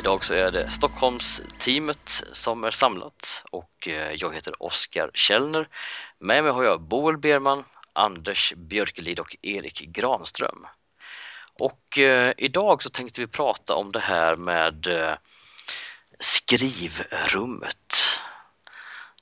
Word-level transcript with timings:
Idag 0.00 0.24
så 0.24 0.34
är 0.34 0.50
det 0.50 0.70
Stockholmsteamet 0.70 2.24
som 2.32 2.64
är 2.64 2.70
samlat 2.70 3.44
och 3.50 3.88
eh, 3.88 4.12
jag 4.12 4.34
heter 4.34 4.62
Oskar 4.62 5.10
Källner. 5.14 5.68
Med 6.18 6.44
mig 6.44 6.52
har 6.52 6.64
jag 6.64 6.80
Boel 6.80 7.18
Berman, 7.18 7.64
Anders 7.92 8.52
Björkelid 8.56 9.20
och 9.20 9.36
Erik 9.42 9.80
Granström. 9.80 10.66
Och 11.58 11.98
eh, 11.98 12.32
idag 12.36 12.82
så 12.82 12.90
tänkte 12.90 13.20
vi 13.20 13.26
prata 13.26 13.74
om 13.74 13.92
det 13.92 14.00
här 14.00 14.36
med 14.36 14.86
eh, 14.86 15.14
skrivrummet 16.20 17.94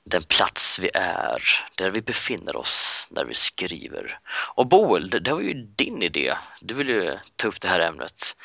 den 0.09 0.23
plats 0.23 0.79
vi 0.79 0.89
är, 0.93 1.43
där 1.75 1.89
vi 1.89 2.01
befinner 2.01 2.55
oss 2.55 3.07
när 3.11 3.25
vi 3.25 3.35
skriver. 3.35 4.19
Och 4.55 4.67
Boel, 4.67 5.09
det, 5.09 5.19
det 5.19 5.33
var 5.33 5.41
ju 5.41 5.53
din 5.53 6.03
idé. 6.03 6.33
Du 6.61 6.73
vill 6.73 6.89
ju 6.89 7.17
ta 7.35 7.47
upp 7.47 7.61
det 7.61 7.67
här 7.67 7.79
ämnet. 7.79 8.35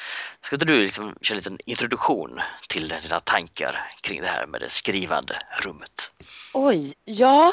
Ska 0.42 0.56
inte 0.56 0.66
du 0.66 0.80
liksom 0.80 1.16
köra 1.22 1.34
en 1.34 1.38
liten 1.38 1.58
introduktion 1.66 2.40
till 2.68 2.88
dina 2.88 3.20
tankar 3.20 3.90
kring 4.00 4.20
det 4.20 4.28
här 4.28 4.46
med 4.46 4.60
det 4.60 4.70
skrivande 4.70 5.38
rummet? 5.62 6.12
Oj, 6.52 6.94
ja. 7.04 7.52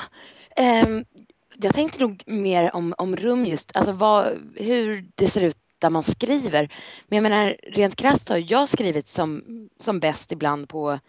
Um, 0.58 1.06
jag 1.58 1.76
tänkte 1.76 2.00
nog 2.00 2.24
mer 2.26 2.76
om, 2.76 2.94
om 2.98 3.16
rum 3.16 3.46
just, 3.46 3.76
alltså 3.76 3.92
vad, 3.92 4.28
hur 4.56 5.06
det 5.16 5.28
ser 5.28 5.42
ut 5.42 5.58
där 5.80 5.90
man 5.90 6.04
skriver. 6.04 6.74
Men 7.08 7.16
jag 7.18 7.24
menar 7.24 7.56
rent 7.64 7.96
krasst 7.96 8.30
har 8.30 8.52
jag 8.52 8.70
skrivit 8.70 9.08
som, 9.08 9.44
som 9.78 10.00
bäst 10.00 10.32
ibland 10.32 10.70
på 10.70 11.00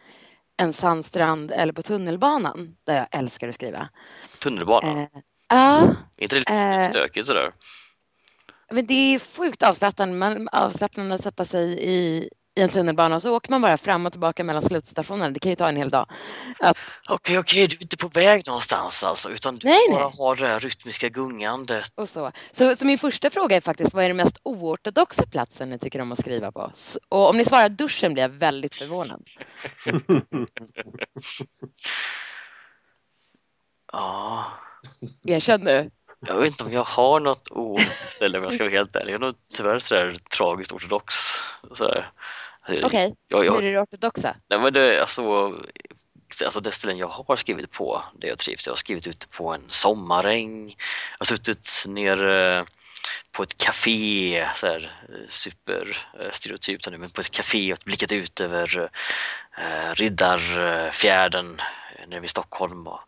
en 0.63 0.73
sandstrand 0.73 1.51
eller 1.51 1.73
på 1.73 1.83
tunnelbanan 1.83 2.77
där 2.85 2.97
jag 2.97 3.07
älskar 3.11 3.49
att 3.49 3.55
skriva. 3.55 3.89
Tunnelbanan? 4.39 4.99
Eh, 4.99 5.09
ja. 5.49 5.83
Är 6.17 6.23
inte 6.23 6.37
det 6.37 6.39
lite 6.39 6.55
eh, 6.55 6.89
stökigt 6.91 7.27
sådär? 7.27 7.53
Men 8.71 8.87
det 8.87 9.15
är 9.15 9.19
sjukt 9.19 9.63
avslappnande, 9.63 10.17
man, 10.17 10.49
avslappnande 10.53 11.15
att 11.15 11.23
sätta 11.23 11.45
sig 11.45 11.79
i, 11.81 12.29
i 12.55 12.61
en 12.61 12.69
tunnelbana 12.69 13.17
och 13.17 13.23
så 13.23 13.37
åker 13.37 13.51
man 13.51 13.63
bara 13.63 13.77
fram 13.77 14.07
och 14.07 14.13
tillbaka 14.13 14.45
mellan 14.45 14.63
slutstationerna. 14.63 15.31
Det 15.31 15.41
kan 15.41 15.51
ju 15.51 15.57
ta 15.57 15.69
en 15.69 15.77
hel 15.77 15.89
dag. 15.89 16.07
Okej, 16.61 16.75
okej, 17.09 17.39
okay, 17.39 17.67
du 17.67 17.77
är 17.77 17.83
inte 17.83 17.97
på 17.97 18.09
väg 18.09 18.47
någonstans 18.47 19.05
alltså 19.05 19.31
utan 19.31 19.57
du 19.59 19.67
nej, 19.67 19.79
bara 19.91 20.09
nej. 20.09 20.15
har 20.19 20.37
det 20.37 20.49
här 20.49 20.61
rytmiska 20.61 21.09
gungandet. 21.09 21.93
Och 21.95 22.09
så. 22.09 22.33
så. 22.53 22.77
Så 22.77 22.87
min 22.87 22.99
första 22.99 23.31
fråga 23.31 23.57
är 23.57 23.61
faktiskt, 23.61 23.95
vad 23.95 24.05
är 24.05 24.09
den 24.09 24.17
mest 24.17 24.41
oortodoxa 24.43 25.27
platsen 25.27 25.71
ni 25.71 25.79
tycker 25.79 26.01
om 26.01 26.13
att 26.13 26.21
skriva 26.21 26.53
på? 26.53 26.73
Och 27.09 27.29
om 27.29 27.37
ni 27.37 27.45
svarar 27.45 27.69
duschen 27.69 28.13
blir 28.13 28.23
jag 28.23 28.31
väldigt 28.31 28.75
förvånad. 28.75 29.29
ja. 33.93 34.45
Erkänn 35.25 35.61
nu. 35.61 35.91
Jag 36.27 36.41
vet 36.41 36.47
inte 36.47 36.65
om 36.65 36.73
jag 36.73 36.85
har 36.85 37.21
något 37.21 37.49
ställe 38.09 38.39
om 38.39 38.45
jag 38.45 38.55
ska 38.55 38.65
vara 38.65 38.73
helt 38.73 38.97
ärlig. 38.97 39.13
Jag 39.13 39.23
är 39.23 39.27
nog 39.27 39.35
tyvärr 39.55 39.79
sådär 39.79 40.19
tragiskt 40.37 40.73
ortodox. 40.73 41.15
Sådär. 41.75 42.11
Okej, 42.69 42.85
okay. 42.85 43.49
hur 43.51 43.65
är 43.65 43.73
det 43.73 43.81
ortodoxa? 43.81 44.37
Nej, 44.49 44.59
men 44.59 44.73
det, 44.73 45.01
alltså, 45.01 45.53
alltså 46.45 46.61
det 46.61 46.73
ställen 46.73 46.99
jag 46.99 47.09
har 47.09 47.37
skrivit 47.37 47.71
på, 47.71 48.05
det 48.15 48.27
jag 48.27 48.39
trivs, 48.39 48.67
jag 48.67 48.73
har 48.73 48.77
skrivit 48.77 49.07
ute 49.07 49.27
på 49.27 49.55
en 49.55 49.65
sommaräng, 49.69 50.69
jag 50.69 51.19
har 51.19 51.25
suttit 51.25 51.85
nere 51.87 52.67
på 53.33 53.43
ett 53.43 53.59
café, 53.59 54.49
så 54.55 54.67
här, 54.67 54.93
superstereotypt 55.29 56.91
nu, 56.91 56.99
men 56.99 57.11
på 57.11 57.21
ett 57.21 57.31
café 57.31 57.73
och 57.73 57.79
blickat 57.85 58.13
ut 58.13 58.41
över 58.41 58.91
eh, 59.59 59.95
Riddarfjärden 59.95 61.61
nere 62.07 62.21
vid 62.21 62.31
Stockholm. 62.31 62.87
Och, 62.87 63.01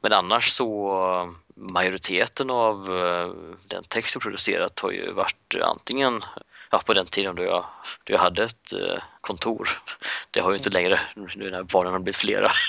men 0.00 0.12
annars 0.12 0.50
så 0.50 1.34
majoriteten 1.54 2.50
av 2.50 2.98
eh, 2.98 3.30
den 3.68 3.84
text 3.84 4.14
jag 4.14 4.22
producerat 4.22 4.80
har 4.80 4.90
ju 4.90 5.12
varit 5.12 5.54
antingen 5.62 6.24
ja, 6.70 6.82
på 6.86 6.94
den 6.94 7.06
tiden 7.06 7.36
då 7.36 7.42
jag, 7.42 7.64
då 8.04 8.12
jag 8.12 8.18
hade 8.18 8.44
ett 8.44 8.72
eh, 8.72 9.02
kontor. 9.20 9.82
Det 10.30 10.40
har 10.40 10.50
ju 10.50 10.56
inte 10.56 10.70
längre 10.70 11.00
nu 11.36 11.50
när 11.50 11.62
barnen 11.62 11.92
har 11.92 12.00
blivit 12.00 12.16
flera. 12.16 12.50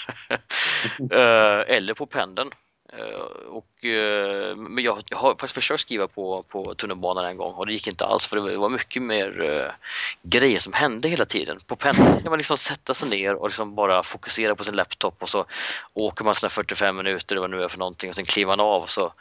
Eh, 1.11 1.75
eller 1.75 1.93
på 1.93 2.05
pendeln. 2.05 2.51
Eh, 2.97 3.21
och, 3.47 3.85
eh, 3.85 4.55
men 4.55 4.83
jag, 4.83 5.03
jag, 5.05 5.17
har 5.17 5.29
faktiskt 5.29 5.53
försökt 5.53 5.81
skriva 5.81 6.07
på, 6.07 6.43
på 6.43 6.75
tunnelbanan 6.75 7.25
en 7.25 7.37
gång 7.37 7.53
och 7.53 7.65
det 7.65 7.73
gick 7.73 7.87
inte 7.87 8.05
alls 8.05 8.25
för 8.25 8.37
det 8.37 8.57
var 8.57 8.69
mycket 8.69 9.01
mer 9.01 9.41
uh, 9.41 9.71
grejer 10.23 10.59
som 10.59 10.73
hände 10.73 11.09
hela 11.09 11.25
tiden. 11.25 11.59
På 11.67 11.75
pendeln 11.75 12.21
kan 12.21 12.29
man 12.29 12.37
liksom 12.37 12.57
sätta 12.57 12.93
sig 12.93 13.09
ner 13.09 13.35
och 13.35 13.47
liksom 13.47 13.75
bara 13.75 14.03
fokusera 14.03 14.55
på 14.55 14.63
sin 14.63 14.75
laptop 14.75 15.23
och 15.23 15.29
så 15.29 15.45
åker 15.93 16.23
man 16.23 16.35
sina 16.35 16.49
45 16.49 16.97
minuter 16.97 17.35
eller 17.35 17.41
vad 17.41 17.51
det 17.51 17.57
nu 17.57 17.63
är 17.63 17.67
för 17.67 17.77
någonting 17.77 18.09
och 18.09 18.15
sen 18.15 18.25
kliver 18.25 18.47
man 18.47 18.59
av 18.59 18.81
och 18.81 18.89
så 18.89 19.13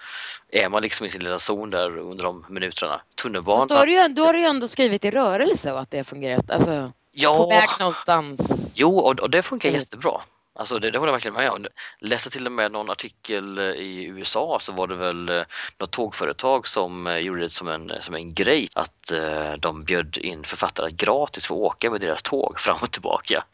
är 0.50 0.68
man 0.68 0.82
liksom 0.82 1.06
i 1.06 1.10
sin 1.10 1.24
lilla 1.24 1.38
zon 1.38 1.70
där 1.70 1.98
under 1.98 2.24
de 2.24 2.44
minuterna. 2.48 3.00
Tunnelbanan. 3.22 3.68
Då 3.68 3.74
har, 3.74 3.86
du 3.86 3.92
ju, 3.92 4.08
då 4.08 4.24
har 4.24 4.32
du 4.32 4.40
ju 4.40 4.46
ändå 4.46 4.68
skrivit 4.68 5.04
i 5.04 5.10
rörelse 5.10 5.72
och 5.72 5.80
att 5.80 5.90
det 5.90 5.96
har 5.96 6.04
fungerat. 6.04 6.50
Alltså, 6.50 6.92
ja, 7.12 7.36
på 7.36 7.48
väg 7.48 7.68
någonstans. 7.80 8.40
Jo, 8.74 8.98
och, 8.98 9.20
och 9.20 9.30
det 9.30 9.42
funkar 9.42 9.70
jättebra. 9.70 10.20
Alltså 10.60 10.78
det, 10.78 10.90
det 10.90 10.98
håller 10.98 11.12
jag 11.12 11.14
verkligen 11.14 11.34
med 11.34 11.50
om. 11.50 11.66
Läste 11.98 12.30
till 12.30 12.46
och 12.46 12.52
med 12.52 12.72
någon 12.72 12.90
artikel 12.90 13.58
eh, 13.58 13.64
i 13.64 14.10
USA 14.10 14.58
så 14.60 14.72
var 14.72 14.86
det 14.86 14.94
väl 14.94 15.28
eh, 15.28 15.42
något 15.78 15.90
tågföretag 15.90 16.68
som 16.68 17.06
eh, 17.06 17.16
gjorde 17.16 17.40
det 17.40 17.50
som 17.50 17.68
en, 17.68 17.92
som 18.00 18.14
en 18.14 18.34
grej 18.34 18.68
att 18.74 19.12
de 19.58 19.84
bjöd 19.84 20.18
in 20.18 20.44
författare 20.44 20.90
gratis 20.90 21.46
för 21.46 21.54
att 21.54 21.60
åka 21.60 21.90
med 21.90 22.00
deras 22.00 22.22
tåg 22.22 22.60
fram 22.60 22.78
och 22.82 22.90
tillbaka. 22.92 23.44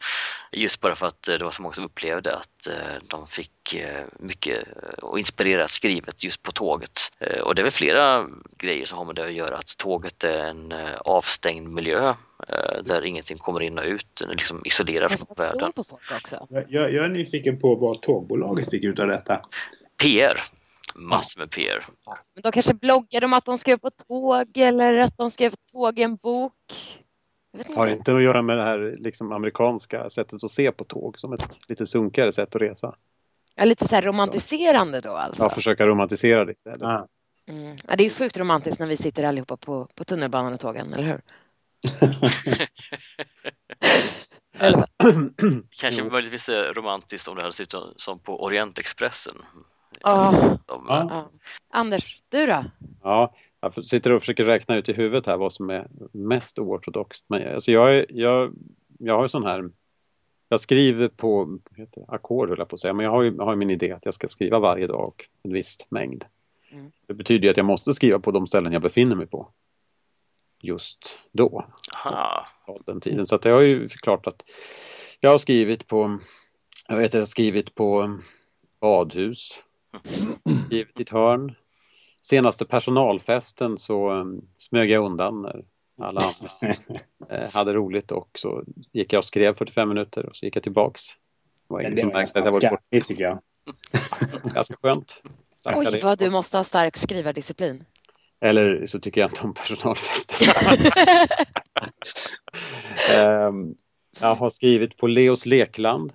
Just 0.51 0.81
bara 0.81 0.95
för 0.95 1.07
att 1.07 1.23
det 1.23 1.43
var 1.43 1.51
så 1.51 1.61
många 1.61 1.73
som 1.73 1.85
upplevde 1.85 2.35
att 2.35 2.67
de 3.07 3.27
fick 3.27 3.75
mycket 4.19 4.63
och 5.01 5.19
inspirerat 5.19 5.71
skrivet 5.71 6.23
just 6.23 6.43
på 6.43 6.51
tåget. 6.51 7.11
Och 7.41 7.55
det 7.55 7.61
är 7.61 7.63
väl 7.63 7.71
flera 7.71 8.27
grejer 8.57 8.85
som 8.85 8.97
har 8.97 9.05
med 9.05 9.15
det 9.15 9.25
att 9.25 9.33
göra 9.33 9.57
att 9.57 9.77
tåget 9.77 10.23
är 10.23 10.39
en 10.39 10.73
avstängd 10.99 11.67
miljö 11.67 12.13
där 12.83 13.05
ingenting 13.05 13.37
kommer 13.37 13.61
in 13.61 13.77
och 13.77 13.85
ut, 13.85 14.21
liksom 14.27 14.61
isolerad 14.65 15.11
från 15.19 15.35
världen. 15.37 15.71
På 15.71 15.83
folk 15.83 16.11
också. 16.11 16.47
Jag, 16.49 16.93
jag 16.93 17.05
är 17.05 17.09
nyfiken 17.09 17.59
på 17.59 17.75
vad 17.75 18.01
tågbolaget 18.01 18.69
fick 18.69 18.83
ut 18.83 18.99
av 18.99 19.07
detta. 19.07 19.41
PR. 20.01 20.43
Massor 20.95 21.39
med 21.39 21.51
PR. 21.51 21.87
Men 22.33 22.41
de 22.41 22.51
kanske 22.51 22.73
bloggade 22.73 23.25
om 23.25 23.33
att 23.33 23.45
de 23.45 23.57
skrev 23.57 23.77
på 23.77 23.89
tåg 23.89 24.57
eller 24.57 24.97
att 24.97 25.17
de 25.17 25.31
skrev 25.31 25.53
tåg 25.71 25.99
i 25.99 26.03
en 26.03 26.15
bok. 26.15 26.53
Har 27.75 27.87
inte 27.87 28.15
att 28.15 28.23
göra 28.23 28.41
med 28.41 28.57
det 28.57 28.63
här 28.63 28.95
liksom 28.99 29.31
amerikanska 29.31 30.09
sättet 30.09 30.43
att 30.43 30.51
se 30.51 30.71
på 30.71 30.83
tåg 30.83 31.19
som 31.19 31.33
ett 31.33 31.49
lite 31.67 31.87
sunkigare 31.87 32.31
sätt 32.31 32.55
att 32.55 32.61
resa. 32.61 32.95
Ja, 33.55 33.65
lite 33.65 33.87
så 33.87 33.95
här 33.95 34.01
romantiserande 34.01 35.01
då 35.01 35.11
alltså? 35.11 35.43
Ja, 35.43 35.49
försöka 35.49 35.85
romantisera 35.85 36.45
det 36.45 36.51
istället. 36.51 36.81
Mm. 36.81 37.77
Ja, 37.87 37.95
det 37.97 38.05
är 38.05 38.09
sjukt 38.09 38.37
romantiskt 38.37 38.79
när 38.79 38.87
vi 38.87 38.97
sitter 38.97 39.23
allihopa 39.23 39.57
på, 39.57 39.87
på 39.95 40.03
tunnelbanan 40.03 40.53
och 40.53 40.59
tågen, 40.59 40.93
eller 40.93 41.03
hur? 41.03 41.21
Kanske 45.79 46.03
möjligtvis 46.03 46.49
romantiskt 46.49 47.27
om 47.27 47.35
det 47.35 47.41
hade 47.41 47.53
sett 47.53 47.73
ut 47.73 47.93
som 47.95 48.19
på 48.19 48.43
Orientexpressen. 48.43 49.35
Ja. 50.03 50.57
ja. 50.67 51.29
Anders, 51.69 52.21
du 52.29 52.45
då? 52.45 52.65
Ja, 53.03 53.35
jag 53.61 53.85
sitter 53.85 54.11
och 54.11 54.21
försöker 54.21 54.45
räkna 54.45 54.75
ut 54.75 54.89
i 54.89 54.93
huvudet 54.93 55.25
här 55.25 55.37
vad 55.37 55.53
som 55.53 55.69
är 55.69 55.87
mest 56.11 56.59
oortodoxt. 56.59 57.25
Men 57.27 57.55
alltså 57.55 57.71
jag, 57.71 58.05
jag, 58.09 58.53
jag 58.99 59.17
har 59.17 59.27
sån 59.27 59.43
här 59.43 59.69
jag 60.49 60.59
skriver 60.59 61.07
på 61.07 61.59
ackord 62.07 62.49
höll 62.49 62.59
jag 62.59 62.69
på 62.69 62.75
att 62.75 62.79
säga, 62.79 62.93
men 62.93 63.03
jag 63.03 63.11
har 63.11 63.23
ju, 63.23 63.37
har 63.37 63.55
min 63.55 63.69
idé 63.69 63.91
att 63.91 64.05
jag 64.05 64.13
ska 64.13 64.27
skriva 64.27 64.59
varje 64.59 64.87
dag 64.87 65.13
en 65.43 65.53
viss 65.53 65.77
mängd. 65.89 66.23
Mm. 66.71 66.91
Det 67.07 67.13
betyder 67.13 67.43
ju 67.43 67.51
att 67.51 67.57
jag 67.57 67.65
måste 67.65 67.93
skriva 67.93 68.19
på 68.19 68.31
de 68.31 68.47
ställen 68.47 68.73
jag 68.73 68.81
befinner 68.81 69.15
mig 69.15 69.27
på 69.27 69.49
just 70.61 70.97
då. 71.31 71.65
Aha. 71.93 72.47
Den 72.85 73.01
tiden. 73.01 73.25
Så 73.25 73.35
att 73.35 73.41
det 73.41 73.49
har 73.49 73.61
ju 73.61 73.89
klart 73.89 74.27
att 74.27 74.41
jag 75.19 75.29
har 75.29 75.37
skrivit 75.37 75.87
på, 75.87 76.19
jag 76.87 76.97
vet 76.97 77.13
jag 77.13 77.21
har 77.21 77.25
skrivit 77.25 77.75
på 77.75 78.19
badhus, 78.81 79.49
skrivit 80.65 80.99
i 80.99 81.01
ett 81.01 81.09
hörn. 81.09 81.55
Senaste 82.21 82.65
personalfesten 82.65 83.77
så 83.77 84.11
um, 84.11 84.41
smög 84.57 84.89
jag 84.89 85.05
undan 85.05 85.41
när 85.41 85.63
alla 86.01 86.21
andra 86.21 86.75
eh, 87.37 87.53
hade 87.53 87.73
roligt 87.73 88.11
och 88.11 88.29
så 88.39 88.63
gick 88.91 89.13
jag 89.13 89.19
och 89.19 89.25
skrev 89.25 89.55
45 89.55 89.89
minuter 89.89 90.25
och 90.25 90.35
så 90.35 90.45
gick 90.45 90.55
jag 90.55 90.63
tillbaks. 90.63 91.03
Det 91.67 91.73
var 91.73 91.81
det 91.83 92.51
var 92.51 92.59
skarpigt, 92.59 93.07
tycker 93.07 93.23
jag. 93.23 93.39
Ganska 94.55 94.75
skönt. 94.81 95.21
Oj, 95.65 95.99
vad 96.03 96.19
du 96.19 96.29
måste 96.29 96.57
ha 96.57 96.63
stark 96.63 96.97
skrivardisciplin. 96.97 97.85
Eller 98.39 98.87
så 98.87 98.99
tycker 98.99 99.21
jag 99.21 99.29
inte 99.31 99.41
om 99.41 99.53
personalfester. 99.53 100.35
um, 103.47 103.75
jag 104.21 104.35
har 104.35 104.49
skrivit 104.49 104.97
på 104.97 105.07
Leos 105.07 105.45
lekland 105.45 106.13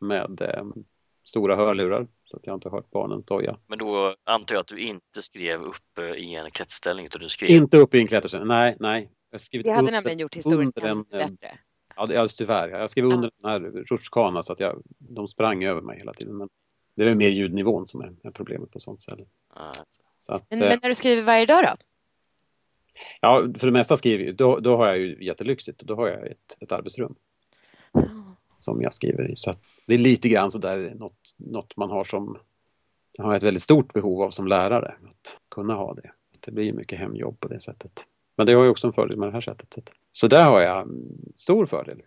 med 0.00 0.58
um, 0.58 0.84
stora 1.24 1.56
hörlurar 1.56 2.06
så 2.24 2.36
att 2.36 2.46
jag 2.46 2.56
inte 2.56 2.68
har 2.68 2.76
hört 2.76 2.90
barnen 2.90 3.22
stoja. 3.22 3.58
Men 3.66 3.78
då 3.78 4.16
antar 4.24 4.54
jag 4.54 4.60
att 4.60 4.66
du 4.66 4.78
inte 4.78 5.22
skrev 5.22 5.62
upp 5.62 5.98
eh, 5.98 6.04
i 6.04 6.34
en 6.34 6.50
klätterställning 6.50 7.06
utan 7.06 7.20
du 7.20 7.28
skrev... 7.28 7.50
Inte 7.50 7.76
upp 7.76 7.94
i 7.94 7.98
en 7.98 8.06
klätterställning, 8.08 8.48
nej, 8.48 8.76
nej. 8.80 9.10
Jag 9.30 9.40
det 9.50 9.70
hade 9.70 9.78
under, 9.78 9.92
nämligen 9.92 10.18
gjort 10.18 10.36
historien 10.36 10.72
ännu 10.76 11.04
bättre. 11.10 11.58
Ja, 11.96 12.06
det, 12.06 12.16
alltså, 12.16 12.36
tyvärr. 12.36 12.68
Jag 12.68 12.90
skrev 12.90 13.04
under 13.04 13.30
ja. 13.42 13.48
den 13.48 13.62
här 13.62 13.70
rutschkana 13.70 14.42
så 14.42 14.52
att 14.52 14.60
jag, 14.60 14.82
de 14.98 15.28
sprang 15.28 15.64
över 15.64 15.80
mig 15.80 15.98
hela 15.98 16.12
tiden. 16.12 16.36
Men 16.36 16.48
det 16.96 17.04
är 17.04 17.14
mer 17.14 17.28
ljudnivån 17.28 17.86
som 17.86 18.00
är, 18.00 18.16
är 18.22 18.30
problemet 18.30 18.70
på 18.70 18.80
sånt 18.80 19.02
ställe. 19.02 19.24
Ja. 19.54 19.72
Att, 20.28 20.50
men, 20.50 20.58
men, 20.58 20.78
när 20.82 20.88
du 20.88 20.94
skriver 20.94 21.22
varje 21.22 21.46
dag 21.46 21.62
då? 21.64 21.76
Ja, 23.20 23.48
för 23.58 23.66
det 23.66 23.72
mesta 23.72 23.96
skriver 23.96 24.24
jag, 24.24 24.36
då, 24.36 24.60
då 24.60 24.76
har 24.76 24.86
jag 24.86 24.98
ju 24.98 25.24
jättelyxigt 25.24 25.80
och 25.80 25.86
då 25.86 25.94
har 25.96 26.08
jag 26.08 26.26
ett, 26.26 26.56
ett 26.60 26.72
arbetsrum. 26.72 27.14
Som 28.58 28.82
jag 28.82 28.92
skriver 28.92 29.30
i. 29.30 29.36
Så 29.36 29.54
det 29.86 29.94
är 29.94 29.98
lite 29.98 30.28
grann 30.28 30.50
sådär 30.50 30.94
något, 30.96 31.34
något 31.36 31.76
man 31.76 31.90
har 31.90 32.04
som 32.04 32.38
har 33.18 33.36
ett 33.36 33.42
väldigt 33.42 33.62
stort 33.62 33.92
behov 33.92 34.22
av 34.22 34.30
som 34.30 34.46
lärare. 34.46 34.94
Att 35.04 35.36
kunna 35.48 35.74
ha 35.74 35.94
det. 35.94 36.10
Det 36.40 36.50
blir 36.50 36.72
mycket 36.72 36.98
hemjobb 36.98 37.40
på 37.40 37.48
det 37.48 37.60
sättet. 37.60 38.04
Men 38.36 38.46
det 38.46 38.52
har 38.52 38.64
ju 38.64 38.70
också 38.70 38.86
en 38.86 38.92
fördel 38.92 39.16
med 39.16 39.28
det 39.28 39.32
här 39.32 39.40
sättet. 39.40 39.90
Så 40.12 40.28
där 40.28 40.44
har 40.44 40.60
jag 40.60 40.88
stor 41.36 41.66
fördel. 41.66 42.02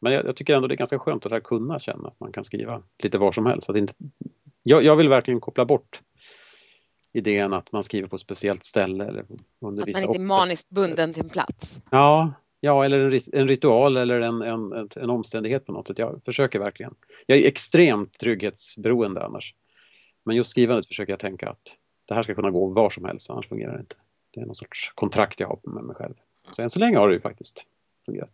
Men 0.00 0.12
jag, 0.12 0.26
jag 0.26 0.36
tycker 0.36 0.54
ändå 0.54 0.68
det 0.68 0.74
är 0.74 0.76
ganska 0.76 0.98
skönt 0.98 1.26
att 1.26 1.42
kunna 1.42 1.80
känna 1.80 2.08
att 2.08 2.20
man 2.20 2.32
kan 2.32 2.44
skriva 2.44 2.82
lite 3.02 3.18
var 3.18 3.32
som 3.32 3.46
helst. 3.46 3.70
Att 3.70 3.76
inte, 3.76 3.94
jag, 4.62 4.82
jag 4.82 4.96
vill 4.96 5.08
verkligen 5.08 5.40
koppla 5.40 5.64
bort 5.64 6.00
idén 7.12 7.52
att 7.52 7.72
man 7.72 7.84
skriver 7.84 8.08
på 8.08 8.16
ett 8.16 8.22
speciellt 8.22 8.64
ställe. 8.64 9.04
Eller 9.04 9.24
under 9.60 9.82
att 9.82 9.92
man 9.92 10.02
inte 10.02 10.18
är 10.18 10.26
maniskt 10.26 10.70
bunden 10.70 11.12
till 11.12 11.22
en 11.22 11.28
plats. 11.28 11.82
Ja, 11.90 12.32
ja 12.60 12.84
eller 12.84 13.10
en, 13.10 13.20
en 13.32 13.48
ritual 13.48 13.96
eller 13.96 14.20
en, 14.20 14.42
en, 14.42 14.88
en, 14.96 15.10
omständighet 15.10 15.66
på 15.66 15.72
något 15.72 15.86
sätt. 15.86 15.98
Jag 15.98 16.20
försöker 16.24 16.58
verkligen. 16.58 16.94
Jag 17.26 17.38
är 17.38 17.46
extremt 17.46 18.18
trygghetsberoende 18.18 19.24
annars. 19.24 19.54
Men 20.24 20.36
just 20.36 20.50
skrivandet 20.50 20.86
försöker 20.86 21.12
jag 21.12 21.20
tänka 21.20 21.50
att 21.50 21.68
det 22.06 22.14
här 22.14 22.22
ska 22.22 22.34
kunna 22.34 22.50
gå 22.50 22.66
var 22.66 22.90
som 22.90 23.04
helst, 23.04 23.30
annars 23.30 23.48
fungerar 23.48 23.72
det 23.72 23.80
inte. 23.80 23.96
Det 24.30 24.40
är 24.40 24.46
någon 24.46 24.54
sorts 24.54 24.92
kontrakt 24.94 25.40
jag 25.40 25.48
har 25.48 25.58
med 25.62 25.84
mig 25.84 25.96
själv. 25.96 26.14
Så 26.52 26.62
än 26.62 26.70
så 26.70 26.78
länge 26.78 26.98
har 26.98 27.08
det 27.08 27.14
ju 27.14 27.20
faktiskt 27.20 27.64
fungerat. 28.06 28.32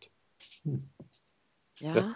Mm. 0.65 0.81
Ja. 1.81 2.15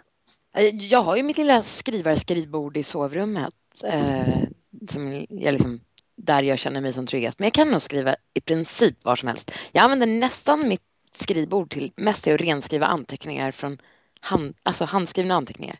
Jag 0.72 1.02
har 1.02 1.16
ju 1.16 1.22
mitt 1.22 1.38
lilla 1.38 1.62
skrivarskrivbord 1.62 2.76
i 2.76 2.82
sovrummet 2.82 3.54
eh, 3.84 4.42
som 4.88 5.26
jag 5.28 5.52
liksom 5.52 5.80
där 6.18 6.42
jag 6.42 6.58
känner 6.58 6.80
mig 6.80 6.92
som 6.92 7.06
tryggast. 7.06 7.38
Men 7.38 7.46
jag 7.46 7.52
kan 7.52 7.70
nog 7.70 7.82
skriva 7.82 8.16
i 8.34 8.40
princip 8.40 9.04
var 9.04 9.16
som 9.16 9.28
helst. 9.28 9.52
Jag 9.72 9.82
använder 9.84 10.06
nästan 10.06 10.68
mitt 10.68 10.82
skrivbord 11.12 11.70
till 11.70 11.92
mest 11.96 12.24
till 12.24 12.34
att 12.34 12.40
renskriva 12.40 12.86
anteckningar 12.86 13.52
från 13.52 13.78
hand, 14.20 14.56
alltså 14.62 14.84
handskrivna 14.84 15.34
anteckningar. 15.34 15.78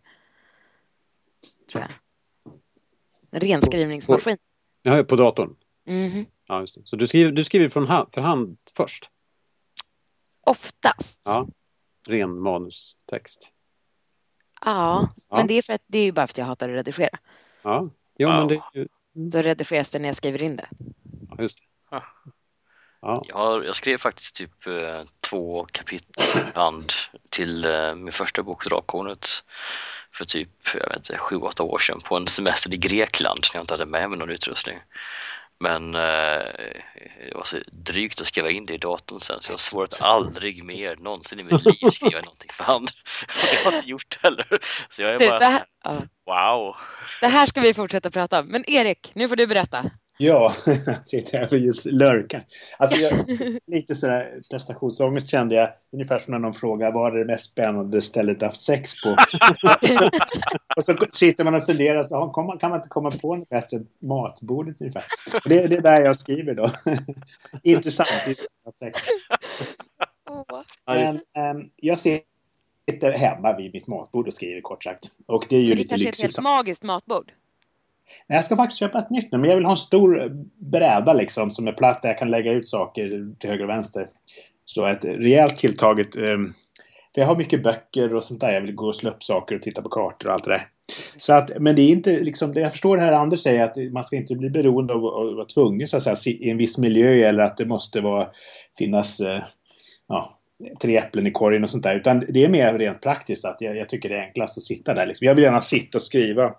Tror 1.70 1.82
jag. 1.82 1.90
En 3.31 3.40
renskrivningsmaskin. 3.40 4.38
Ja, 4.82 5.05
på 5.05 5.17
datorn? 5.17 5.56
Mm. 5.87 6.26
Ja, 6.46 6.61
just 6.61 6.75
det. 6.75 6.81
Så 6.84 6.96
du 6.96 7.06
skriver, 7.06 7.32
du 7.32 7.44
skriver 7.44 7.69
från 7.69 7.87
hand, 7.87 8.08
för 8.12 8.20
hand 8.20 8.58
först? 8.76 9.11
Oftast. 10.41 11.23
Ja, 11.25 11.49
ren 12.06 12.41
manustext. 12.41 13.49
Ja, 14.64 15.08
ja, 15.29 15.37
men 15.37 15.46
det 15.46 15.55
är 15.55 15.62
för 15.62 15.73
att 15.73 15.84
det 15.87 15.99
är 15.99 16.05
ju 16.05 16.12
bara 16.12 16.26
för 16.26 16.32
att 16.32 16.38
jag 16.38 16.44
hatar 16.44 16.69
att 16.69 16.75
redigera. 16.75 17.19
Ja, 17.62 17.91
jo, 18.19 18.29
men 18.29 18.49
det, 18.49 18.88
då 19.19 19.43
redigeras 19.43 19.91
det 19.91 19.99
när 19.99 20.09
jag 20.09 20.17
skriver 20.17 20.43
in 20.43 20.56
det. 20.56 20.69
Ja, 21.31 21.43
just 21.43 21.59
det. 21.59 22.03
Ja. 23.00 23.25
Jag, 23.29 23.65
jag, 23.65 23.76
skrev 23.76 23.99
faktiskt 23.99 24.37
typ 24.37 24.67
eh, 24.67 25.03
två 25.20 25.67
kapitel 25.73 26.44
hand 26.55 26.93
till 27.29 27.65
eh, 27.65 27.94
min 27.94 28.12
första 28.12 28.43
bok 28.43 28.65
Drakhornet 28.65 29.29
för 30.12 30.25
typ, 30.25 30.50
jag 30.75 30.88
vet 30.88 30.97
inte, 30.97 31.19
sju, 31.19 31.37
åtta 31.37 31.62
år 31.62 31.79
sedan 31.79 32.00
på 32.00 32.17
en 32.17 32.26
semester 32.26 32.75
i 32.75 32.76
Grekland 32.76 33.41
när 33.53 33.59
jag 33.59 33.62
inte 33.62 33.75
hade 33.75 33.87
med 33.87 34.11
mig 34.11 34.19
någon 34.19 34.31
utrustning. 34.31 34.79
Men 35.60 35.94
eh, 35.94 36.00
det 37.28 37.34
var 37.34 37.44
så 37.44 37.56
drygt 37.72 38.20
att 38.20 38.26
skriva 38.26 38.50
in 38.50 38.66
det 38.66 38.75
i 38.75 38.78
datorn 38.78 39.20
sen 39.20 39.43
så 39.43 39.50
jag 39.50 39.55
har 39.55 39.58
svårt 39.58 39.94
aldrig 40.00 40.64
mer 40.64 40.96
någonsin 40.96 41.40
i 41.40 41.44
mitt 41.44 41.64
liv 41.64 41.90
skriva 41.90 42.20
någonting 42.20 42.50
för 42.56 42.64
hand. 42.64 42.90
det 43.50 43.64
har 43.64 43.72
jag 43.72 43.78
inte 43.78 43.90
gjort 43.90 44.19
heller. 44.22 44.60
Så 44.90 45.02
jag 45.02 45.14
är 45.14 45.31
bara, 45.31 45.38
det 45.38 45.44
här, 45.44 45.64
wow. 46.26 46.76
Det 47.20 47.26
här 47.26 47.46
ska 47.46 47.60
vi 47.60 47.75
fortsätta 47.75 48.10
prata 48.10 48.40
om. 48.40 48.46
Men 48.46 48.70
Erik, 48.70 49.12
nu 49.14 49.28
får 49.28 49.37
du 49.37 49.46
berätta. 49.46 49.90
Ja, 50.20 50.49
sitter 51.05 51.38
här 51.38 51.47
och 51.53 51.59
just 51.59 51.87
lurkar. 51.87 52.44
Alltså 52.79 52.99
jag, 52.99 53.12
lite 53.67 53.94
sådär 53.94 54.41
prestationsångest 54.50 55.31
kände 55.31 55.55
jag. 55.55 55.70
Ungefär 55.93 56.19
som 56.19 56.32
när 56.32 56.38
någon 56.38 56.55
frågar 56.55 56.93
vad 56.93 57.15
är 57.15 57.19
det 57.19 57.25
mest 57.25 57.50
spännande 57.50 58.03
stället 58.03 58.41
du 58.41 58.47
haft 58.47 58.61
sex 58.61 59.03
på? 59.03 59.09
och 60.76 60.85
så 60.85 60.97
sitter 61.11 61.44
man 61.44 61.55
och 61.55 61.65
funderar. 61.65 62.05
Så, 62.05 62.29
kan 62.61 62.70
man 62.70 62.79
inte 62.79 62.88
komma 62.88 63.11
på 63.11 63.37
något 63.37 63.49
bättre? 63.49 63.81
Matbordet 63.99 64.81
ungefär. 64.81 65.05
Och 65.35 65.49
det, 65.49 65.67
det 65.67 65.76
är 65.76 65.82
där 65.82 66.03
jag 66.03 66.17
skriver 66.17 66.55
då. 66.55 66.70
Intressant. 67.62 68.11
Men 70.87 71.20
ähm, 71.37 71.70
jag 71.76 71.99
sitter 71.99 73.12
hemma 73.12 73.56
vid 73.56 73.73
mitt 73.73 73.87
matbord 73.87 74.26
och 74.26 74.35
skriver 74.35 74.61
kort 74.61 74.85
sagt. 74.85 75.11
Och 75.26 75.47
det 75.49 75.56
är 75.56 75.61
ju 75.61 75.69
Men 75.69 75.76
det 75.76 75.82
lite 75.82 75.88
kanske 75.88 76.09
är 76.09 76.12
ett 76.12 76.20
helt 76.20 76.43
magiskt 76.43 76.82
matbord. 76.82 77.32
Nej, 78.26 78.37
jag 78.37 78.44
ska 78.44 78.56
faktiskt 78.56 78.78
köpa 78.78 78.99
ett 78.99 79.10
nytt 79.10 79.32
nu, 79.32 79.38
men 79.38 79.50
jag 79.50 79.56
vill 79.56 79.64
ha 79.64 79.72
en 79.72 79.76
stor 79.76 80.31
bräda 80.70 81.12
liksom 81.12 81.50
som 81.50 81.69
är 81.69 81.72
platt 81.72 82.02
där 82.02 82.08
jag 82.08 82.19
kan 82.19 82.31
lägga 82.31 82.52
ut 82.52 82.69
saker 82.69 83.34
till 83.38 83.50
höger 83.50 83.64
och 83.64 83.70
vänster. 83.70 84.08
Så 84.64 84.87
ett 84.87 85.05
rejält 85.05 85.56
tilltaget... 85.56 86.16
Um, 86.16 86.52
för 87.14 87.20
jag 87.20 87.28
har 87.28 87.37
mycket 87.37 87.62
böcker 87.62 88.14
och 88.14 88.25
sånt 88.25 88.40
där. 88.40 88.52
Jag 88.52 88.60
vill 88.60 88.75
gå 88.75 88.87
och 88.87 88.96
slå 88.96 89.10
upp 89.10 89.22
saker 89.22 89.56
och 89.56 89.62
titta 89.62 89.82
på 89.82 89.88
kartor 89.88 90.28
och 90.28 90.34
allt 90.34 90.44
det 90.44 90.50
där. 90.50 90.69
Så 91.16 91.32
att, 91.32 91.50
men 91.58 91.76
det 91.76 91.82
är 91.82 91.88
inte 91.88 92.20
liksom, 92.20 92.52
jag 92.55 92.72
förstår 92.72 92.96
det 92.96 93.02
här 93.02 93.12
Anders 93.12 93.40
säger 93.40 93.62
att 93.62 93.93
man 93.93 94.05
ska 94.05 94.16
inte 94.16 94.34
bli 94.34 94.50
beroende 94.50 94.93
av 94.93 95.05
att 95.05 95.37
vara 95.37 95.44
tvungen 95.44 95.87
så 95.87 95.96
att 95.96 96.19
säga, 96.19 96.37
i 96.38 96.50
en 96.50 96.56
viss 96.56 96.78
miljö 96.78 97.28
eller 97.28 97.44
att 97.44 97.56
det 97.56 97.66
måste 97.66 98.00
vara, 98.00 98.28
finnas 98.78 99.20
eh, 99.20 99.43
ja, 100.08 100.38
tre 100.82 100.96
äpplen 100.96 101.26
i 101.26 101.31
korgen 101.31 101.62
och 101.62 101.70
sånt 101.70 101.84
där. 101.84 101.96
Utan 101.96 102.25
det 102.28 102.44
är 102.44 102.49
mer 102.49 102.78
rent 102.78 103.02
praktiskt 103.02 103.44
att 103.44 103.56
jag, 103.60 103.76
jag 103.76 103.88
tycker 103.88 104.08
det 104.08 104.16
är 104.16 104.22
enklast 104.22 104.58
att 104.58 104.64
sitta 104.64 104.94
där. 104.94 105.06
Liksom. 105.06 105.26
Jag 105.26 105.34
vill 105.34 105.44
gärna 105.44 105.60
sitta 105.60 105.99
och 105.99 106.02
skriva 106.02 106.55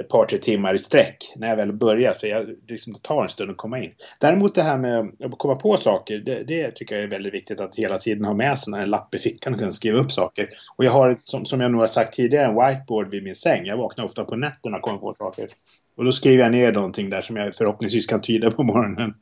ett 0.00 0.08
par, 0.08 0.26
tre 0.26 0.38
timmar 0.38 0.74
i 0.74 0.78
sträck 0.78 1.32
när 1.36 1.48
jag 1.48 1.56
väl 1.56 1.72
börjar. 1.72 2.12
För 2.12 2.26
jag, 2.26 2.46
liksom, 2.68 2.92
det 2.92 3.02
tar 3.02 3.22
en 3.22 3.28
stund 3.28 3.50
att 3.50 3.56
komma 3.56 3.78
in. 3.78 3.90
Däremot 4.20 4.54
det 4.54 4.62
här 4.62 4.78
med 4.78 5.12
att 5.24 5.38
komma 5.38 5.56
på 5.56 5.76
saker, 5.76 6.18
det, 6.18 6.44
det 6.44 6.70
tycker 6.70 6.94
jag 6.94 7.04
är 7.04 7.08
väldigt 7.08 7.34
viktigt 7.34 7.60
att 7.60 7.76
hela 7.76 7.98
tiden 7.98 8.24
ha 8.24 8.34
med 8.34 8.58
sig 8.58 8.74
en 8.74 8.90
lapp 8.90 9.14
i 9.14 9.18
fickan 9.18 9.52
och 9.52 9.58
kunna 9.58 9.72
skriva 9.72 9.98
upp 9.98 10.12
saker. 10.12 10.48
Och 10.76 10.84
jag 10.84 10.92
har, 10.92 11.16
som, 11.18 11.44
som 11.44 11.60
jag 11.60 11.70
nog 11.72 11.80
har 11.80 11.86
sagt 11.86 12.14
tidigare, 12.14 12.46
en 12.46 12.54
whiteboard 12.54 13.10
vid 13.10 13.22
min 13.24 13.34
säng. 13.34 13.66
Jag 13.66 13.76
vaknar 13.76 14.04
ofta 14.04 14.24
på 14.24 14.36
nätterna 14.36 14.76
och 14.76 14.82
kommer 14.82 14.98
på 14.98 15.14
saker. 15.18 15.48
Och 15.96 16.04
då 16.04 16.12
skriver 16.12 16.42
jag 16.42 16.52
ner 16.52 16.72
någonting 16.72 17.10
där 17.10 17.20
som 17.20 17.36
jag 17.36 17.54
förhoppningsvis 17.54 18.06
kan 18.06 18.20
tyda 18.20 18.50
på 18.50 18.62
morgonen. 18.62 19.14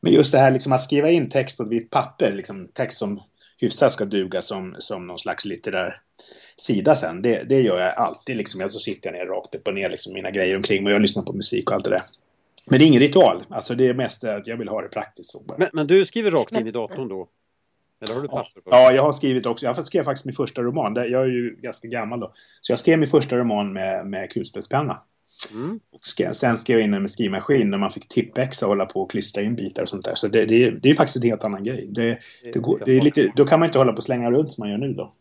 Men 0.00 0.12
just 0.12 0.32
det 0.32 0.38
här 0.38 0.50
liksom 0.50 0.72
att 0.72 0.82
skriva 0.82 1.10
in 1.10 1.28
text 1.28 1.56
på 1.56 1.62
ett 1.62 1.70
vitt 1.70 1.90
papper, 1.90 2.32
liksom 2.32 2.68
text 2.74 2.98
som 2.98 3.20
hyfsat 3.58 3.92
ska 3.92 4.04
duga 4.04 4.42
som, 4.42 4.76
som 4.78 5.06
någon 5.06 5.18
slags 5.18 5.44
litterär 5.44 6.00
sida 6.56 6.96
sen. 6.96 7.22
Det, 7.22 7.42
det 7.42 7.60
gör 7.60 7.80
jag 7.80 7.94
alltid. 7.94 8.36
Liksom. 8.36 8.60
Jag 8.60 8.72
så 8.72 8.78
sitter 8.78 9.12
jag 9.12 9.18
ner 9.18 9.26
rakt 9.26 9.54
upp 9.54 9.68
och 9.68 9.74
ner 9.74 9.90
liksom, 9.90 10.12
mina 10.12 10.30
grejer 10.30 10.56
omkring 10.56 10.84
mig 10.84 10.90
och 10.90 10.94
jag 10.94 11.02
lyssnar 11.02 11.22
på 11.22 11.32
musik 11.32 11.70
och 11.70 11.76
allt 11.76 11.84
det 11.84 11.90
där. 11.90 12.02
Men 12.66 12.78
det 12.78 12.84
är 12.84 12.86
ingen 12.86 13.00
ritual. 13.00 13.42
Alltså 13.48 13.74
det 13.74 13.88
är 13.88 13.94
mest 13.94 14.24
att 14.24 14.46
jag 14.46 14.56
vill 14.56 14.68
ha 14.68 14.82
det 14.82 14.88
praktiskt. 14.88 15.34
Men, 15.58 15.68
men, 15.72 15.86
du 15.86 16.06
skriver 16.06 16.30
rakt 16.30 16.52
in 16.52 16.66
i 16.66 16.70
datorn 16.70 17.08
då? 17.08 17.28
Eller 18.00 18.14
har 18.14 18.22
du 18.22 18.28
papper 18.28 18.60
på? 18.60 18.70
Ja, 18.70 18.92
jag 18.92 19.02
har 19.02 19.12
skrivit 19.12 19.46
också. 19.46 19.66
Jag 19.66 19.84
skrev 19.84 20.04
faktiskt 20.04 20.24
min 20.24 20.34
första 20.34 20.62
roman. 20.62 20.94
Jag 20.94 21.22
är 21.22 21.26
ju 21.26 21.56
ganska 21.60 21.88
gammal 21.88 22.20
då. 22.20 22.32
Så 22.60 22.72
jag 22.72 22.78
skrev 22.78 22.98
min 22.98 23.08
första 23.08 23.36
roman 23.36 23.72
med, 23.72 24.06
med 24.06 24.30
kulspetspenna. 24.30 25.00
Mm. 25.52 25.80
Och 25.90 26.06
sen 26.34 26.56
skrev 26.56 26.78
jag 26.78 26.84
in 26.84 26.90
den 26.90 27.02
med 27.02 27.10
skrivmaskin 27.10 27.70
när 27.70 27.78
man 27.78 27.90
fick 27.90 28.08
tippexa 28.08 28.66
och 28.66 28.70
hålla 28.70 28.86
på 28.86 29.00
och 29.00 29.10
klistra 29.10 29.42
in 29.42 29.56
bitar 29.56 29.82
och 29.82 29.88
sånt 29.88 30.04
där. 30.04 30.14
Så 30.14 30.28
det, 30.28 30.46
det, 30.46 30.70
det 30.70 30.90
är 30.90 30.94
faktiskt 30.94 31.16
en 31.16 31.22
helt 31.22 31.44
annan 31.44 31.64
grej. 31.64 31.86
Det, 31.90 32.18
det, 32.42 32.58
går, 32.58 32.82
det 32.84 32.96
är 32.96 33.00
lite, 33.00 33.32
då 33.36 33.46
kan 33.46 33.60
man 33.60 33.66
inte 33.66 33.78
hålla 33.78 33.92
på 33.92 33.98
och 33.98 34.04
slänga 34.04 34.30
runt 34.30 34.52
som 34.52 34.62
man 34.62 34.70
gör 34.70 34.78
nu 34.78 34.92
då. 34.92 35.12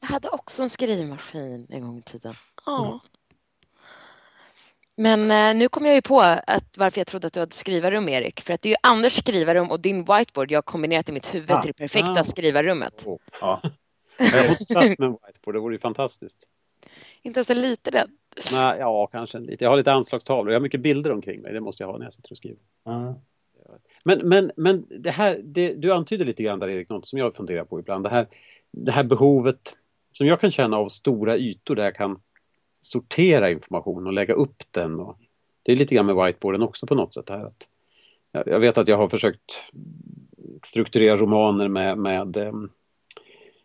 Jag 0.00 0.08
hade 0.08 0.28
också 0.28 0.62
en 0.62 0.70
skrivmaskin 0.70 1.66
en 1.70 1.82
gång 1.82 1.98
i 1.98 2.02
tiden. 2.02 2.34
Ja. 2.66 2.86
Mm. 2.86 2.98
Men 4.96 5.30
eh, 5.30 5.58
nu 5.58 5.68
kom 5.68 5.86
jag 5.86 5.94
ju 5.94 6.02
på 6.02 6.20
att 6.46 6.78
varför 6.78 7.00
jag 7.00 7.06
trodde 7.06 7.26
att 7.26 7.32
du 7.32 7.40
hade 7.40 7.54
skrivarrum, 7.54 8.08
Erik. 8.08 8.40
För 8.40 8.52
att 8.52 8.62
det 8.62 8.68
är 8.68 8.70
ju 8.70 8.76
Anders 8.82 9.18
skrivarrum 9.18 9.70
och 9.70 9.80
din 9.80 10.04
whiteboard 10.04 10.50
jag 10.50 10.56
har 10.56 10.62
kombinerat 10.62 11.08
i 11.08 11.12
mitt 11.12 11.34
huvud 11.34 11.50
ah. 11.50 11.62
till 11.62 11.72
det 11.72 11.78
perfekta 11.78 12.20
ah. 12.20 12.24
skrivarrummet. 12.24 13.06
Oh. 13.06 13.18
Ja. 13.40 13.62
Jag 14.18 14.48
måste 14.48 14.74
med 14.74 15.00
en 15.00 15.12
whiteboard, 15.12 15.54
det 15.54 15.58
vore 15.58 15.74
ju 15.74 15.80
fantastiskt. 15.80 16.38
Inte 17.22 17.40
ens 17.40 17.50
en 17.50 17.60
liten 17.60 17.92
rädd. 17.92 18.10
Nej, 18.52 18.78
ja, 18.78 19.06
kanske 19.06 19.38
en 19.38 19.44
liten. 19.44 19.64
Jag 19.64 19.70
har 19.70 19.76
lite 19.76 19.92
anslagstavlor. 19.92 20.52
Jag 20.52 20.60
har 20.60 20.62
mycket 20.62 20.80
bilder 20.80 21.12
omkring 21.12 21.40
mig. 21.40 21.52
Det 21.52 21.60
måste 21.60 21.82
jag 21.82 21.90
ha 21.90 21.98
när 21.98 22.06
jag 22.06 22.12
sitter 22.12 22.32
och 22.32 22.36
skriver. 22.36 22.58
Mm. 22.86 23.14
Men, 24.04 24.28
men, 24.28 24.52
men 24.56 24.86
det 24.90 25.10
här, 25.10 25.40
det, 25.44 25.74
du 25.74 25.92
antyder 25.92 26.24
lite 26.24 26.42
grann 26.42 26.58
där 26.58 26.68
Erik, 26.68 26.88
något 26.88 27.06
som 27.06 27.18
jag 27.18 27.36
funderar 27.36 27.64
på 27.64 27.78
ibland. 27.78 28.04
Det 28.04 28.08
här, 28.08 28.26
det 28.70 28.92
här 28.92 29.04
behovet 29.04 29.74
som 30.12 30.26
jag 30.26 30.40
kan 30.40 30.50
känna 30.50 30.76
av 30.76 30.88
stora 30.88 31.36
ytor 31.36 31.74
där 31.74 31.84
jag 31.84 31.94
kan 31.96 32.20
sortera 32.80 33.50
information 33.50 34.06
och 34.06 34.12
lägga 34.12 34.34
upp 34.34 34.62
den. 34.70 35.00
Och, 35.00 35.18
det 35.62 35.72
är 35.72 35.76
lite 35.76 35.94
grann 35.94 36.06
med 36.06 36.26
whiteboarden 36.26 36.62
också 36.62 36.86
på 36.86 36.94
något 36.94 37.14
sätt. 37.14 37.28
Här. 37.28 37.44
Att, 37.44 37.64
jag 38.46 38.60
vet 38.60 38.78
att 38.78 38.88
jag 38.88 38.96
har 38.96 39.08
försökt 39.08 39.62
strukturera 40.62 41.16
romaner 41.16 41.68
med, 41.68 41.98
med 41.98 42.36
um, 42.36 42.70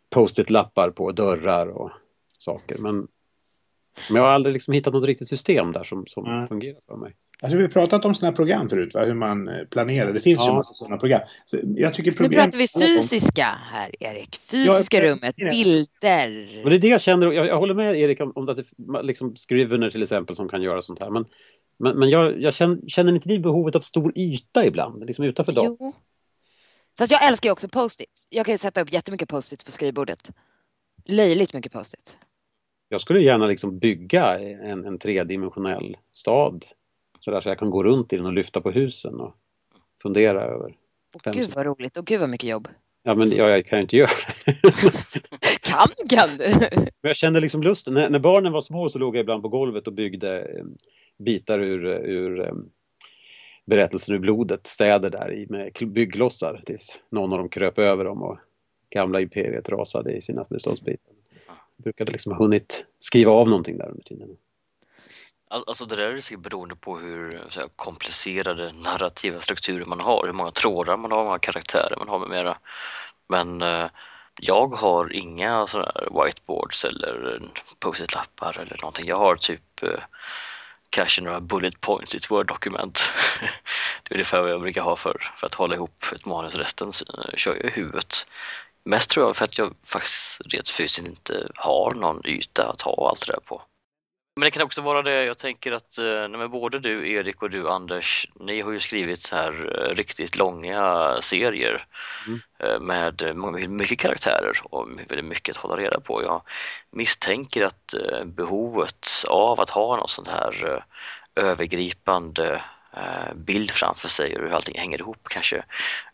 post-it-lappar 0.10 0.90
på 0.90 1.12
dörrar 1.12 1.68
och 1.68 1.92
saker. 2.40 2.78
Men 2.78 3.08
Men 4.10 4.16
jag 4.16 4.24
har 4.24 4.34
aldrig 4.34 4.54
liksom 4.54 4.74
hittat 4.74 4.94
något 4.94 5.06
riktigt 5.06 5.28
system 5.28 5.72
där 5.72 5.84
som, 5.84 6.06
som 6.08 6.26
Mm. 6.26 6.48
fungerar 6.48 6.80
för 6.88 6.96
mig. 6.96 7.16
Alltså, 7.42 7.58
vi 7.58 7.64
har 7.64 7.70
pratat 7.70 8.06
om 8.06 8.16
sådana 8.16 8.36
program 8.36 8.70
förut, 8.70 8.94
va? 8.94 9.04
hur 9.06 9.14
man 9.14 9.48
eh, 9.48 9.64
planerar. 9.66 10.14
Det 10.14 10.20
finns 10.20 10.42
ju 10.42 10.46
Ja. 10.46 10.50
en 10.50 10.56
massa 10.56 10.74
sådana 10.74 10.98
program. 10.98 11.22
Så 11.46 11.60
Jag 11.64 11.94
tycker 11.94 12.12
Nu 12.12 12.18
program... 12.18 12.44
pratar 12.46 12.58
vi 12.58 12.68
fysiska 12.68 13.44
här, 13.72 13.92
Erik. 14.00 14.36
Fysiska 14.36 14.98
Ja, 14.98 15.04
rummet, 15.04 15.34
ja. 15.38 15.50
bilder. 15.50 16.62
Och 16.64 16.70
det 16.70 16.76
är 16.76 16.80
det 16.80 16.88
jag 16.88 17.02
känner, 17.02 17.32
jag, 17.32 17.46
jag 17.48 17.58
håller 17.60 17.74
med 17.74 17.96
Erik 18.00 18.22
om, 18.22 18.32
om 18.36 18.50
att 18.50 18.58
det, 18.58 18.66
liksom 19.04 19.36
Scrivener 19.36 19.90
till 19.92 20.04
exempel 20.04 20.36
som 20.36 20.50
kan 20.50 20.62
göra 20.62 20.82
sånt 20.82 21.00
här. 21.00 21.10
Men, 21.10 21.26
men, 21.80 22.00
men 22.00 22.10
jag, 22.10 22.42
jag 22.42 22.54
känner, 22.54 22.78
känner 22.88 23.16
inte 23.16 23.28
ni 23.30 23.40
behovet 23.40 23.76
av 23.76 23.80
stor 23.82 24.12
yta 24.16 24.66
ibland, 24.66 25.06
liksom 25.06 25.26
utanför 25.26 25.54
datorn? 25.54 25.78
Jo. 25.80 25.94
Fast 26.98 27.12
jag 27.12 27.28
älskar 27.28 27.48
ju 27.50 27.52
också 27.52 27.68
post-its. 27.68 28.28
Jag 28.30 28.46
kan 28.46 28.54
ju 28.54 28.58
sätta 28.58 28.82
upp 28.82 28.94
jättemycket 28.94 29.30
post-its 29.30 29.64
på 29.64 29.72
skrivbordet. 29.72 30.30
Löjligt 31.06 31.54
mycket 31.54 31.72
post-its. 31.72 32.18
Jag 32.94 33.02
skulle 33.02 33.22
gärna 33.22 33.48
liksom 33.48 33.80
bygga 33.80 34.40
en, 34.40 34.86
en 34.86 35.00
tredimensionell 35.00 35.98
stad. 36.14 36.66
Så, 37.20 37.32
där, 37.32 37.42
så 37.42 37.50
jag 37.50 37.60
kan 37.60 37.70
gå 37.70 37.84
runt 37.84 38.14
i 38.14 38.16
den 38.18 38.26
och 38.26 38.34
lyfta 38.34 38.62
på 38.62 38.72
husen 38.72 39.20
och 39.20 39.36
fundera 40.02 40.42
över. 40.42 40.76
Och 41.14 41.34
gud 41.34 41.50
vad 41.56 41.66
roligt 41.66 41.98
och 41.98 42.06
gud 42.06 42.20
vad 42.20 42.30
mycket 42.30 42.50
jobb. 42.50 42.68
Ja 43.04 43.16
men 43.16 43.32
jag, 43.32 43.50
jag 43.50 43.66
kan 43.66 43.80
ju 43.80 43.84
inte 43.84 43.96
göra 43.96 44.10
det. 44.46 44.54
Kan 45.62 45.88
kan 46.10 46.38
du? 46.38 46.54
Men 47.02 47.10
jag 47.10 47.16
kände 47.16 47.40
liksom 47.40 47.64
lusten. 47.64 47.94
När, 47.94 48.10
när 48.10 48.20
barnen 48.20 48.52
var 48.52 48.62
små 48.62 48.90
så 48.90 49.00
låg 49.00 49.16
jag 49.16 49.22
ibland 49.22 49.42
på 49.42 49.50
golvet 49.50 49.88
och 49.88 49.94
byggde 49.94 50.40
eh, 50.40 50.66
bitar 51.18 51.60
ur, 51.60 51.86
ur 51.86 52.48
eh, 52.48 52.54
berättelsen 53.66 54.16
ur 54.16 54.20
blodet, 54.20 54.68
städer 54.68 55.10
där 55.10 55.34
i 55.34 55.48
med 55.50 55.74
byggklossar 55.88 56.62
tills 56.66 57.00
någon 57.10 57.34
av 57.34 57.40
dem 57.40 57.50
kröp 57.50 57.80
över 57.80 58.06
dem 58.06 58.24
och 58.24 58.40
gamla 58.90 59.22
imperiet 59.22 59.70
rasade 59.70 60.12
i 60.12 60.22
sina 60.22 60.46
beståndsbitar. 60.50 61.13
Brukade 61.84 62.12
liksom 62.12 62.32
ha 62.32 62.40
hunnit 62.40 62.84
skriva 63.00 63.32
av 63.32 63.50
någonting 63.50 63.78
där 63.78 63.90
under 63.90 64.04
tiden. 64.04 64.38
Alltså 65.50 65.86
det 65.86 65.96
där 65.96 66.04
är 66.04 66.22
säkert 66.22 66.40
beroende 66.40 66.76
på 66.76 66.98
hur 66.98 67.44
så 67.50 67.60
här, 67.60 67.70
komplicerade 67.76 68.72
narrativa 68.72 69.42
strukturer 69.42 69.86
man 69.86 70.00
har, 70.00 70.26
hur 70.26 70.34
många 70.34 70.52
trådar 70.52 70.98
man 70.98 71.12
har, 71.12 71.18
hur 71.18 71.26
många 71.26 71.40
karaktärer 71.40 71.96
man 71.98 72.10
har 72.10 72.20
med 72.20 72.30
mera. 72.30 72.58
Men 73.28 73.62
eh, 73.62 73.86
jag 74.42 74.68
har 74.68 75.14
inga 75.14 75.68
sådana 75.68 75.92
här 75.96 76.26
whiteboards 76.26 76.86
eller 76.86 77.42
post-it-lappar 77.80 78.60
eller 78.60 78.78
någonting. 78.82 79.08
Jag 79.08 79.18
har 79.18 79.36
typ 79.36 79.84
eh, 79.84 80.04
kanske 80.90 81.22
några 81.22 81.40
bullet 81.40 81.82
points 81.82 82.14
i 82.14 82.18
ett 82.18 82.32
Word-dokument. 82.32 83.14
det 84.04 84.14
är 84.14 84.18
ungefär 84.18 84.42
vad 84.42 84.52
jag 84.52 84.62
brukar 84.62 84.82
ha 84.82 84.96
för, 84.96 85.32
för 85.38 85.48
att 85.48 85.54
hålla 85.54 85.76
ihop 85.76 86.06
ett 86.16 86.26
manus. 86.26 86.56
Resten 86.56 86.94
så, 86.94 87.06
eh, 87.06 87.38
kör 87.38 87.56
jag 87.56 87.66
i 87.66 87.70
huvudet. 87.70 88.26
Mest 88.86 89.10
tror 89.10 89.26
jag 89.26 89.38
för 89.38 89.46
att 89.46 89.58
jag 89.58 89.74
faktiskt 89.86 90.42
rent 90.46 90.70
fysiskt 90.70 91.08
inte 91.08 91.48
har 91.56 91.94
någon 91.94 92.26
yta 92.26 92.70
att 92.70 92.82
ha 92.82 93.10
allt 93.10 93.28
det 93.28 93.34
där 93.34 93.40
på. 93.46 93.62
Men 94.36 94.46
det 94.46 94.52
kan 94.52 94.62
också 94.64 94.82
vara 94.82 95.02
det, 95.02 95.24
jag 95.24 95.38
tänker 95.38 95.72
att 95.72 95.98
eh, 95.98 96.28
nej, 96.28 96.48
både 96.48 96.80
du 96.80 97.12
Erik 97.12 97.42
och 97.42 97.50
du 97.50 97.70
Anders, 97.70 98.28
ni 98.40 98.62
har 98.62 98.72
ju 98.72 98.80
skrivit 98.80 99.22
så 99.22 99.36
här 99.36 99.52
eh, 99.90 99.96
riktigt 99.96 100.36
långa 100.36 101.18
serier 101.22 101.86
Mm. 102.28 102.42
eh, 102.60 102.80
med 102.80 103.36
många- 103.36 103.68
mycket 103.68 104.00
karaktärer 104.00 104.62
och 104.64 104.88
väldigt 104.90 105.26
mycket 105.26 105.56
att 105.56 105.62
hålla 105.64 105.78
reda 105.78 106.00
på. 106.00 106.24
Jag 106.24 106.42
misstänker 106.92 107.62
att 107.66 107.94
eh, 107.94 108.24
behovet 108.26 109.08
av 109.28 109.60
att 109.60 109.70
ha 109.70 109.96
något 109.98 110.10
sånt 110.12 110.28
här 110.28 110.84
övergripande 111.36 112.64
bild 113.36 113.72
framför 113.72 114.10
sig 114.10 114.36
och 114.36 114.42
hur 114.44 114.54
allting 114.54 114.78
hänger 114.80 115.00
ihop 115.00 115.28
kanske 115.30 115.64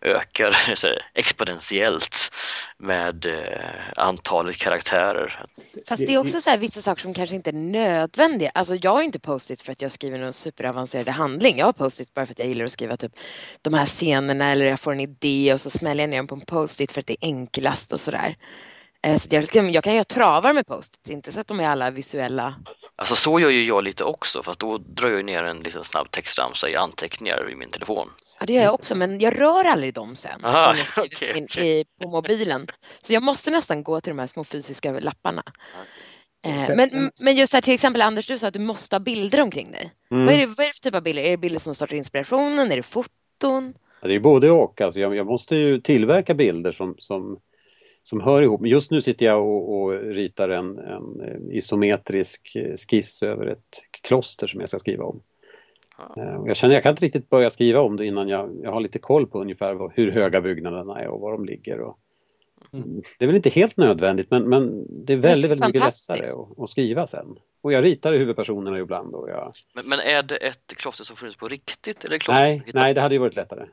ökar 0.02 0.52
så 0.76 0.88
här, 0.88 1.06
exponentiellt 1.14 2.32
med 2.78 3.26
eh, 3.26 3.70
antalet 3.96 4.58
karaktärer. 4.58 5.46
Fast 5.88 6.06
det 6.08 6.14
är 6.14 6.18
också 6.18 6.42
så 6.42 6.50
här 6.50 6.58
vissa 6.58 6.82
saker 6.82 7.02
som 7.02 7.14
kanske 7.14 7.36
inte 7.36 7.50
är 7.50 7.54
nödvändiga. 7.54 8.52
Alltså 8.54 8.76
jag 8.76 8.92
har 8.92 9.00
ju 9.00 9.06
inte 9.06 9.20
post-it 9.20 9.62
för 9.62 9.72
att 9.72 9.82
jag 9.82 9.92
skriver 9.92 10.18
någon 10.20 10.34
superavancerad 10.34 11.08
handling. 11.08 11.58
Jag 11.58 11.66
har 11.66 11.74
post-it 11.74 12.14
bara 12.14 12.26
för 12.26 12.34
att 12.34 12.40
jag 12.40 12.48
gillar 12.48 12.66
att 12.66 12.72
skriva 12.72 12.98
typ 12.98 13.12
de 13.62 13.74
här 13.74 13.86
scenerna 13.86 14.52
eller 14.52 14.66
jag 14.66 14.80
får 14.80 14.92
en 14.92 15.00
idé 15.00 15.54
och 15.54 15.62
så 15.62 15.70
smäller 15.70 16.04
jag 16.04 16.10
ner 16.10 16.18
den 16.18 16.28
på 16.28 16.36
en 16.36 16.42
post-it 16.42 16.92
för 16.92 17.00
att 17.00 17.08
det 17.08 17.14
är 17.14 17.28
enklast 17.28 17.94
och 17.94 18.00
sådär. 18.00 18.36
Eh, 19.04 19.16
Så 19.18 19.28
jag, 19.36 19.50
kan- 19.50 19.72
jag 19.72 19.84
kan 19.84 19.94
göra 19.94 20.04
travar 20.04 20.54
med 20.54 20.68
post-its, 20.68 21.10
inte 21.10 21.32
så 21.32 21.40
att 21.40 21.48
de 21.48 21.60
är 21.60 21.68
alla 21.70 21.92
visuella. 21.92 22.56
Alltså 23.00 23.16
så 23.16 23.40
gör 23.40 23.50
ju 23.50 23.66
jag 23.66 23.84
lite 23.84 24.04
också 24.04 24.44
fast 24.44 24.60
då 24.60 24.78
drar 24.78 25.10
jag 25.10 25.26
ner 25.26 25.44
en 25.44 25.58
liten 25.60 25.84
snabb 25.84 26.12
textramsa 26.12 26.70
i 26.70 26.76
anteckningar 26.76 27.52
i 27.52 27.56
min 27.56 27.70
telefon. 27.70 28.10
Ja 28.40 28.46
det 28.46 28.54
gör 28.54 28.64
jag 28.64 28.74
också 28.74 28.96
men 28.98 29.20
jag 29.20 29.42
rör 29.42 29.66
aldrig 29.66 29.94
dem 29.94 30.16
sen. 30.16 30.46
Aha, 30.46 30.72
om 30.72 30.78
jag 30.78 30.88
skriver 30.88 31.08
okej, 31.16 31.30
på, 31.30 31.36
min, 31.36 31.44
okej. 31.44 31.80
i, 31.80 31.86
på 32.02 32.10
mobilen. 32.10 32.68
Så 33.04 33.14
jag 33.14 33.24
måste 33.24 33.52
nästan 33.52 33.84
gå 33.84 34.02
till 34.02 34.12
de 34.12 34.20
här 34.20 34.28
små 34.28 34.44
fysiska 34.44 34.92
lapparna. 35.00 35.44
Eh, 36.46 36.66
Sen- 36.66 36.78
Men, 36.78 37.12
men 37.22 37.36
just 37.36 37.54
här, 37.54 37.62
till 37.62 37.74
exempel 37.74 38.02
Anders, 38.02 38.28
du 38.28 38.38
sa 38.38 38.48
att 38.48 38.54
du 38.54 38.60
måste 38.60 38.96
ha 38.96 39.00
bilder 39.00 39.42
omkring 39.42 39.72
dig. 39.72 39.92
Mm. 40.12 40.26
Vad, 40.26 40.34
är 40.34 40.38
det, 40.40 40.46
vad 40.46 40.60
är 40.60 40.68
det 40.68 40.74
för 40.74 40.82
typ 40.82 40.96
av 40.96 41.04
bilder? 41.04 41.24
Är 41.24 41.30
det 41.32 41.38
bilder 41.38 41.60
som 41.60 41.76
startar 41.76 41.96
inspirationen? 41.96 42.72
Är 42.72 42.76
det 42.76 42.84
foton? 42.84 43.74
Ja, 44.02 44.08
det 44.08 44.16
är 44.16 44.20
både 44.20 44.52
och. 44.52 44.82
Alltså 44.82 45.00
jag, 45.00 45.16
jag 45.16 45.26
måste 45.26 45.56
ju 45.56 45.82
tillverka 45.82 46.34
bilder 46.34 46.72
som, 46.72 46.96
som, 47.00 47.40
som 48.10 48.22
hör 48.22 48.42
ihop. 48.42 48.62
Men 48.62 48.70
Just 48.70 48.92
nu 48.92 49.02
sitter 49.02 49.26
jag 49.26 49.48
och, 49.48 49.82
och 49.82 49.92
ritar 50.02 50.50
en, 50.50 50.78
en 50.80 51.22
eh, 51.22 51.58
isometrisk 51.58 52.58
skiss 52.90 53.24
över 53.24 53.46
ett 53.46 53.82
kloster 54.02 54.48
som 54.48 54.60
jag 54.60 54.70
ska 54.70 54.80
skriva 54.80 55.04
om. 55.04 55.22
Eh, 56.18 56.42
Jag 56.46 56.58
känner 56.58 56.74
jag 56.74 56.84
kan 56.84 56.92
inte 56.92 57.06
riktigt 57.06 57.30
börja 57.30 57.50
skriva 57.50 57.80
om 57.80 57.98
det 57.98 58.06
innan 58.06 58.28
jag, 58.28 58.50
jag 58.64 58.72
har 58.72 58.80
lite 58.80 59.00
koll 59.00 59.28
på 59.28 59.42
ungefär 59.42 59.74
vad, 59.74 59.92
hur 59.96 60.12
höga 60.12 60.42
byggnaderna 60.42 61.00
är 61.00 61.08
och 61.08 61.22
var 61.22 61.32
de 61.32 61.46
ligger. 61.46 61.80
Och, 61.80 62.00
Det 63.18 63.26
är 63.26 63.28
väl 63.28 63.36
inte 63.36 63.50
helt 63.50 63.78
nödvändigt 63.78 64.32
men, 64.32 64.50
men 64.50 64.86
det 65.06 65.14
är 65.14 65.18
Det 65.18 65.28
är 65.28 65.32
väldigt, 65.32 65.52
väldigt 65.52 65.68
mycket 65.68 65.82
lättare 65.82 66.30
att, 66.30 66.60
att 66.60 66.70
skriva 66.70 67.08
sen. 67.08 67.36
Och 67.62 67.74
jag 67.74 67.84
ritar 67.84 68.14
huvudpersonerna 68.14 68.80
ibland. 68.80 69.16
Och 69.16 69.30
jag... 69.30 69.54
Men, 69.74 69.90
men 69.90 70.00
är 70.00 70.24
det 70.24 70.36
ett 70.36 70.74
kloster 70.78 71.04
som 71.04 71.16
funnits 71.16 71.38
på 71.38 71.48
riktigt 71.48 72.04
eller 72.04 72.18
kloster 72.18 72.44
Nej, 72.44 72.64
nej, 72.74 72.94
det 72.94 73.02
hade 73.02 73.16
ju 73.16 73.20
varit 73.20 73.36
lättare. 73.36 73.66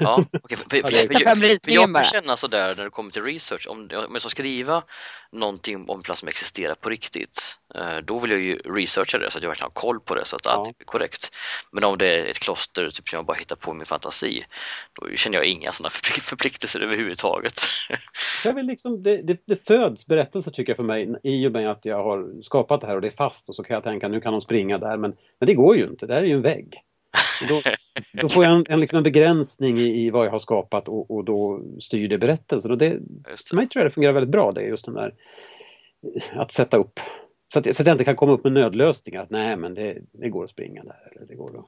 Ja, 0.00 0.24
okej, 0.42 0.56
för, 0.56 0.64
för, 0.70 0.80
för, 0.80 0.88
är- 0.88 1.64
för, 1.64 1.72
jag 1.72 1.94
kan 1.94 2.04
känna 2.04 2.36
sådär 2.36 2.74
när 2.76 2.84
det 2.84 2.90
kommer 2.90 3.10
till 3.10 3.22
research, 3.22 3.66
om, 3.68 3.78
om 3.80 4.08
jag 4.12 4.20
ska 4.20 4.28
skriva 4.28 4.82
någonting 5.32 5.76
om 5.88 5.98
en 5.98 6.02
plats 6.02 6.20
som 6.20 6.28
existerar 6.28 6.74
på 6.74 6.88
riktigt, 6.90 7.58
eh, 7.74 7.96
då 8.04 8.18
vill 8.18 8.30
jag 8.30 8.40
ju 8.40 8.56
researcha 8.56 9.18
det 9.18 9.30
så 9.30 9.38
att 9.38 9.42
jag 9.42 9.50
verkligen 9.50 9.70
har 9.74 9.80
koll 9.80 10.00
på 10.00 10.14
det 10.14 10.24
så 10.24 10.36
att 10.36 10.42
Ja. 10.44 10.50
allting 10.50 10.74
blir 10.78 10.84
korrekt. 10.86 11.30
Men 11.72 11.84
om 11.84 11.98
det 11.98 12.06
är 12.06 12.24
ett 12.24 12.38
kloster 12.38 12.90
typ, 12.90 13.08
som 13.08 13.16
jag 13.16 13.24
bara 13.26 13.36
hittar 13.36 13.56
på 13.56 13.70
i 13.70 13.74
min 13.74 13.86
fantasi, 13.86 14.44
då 15.00 15.16
känner 15.16 15.38
jag 15.38 15.46
inga 15.46 15.72
sådana 15.72 15.90
förplik- 15.90 16.22
förpliktelser 16.22 16.80
överhuvudtaget. 16.80 17.54
Jag 18.44 18.52
vill 18.52 18.66
liksom, 18.66 19.02
det, 19.02 19.16
det, 19.22 19.36
det 19.46 19.66
föds 19.66 20.06
berättelser 20.06 20.50
tycker 20.50 20.70
jag 20.70 20.76
för 20.76 20.84
mig 20.84 21.14
i 21.22 21.46
och 21.48 21.52
med 21.52 21.70
att 21.70 21.84
jag 21.84 22.02
har 22.04 22.42
skapat 22.42 22.80
det 22.80 22.86
här 22.86 22.94
och 22.94 23.00
det 23.00 23.08
är 23.08 23.16
fast 23.16 23.48
och 23.48 23.54
så 23.56 23.62
kan 23.62 23.74
jag 23.74 23.84
tänka 23.84 24.08
nu 24.08 24.20
kan 24.20 24.32
de 24.32 24.40
springa 24.40 24.78
där 24.78 24.96
men, 24.96 25.16
men 25.40 25.46
det 25.46 25.54
går 25.54 25.76
ju 25.76 25.86
inte, 25.86 26.06
det 26.06 26.14
här 26.14 26.22
är 26.22 26.26
ju 26.26 26.34
en 26.34 26.42
vägg. 26.42 26.74
Då, 27.48 27.62
då 28.12 28.28
får 28.28 28.44
jag 28.44 28.52
en, 28.54 28.66
en, 28.68 28.80
liksom 28.80 28.96
en 28.96 29.02
begränsning 29.02 29.78
i, 29.78 30.06
i 30.06 30.10
vad 30.10 30.26
jag 30.26 30.30
har 30.30 30.38
skapat 30.38 30.88
och, 30.88 31.10
och 31.10 31.24
då 31.24 31.60
styr 31.80 32.08
det 32.08 32.18
berättelsen. 32.18 32.70
Och 32.70 32.78
det, 32.78 32.98
Just 33.30 33.48
för 33.48 33.56
det. 33.56 33.60
mig 33.60 33.68
tror 33.68 33.82
jag 33.82 33.90
det 33.90 33.94
fungerar 33.94 34.12
väldigt 34.12 34.30
bra 34.30 34.52
det, 34.52 34.62
just 34.62 34.84
den 34.84 34.94
där 34.94 35.14
att 36.32 36.52
sätta 36.52 36.76
upp 36.76 37.00
så 37.52 37.58
att, 37.58 37.76
så 37.76 37.82
att 37.82 37.86
jag 37.86 37.94
inte 37.94 38.04
kan 38.04 38.16
komma 38.16 38.32
upp 38.32 38.44
med 38.44 38.52
nödlösningar. 38.52 39.22
Att 39.22 39.30
nej 39.30 39.56
men 39.56 39.74
det, 39.74 39.98
det 40.12 40.28
går 40.28 40.44
att 40.44 40.50
springa 40.50 40.84
där. 40.84 41.12
Eller 41.16 41.26
det 41.26 41.34
går 41.34 41.58
att... 41.58 41.64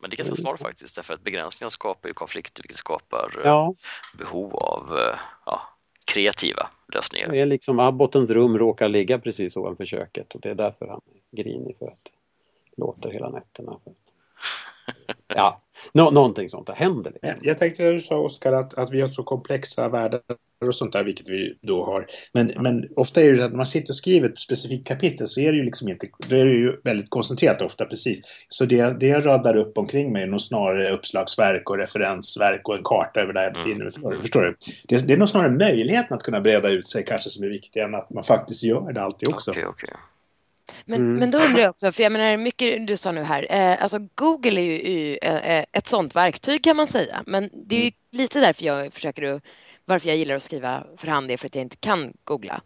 Men 0.00 0.10
det 0.10 0.14
är 0.14 0.18
ganska 0.18 0.36
smart 0.36 0.60
faktiskt, 0.60 0.96
därför 0.96 1.14
att 1.14 1.20
begränsningar 1.22 1.70
skapar 1.70 2.08
ju 2.08 2.14
konflikter, 2.14 2.62
vilket 2.62 2.78
skapar 2.78 3.34
eh, 3.38 3.44
Ja, 3.44 3.74
behov 4.18 4.54
av 4.56 4.98
eh, 4.98 5.18
ja, 5.46 5.60
kreativa 6.04 6.70
lösningar. 6.92 7.28
det 7.28 7.40
är 7.40 7.46
liksom 7.46 7.78
Abbottens 7.80 8.30
rum 8.30 8.58
råkar 8.58 8.88
ligga 8.88 9.18
precis 9.18 9.56
ovanför 9.56 9.84
köket 9.86 10.34
och 10.34 10.40
det 10.40 10.50
är 10.50 10.54
därför 10.54 10.86
han 10.86 11.00
är 11.06 11.42
grinig 11.42 11.76
för 11.78 11.86
att 11.86 12.04
det 12.04 12.10
låter 12.76 13.10
hela 13.10 13.30
nätterna. 13.30 13.78
Ja, 15.26 15.62
nå, 15.92 16.10
någonting 16.10 16.48
sånt 16.48 16.66
där 16.66 16.74
händer. 16.74 17.10
Liksom. 17.10 17.40
Jag, 17.42 17.58
tänkte 17.58 17.82
när 17.82 17.92
du 17.92 18.00
sa 18.00 18.18
Oskar 18.18 18.52
att, 18.52 18.74
att 18.74 18.92
vi 18.92 19.00
har 19.00 19.08
så 19.08 19.22
komplexa 19.22 19.88
världar 19.88 20.20
och 20.66 20.74
sånt 20.74 20.92
där, 20.92 21.04
vilket 21.04 21.28
vi 21.28 21.58
då 21.62 21.84
har. 21.84 22.06
Men, 22.32 22.46
men 22.46 22.88
ofta 22.96 23.22
är 23.22 23.30
det 23.30 23.36
så 23.36 23.42
att 23.42 23.50
när 23.50 23.56
man 23.56 23.66
sitter 23.66 23.90
och 23.90 23.96
skriver 23.96 24.28
ett 24.28 24.40
specifikt 24.40 24.88
kapitel 24.88 25.28
så 25.28 25.40
är 25.40 25.52
det 25.52 25.58
ju 25.58 25.64
liksom 25.64 25.88
inte, 25.88 26.08
då 26.28 26.36
är 26.36 26.44
det 26.44 26.52
ju 26.52 26.80
väldigt 26.84 27.10
koncentrerat 27.10 27.62
ofta 27.62 27.84
precis. 27.84 28.22
Så 28.48 28.64
det, 28.64 29.00
det 29.00 29.06
jag 29.06 29.26
radar 29.26 29.56
upp 29.56 29.78
omkring 29.78 30.12
mig 30.12 30.22
är 30.22 30.26
nog 30.26 30.40
snarare 30.40 30.94
uppslagsverk 30.94 31.70
och 31.70 31.78
referensverk 31.78 32.68
och 32.68 32.76
en 32.76 32.84
karta 32.84 33.20
över 33.20 33.32
där 33.32 33.42
jag 33.42 33.52
befinner 33.52 33.84
mig. 33.84 33.92
Förstår 33.92 34.10
du? 34.10 34.20
Förstår 34.20 34.42
du? 34.42 34.56
Det, 34.88 35.06
det 35.06 35.12
är 35.12 35.18
nog 35.18 35.28
snarare 35.28 35.50
möjligheten 35.50 36.16
att 36.16 36.22
kunna 36.22 36.40
breda 36.40 36.70
ut 36.70 36.88
sig 36.88 37.04
kanske 37.04 37.30
som 37.30 37.44
är 37.44 37.48
viktig 37.48 37.80
än 37.80 37.94
att 37.94 38.10
man 38.10 38.24
faktiskt 38.24 38.62
gör 38.62 38.92
det 38.92 39.02
alltid 39.02 39.28
också. 39.28 39.50
Okej, 39.50 39.66
okej. 39.66 39.94
Men, 40.84 41.00
Mm. 41.00 41.18
men 41.18 41.30
då 41.30 41.38
undrar 41.38 41.60
jag 41.62 41.70
också, 41.70 41.92
för 41.92 42.02
jag 42.02 42.12
menar 42.12 42.36
mycket 42.36 42.86
du 42.86 42.96
sa 42.96 43.12
nu 43.12 43.22
här, 43.22 43.46
eh, 43.50 43.82
alltså 43.82 43.98
Google 44.14 44.60
är 44.60 44.64
ju, 44.64 44.80
är 44.80 44.90
ju 44.90 45.16
eh, 45.16 45.64
ett 45.72 45.86
sånt 45.86 46.16
verktyg 46.16 46.64
kan 46.64 46.76
man 46.76 46.86
säga. 46.86 47.22
Men 47.26 47.50
det 47.52 47.76
är 47.76 47.84
ju 47.84 47.92
lite 48.10 48.40
därför 48.40 48.64
jag 48.64 48.92
försöker 48.92 49.22
att, 49.22 49.42
varför 49.84 50.08
jag 50.08 50.16
gillar 50.16 50.34
att 50.34 50.42
skriva 50.42 50.86
för 50.96 51.08
hand, 51.08 51.28
det 51.28 51.34
är 51.34 51.38
för 51.38 51.46
att 51.46 51.54
jag 51.54 51.62
inte 51.62 51.76
kan 51.76 52.12
googla. 52.24 52.62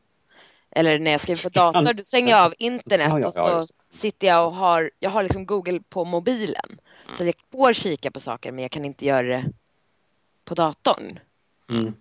Eller 0.70 0.98
när 0.98 1.10
jag 1.10 1.20
skriver 1.20 1.42
på 1.42 1.48
dator, 1.48 1.92
då 1.94 2.04
stänger 2.04 2.30
jag 2.30 2.44
av 2.44 2.54
internet 2.58 3.08
Ja, 3.10 3.20
ja, 3.20 3.26
och 3.26 3.34
så 3.34 3.74
sitter 3.90 4.26
jag 4.26 4.46
och 4.46 4.54
har, 4.54 4.90
jag 4.98 5.10
har 5.10 5.22
liksom 5.22 5.46
Google 5.46 5.80
på 5.88 6.04
mobilen. 6.04 6.80
Så 7.16 7.24
jag 7.24 7.34
får 7.52 7.72
kika 7.72 8.10
på 8.10 8.20
saker 8.20 8.52
men 8.52 8.62
jag 8.62 8.70
kan 8.70 8.84
inte 8.84 9.06
göra 9.06 9.26
det 9.26 9.44
på 10.44 10.54
datorn. 10.54 11.18
Mm. 11.70 11.94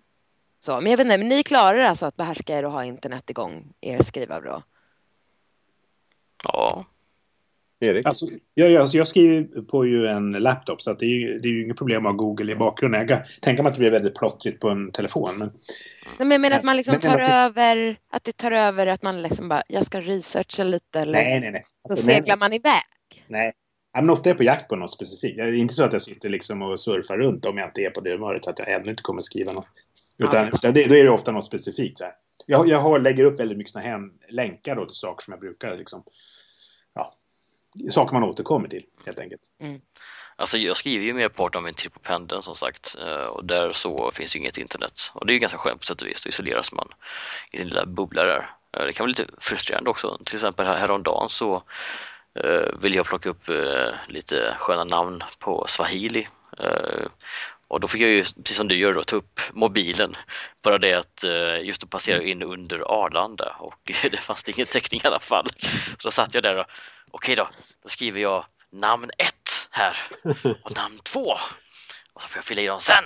Så, 0.60 0.80
men 0.80 0.90
jag 0.90 0.96
vet 0.96 1.04
inte, 1.04 1.18
men 1.18 1.28
ni 1.28 1.42
klarar 1.42 1.78
alltså 1.78 2.06
att 2.06 2.16
behärska 2.16 2.58
er 2.58 2.64
och 2.64 2.72
ha 2.72 2.84
internet 2.84 3.30
igång 3.30 3.72
i 3.80 3.90
er 3.90 4.02
skrivarvrå? 4.02 4.62
Ja. 6.44 6.84
Erik? 7.80 8.06
Alltså, 8.06 8.26
jag, 8.54 8.70
jag, 8.70 8.88
jag 8.92 9.08
skriver 9.08 9.62
på 9.62 9.86
ju 9.86 10.06
en 10.06 10.32
laptop 10.32 10.82
så 10.82 10.90
att 10.90 10.98
det, 10.98 11.04
är 11.06 11.18
ju, 11.18 11.38
det 11.38 11.48
är 11.48 11.50
ju 11.50 11.64
inget 11.64 11.76
problem 11.76 12.06
att 12.06 12.12
ha 12.12 12.16
Google 12.16 12.52
i 12.52 12.56
bakgrunden. 12.56 13.00
Jag 13.00 13.08
kan 13.08 13.18
tänka 13.40 13.62
mig 13.62 13.70
att 13.70 13.76
det 13.76 13.80
blir 13.80 13.90
väldigt 13.90 14.14
plottrigt 14.14 14.60
på 14.60 14.68
en 14.68 14.90
telefon. 14.92 15.38
Men, 15.38 15.48
Nej, 15.48 15.54
men 16.18 16.30
jag 16.30 16.40
menar 16.40 16.56
att 16.56 16.64
man 16.64 16.76
liksom 16.76 16.92
Men- 16.92 17.00
tar 17.00 17.18
men- 17.18 17.30
över, 17.32 17.96
att 18.10 18.24
det 18.24 18.36
tar 18.36 18.52
över 18.52 18.86
att 18.86 19.02
man 19.02 19.22
liksom 19.22 19.48
bara, 19.48 19.62
jag 19.68 19.86
ska 19.86 20.00
researcha 20.00 20.64
lite 20.64 21.00
eller 21.00 21.12
nej, 21.12 21.40
nej, 21.40 21.50
nej. 21.52 21.62
så 21.64 21.92
Alltså, 21.92 22.06
nej, 22.06 22.16
seglar 22.16 22.36
man 22.36 22.52
iväg. 22.52 22.82
nej. 23.26 23.52
Ja, 23.92 24.00
men 24.00 24.10
ofta 24.10 24.28
är 24.28 24.30
jag 24.30 24.36
på 24.38 24.44
jakt 24.44 24.68
på 24.68 24.76
något 24.76 24.90
specifikt. 24.92 25.36
Det 25.36 25.42
är 25.42 25.52
inte 25.52 25.74
så 25.74 25.84
att 25.84 25.92
jag 25.92 26.02
sitter 26.02 26.28
liksom 26.28 26.62
och 26.62 26.80
surfar 26.80 27.16
runt 27.18 27.44
om 27.44 27.58
jag 27.58 27.68
inte 27.68 27.80
är 27.80 27.90
på 27.90 28.00
det 28.00 28.10
humöret 28.12 28.44
så 28.44 28.50
att 28.50 28.58
jag 28.58 28.72
ännu 28.72 28.90
inte 28.90 29.02
kommer 29.02 29.20
skriva 29.22 29.52
något. 29.52 29.66
Utan, 30.18 30.44
Ja. 30.46 30.50
utan 30.54 30.74
det, 30.74 30.84
då 30.86 30.94
är 30.94 31.04
det 31.04 31.10
ofta 31.10 31.32
något 31.32 31.44
specifikt. 31.44 31.98
Så 31.98 32.04
här. 32.04 32.12
Jag, 32.50 32.68
jag 32.68 32.78
har, 32.78 32.98
lägger 32.98 33.24
upp 33.24 33.40
väldigt 33.40 33.58
mycket 33.58 33.72
såna 33.72 33.84
här 33.84 34.00
länkar 34.28 34.76
då 34.76 34.86
till 34.86 34.96
saker 34.96 35.24
som 35.24 35.32
jag 35.32 35.40
brukar 35.40 35.76
liksom, 35.76 36.04
ja, 36.94 37.14
saker 37.90 38.12
man 38.14 38.24
återkommer 38.24 38.68
till 38.68 38.84
helt 39.06 39.18
enkelt. 39.18 39.42
Mm. 39.60 39.80
Alltså 40.36 40.58
jag 40.58 40.76
skriver 40.76 41.04
ju 41.04 41.14
merparten 41.14 41.58
av 41.58 41.62
min 41.64 41.74
tid 41.74 41.92
på 41.92 41.98
pendeln 42.00 42.42
som 42.42 42.54
sagt 42.54 42.96
eh, 43.06 43.24
och 43.24 43.44
där 43.44 43.72
så 43.72 44.10
finns 44.14 44.36
ju 44.36 44.40
inget 44.40 44.58
internet. 44.58 45.10
Och 45.14 45.26
det 45.26 45.32
är 45.32 45.34
ju 45.34 45.38
ganska 45.40 45.58
skönt 45.58 45.80
på 45.80 45.86
sätt 45.86 46.02
och 46.02 46.08
vis, 46.08 46.22
då 46.22 46.28
isoleras 46.28 46.72
man 46.72 46.88
i 47.50 47.58
sin 47.58 47.68
lilla 47.68 47.86
bubbla 47.86 48.24
där. 48.24 48.50
Eh, 48.76 48.84
det 48.84 48.92
kan 48.92 49.04
vara 49.04 49.08
lite 49.08 49.26
frustrerande 49.40 49.90
också. 49.90 50.18
Till 50.24 50.34
exempel 50.34 50.66
här- 50.66 50.78
häromdagen 50.78 51.30
så 51.30 51.62
eh, 52.34 52.78
ville 52.80 52.96
jag 52.96 53.06
plocka 53.06 53.28
upp 53.28 53.42
lite 54.06 54.56
sköna 54.58 54.84
namn 54.84 55.22
på 55.38 55.64
swahili. 55.68 56.28
Och 57.68 57.80
då 57.80 57.88
fick 57.88 58.00
jag 58.00 58.10
ju, 58.10 58.24
precis 58.24 58.56
som 58.56 58.68
du 58.68 58.76
gör 58.78 58.94
då, 58.94 59.02
ta 59.02 59.16
upp 59.16 59.40
mobilen. 59.52 60.14
Bara 60.62 60.78
det 60.78 60.94
att 60.94 61.24
eh, 61.24 61.60
just 61.62 61.84
att 61.84 61.90
passera 61.90 62.22
in 62.22 62.42
under 62.42 62.78
Arlanda 62.78 63.56
och 63.60 63.92
det 64.10 64.20
fanns 64.20 64.48
ingen 64.48 64.66
täckning 64.66 65.00
i 65.04 65.06
alla 65.06 65.20
fall. 65.20 65.46
Så 65.98 66.08
då 66.08 66.10
satt 66.10 66.34
jag 66.34 66.42
där 66.42 66.56
och 66.56 66.66
okej 67.10 67.36
då, 67.36 67.48
då 67.82 67.88
skriver 67.88 68.20
jag 68.20 68.46
namn 68.70 69.10
ett 69.18 69.68
här 69.70 69.96
och 70.64 70.76
namn 70.76 70.98
två. 71.02 71.34
Och 72.12 72.22
så 72.22 72.28
får 72.28 72.38
jag 72.38 72.44
fylla 72.46 72.62
i 72.62 72.66
dem 72.66 72.80
sen. 72.80 73.04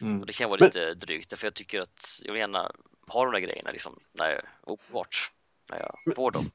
Mm. 0.00 0.20
Och 0.20 0.26
det 0.26 0.32
kan 0.32 0.50
vara 0.50 0.58
Men- 0.60 0.66
lite 0.66 0.94
drygt 0.94 1.38
för 1.38 1.46
jag 1.46 1.54
tycker 1.54 1.80
att 1.80 2.20
jag 2.22 2.32
vill 2.32 2.40
gärna 2.40 2.70
ha 3.08 3.24
de 3.24 3.32
där 3.32 3.40
grejerna 3.40 3.70
liksom 3.72 3.92
när 4.14 4.28
jag, 4.30 4.40
omedelbart 4.62 5.30
när 5.70 5.78
jag 5.78 6.16
får 6.16 6.30
dem. 6.30 6.50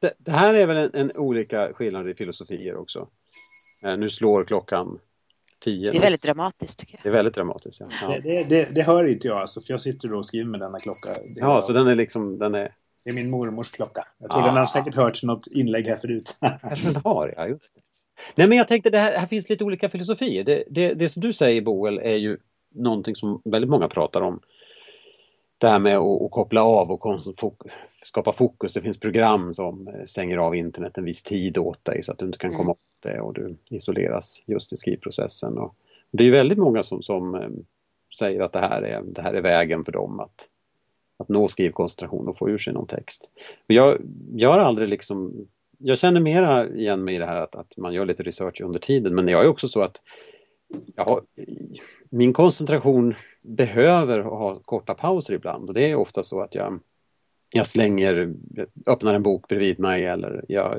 Det, 0.00 0.14
det 0.18 0.30
här 0.30 0.54
är 0.54 0.66
väl 0.66 0.76
en, 0.76 0.90
en 0.94 1.16
olika 1.16 1.72
skillnad 1.72 2.08
i 2.08 2.14
filosofier 2.14 2.76
också. 2.76 3.08
Eh, 3.84 3.96
nu 3.96 4.10
slår 4.10 4.44
klockan 4.44 5.00
tio. 5.60 5.90
Det 5.90 5.96
är 5.98 6.02
väldigt 6.02 6.22
dramatiskt 6.22 6.78
tycker 6.78 6.94
jag. 6.94 7.02
Det 7.02 7.08
är 7.08 7.12
väldigt 7.12 7.34
dramatiskt. 7.34 7.80
Ja, 7.80 7.86
Det, 7.86 8.14
ja. 8.14 8.20
det, 8.22 8.48
det, 8.48 8.74
det 8.74 8.82
hör 8.82 9.08
inte 9.08 9.28
jag 9.28 9.36
alltså, 9.38 9.60
för 9.60 9.72
jag 9.72 9.80
sitter 9.80 10.08
då 10.08 10.16
och 10.16 10.26
skriver 10.26 10.50
med 10.50 10.60
denna 10.60 10.78
klocka. 10.78 11.08
Det, 11.34 11.40
ja 11.40 11.62
så 11.62 11.72
den 11.72 11.86
är 11.86 11.94
liksom, 11.94 12.38
den 12.38 12.54
är... 12.54 12.74
det 13.04 13.10
är 13.10 13.14
min 13.14 13.30
mormors 13.30 13.70
klocka. 13.70 14.04
Jag 14.18 14.30
tror 14.30 14.42
Ah. 14.42 14.46
den 14.46 14.56
har 14.56 14.66
säkert 14.66 14.94
hört 14.94 15.22
något 15.22 15.46
inlägg 15.46 15.86
här 15.86 15.96
förut. 15.96 16.36
Kanske 16.60 16.86
den 16.92 17.02
har, 17.04 17.34
ja 17.36 17.46
just 17.48 17.74
det. 17.74 17.80
Nej 18.34 18.48
men 18.48 18.58
jag 18.58 18.68
tänkte 18.68 18.90
det 18.90 18.98
här, 18.98 19.18
här 19.18 19.26
finns 19.26 19.48
lite 19.48 19.64
olika 19.64 19.88
filosofier. 19.88 20.44
Det, 20.44 20.64
det, 20.70 20.94
det 20.94 21.08
som 21.08 21.22
du 21.22 21.32
säger 21.32 21.60
Boel 21.62 21.98
är 21.98 22.16
ju 22.16 22.38
någonting 22.74 23.16
som 23.16 23.42
väldigt 23.44 23.70
många 23.70 23.88
pratar 23.88 24.20
om. 24.20 24.40
Det 25.58 25.68
här 25.68 25.78
med 25.78 25.96
att, 25.98 26.22
att 26.22 26.30
koppla 26.30 26.62
av 26.62 26.90
och 26.90 27.00
konst- 27.00 27.42
skapa 28.04 28.32
fokus. 28.32 28.72
Det 28.72 28.82
finns 28.82 29.00
program 29.00 29.54
som 29.54 29.88
eh, 29.88 30.06
stänger 30.06 30.36
av 30.38 30.54
internet 30.56 30.98
en 30.98 31.04
viss 31.04 31.22
tid 31.22 31.58
åt 31.58 31.84
dig 31.84 32.02
så 32.02 32.12
att 32.12 32.18
du 32.18 32.26
inte 32.26 32.38
kan 32.38 32.54
komma 32.56 32.70
åt 32.70 32.78
det 33.00 33.20
och 33.20 33.34
du 33.34 33.56
isoleras 33.68 34.42
just 34.46 34.72
i 34.72 34.76
skrivprocessen. 34.76 35.58
Och 35.58 35.74
det 36.10 36.22
är 36.22 36.24
ju 36.24 36.32
väldigt 36.32 36.58
många 36.58 36.82
som, 36.82 37.02
som 37.02 37.34
eh, 37.34 37.48
säger 38.18 38.40
att 38.40 38.52
det 38.52 38.60
här, 38.60 38.82
är, 38.82 39.02
det 39.02 39.22
här 39.22 39.34
är 39.34 39.42
vägen 39.42 39.84
för 39.84 39.92
dem 39.92 40.20
att, 40.20 40.46
att 41.16 41.28
nå 41.28 41.48
skrivkoncentration 41.48 42.28
och 42.28 42.38
få 42.38 42.50
ur 42.50 42.58
sig 42.58 42.72
någon 42.72 42.86
text. 42.86 43.28
Men 43.66 43.76
jag, 43.76 43.98
jag 44.34 44.52
har 44.52 44.58
aldrig 44.58 44.88
liksom 44.88 45.46
jag 45.78 45.98
känner 45.98 46.20
mera 46.20 46.68
igen 46.68 47.04
mig 47.04 47.14
i 47.14 47.18
det 47.18 47.26
här 47.26 47.40
att, 47.40 47.54
att 47.54 47.76
man 47.76 47.94
gör 47.94 48.06
lite 48.06 48.22
research 48.22 48.60
under 48.60 48.80
tiden 48.80 49.14
men 49.14 49.28
jag 49.28 49.44
är 49.44 49.48
också 49.48 49.68
så 49.68 49.82
att 49.82 50.00
jag 50.96 51.04
har, 51.04 51.22
min 52.10 52.32
koncentration 52.32 53.14
behöver 53.40 54.18
ha 54.18 54.58
korta 54.58 54.94
pauser 54.94 55.34
ibland 55.34 55.68
och 55.68 55.74
det 55.74 55.90
är 55.90 55.94
ofta 55.94 56.22
så 56.22 56.40
att 56.40 56.54
jag, 56.54 56.80
jag 57.50 57.66
slänger, 57.66 58.34
öppnar 58.86 59.14
en 59.14 59.22
bok 59.22 59.48
bredvid 59.48 59.78
mig 59.78 60.06
eller 60.06 60.44
jag 60.48 60.78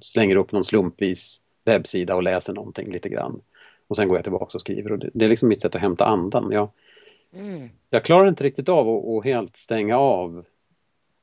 slänger 0.00 0.36
upp 0.36 0.52
någon 0.52 0.64
slumpvis 0.64 1.40
webbsida 1.66 2.14
och 2.14 2.22
läser 2.22 2.52
någonting 2.52 2.92
lite 2.92 3.08
grann. 3.08 3.40
Och 3.86 3.96
sen 3.96 4.08
går 4.08 4.16
jag 4.16 4.24
tillbaka 4.24 4.54
och 4.54 4.60
skriver 4.60 4.92
och 4.92 4.98
det, 4.98 5.10
det 5.14 5.24
är 5.24 5.28
liksom 5.28 5.48
mitt 5.48 5.62
sätt 5.62 5.74
att 5.74 5.80
hämta 5.80 6.04
andan. 6.04 6.52
Jag, 6.52 6.68
Mm. 7.32 7.68
jag 7.90 8.04
klarar 8.04 8.28
inte 8.28 8.44
riktigt 8.44 8.68
av 8.68 8.88
att, 8.88 9.04
att 9.18 9.24
helt 9.24 9.56
stänga 9.56 9.98
av. 9.98 10.44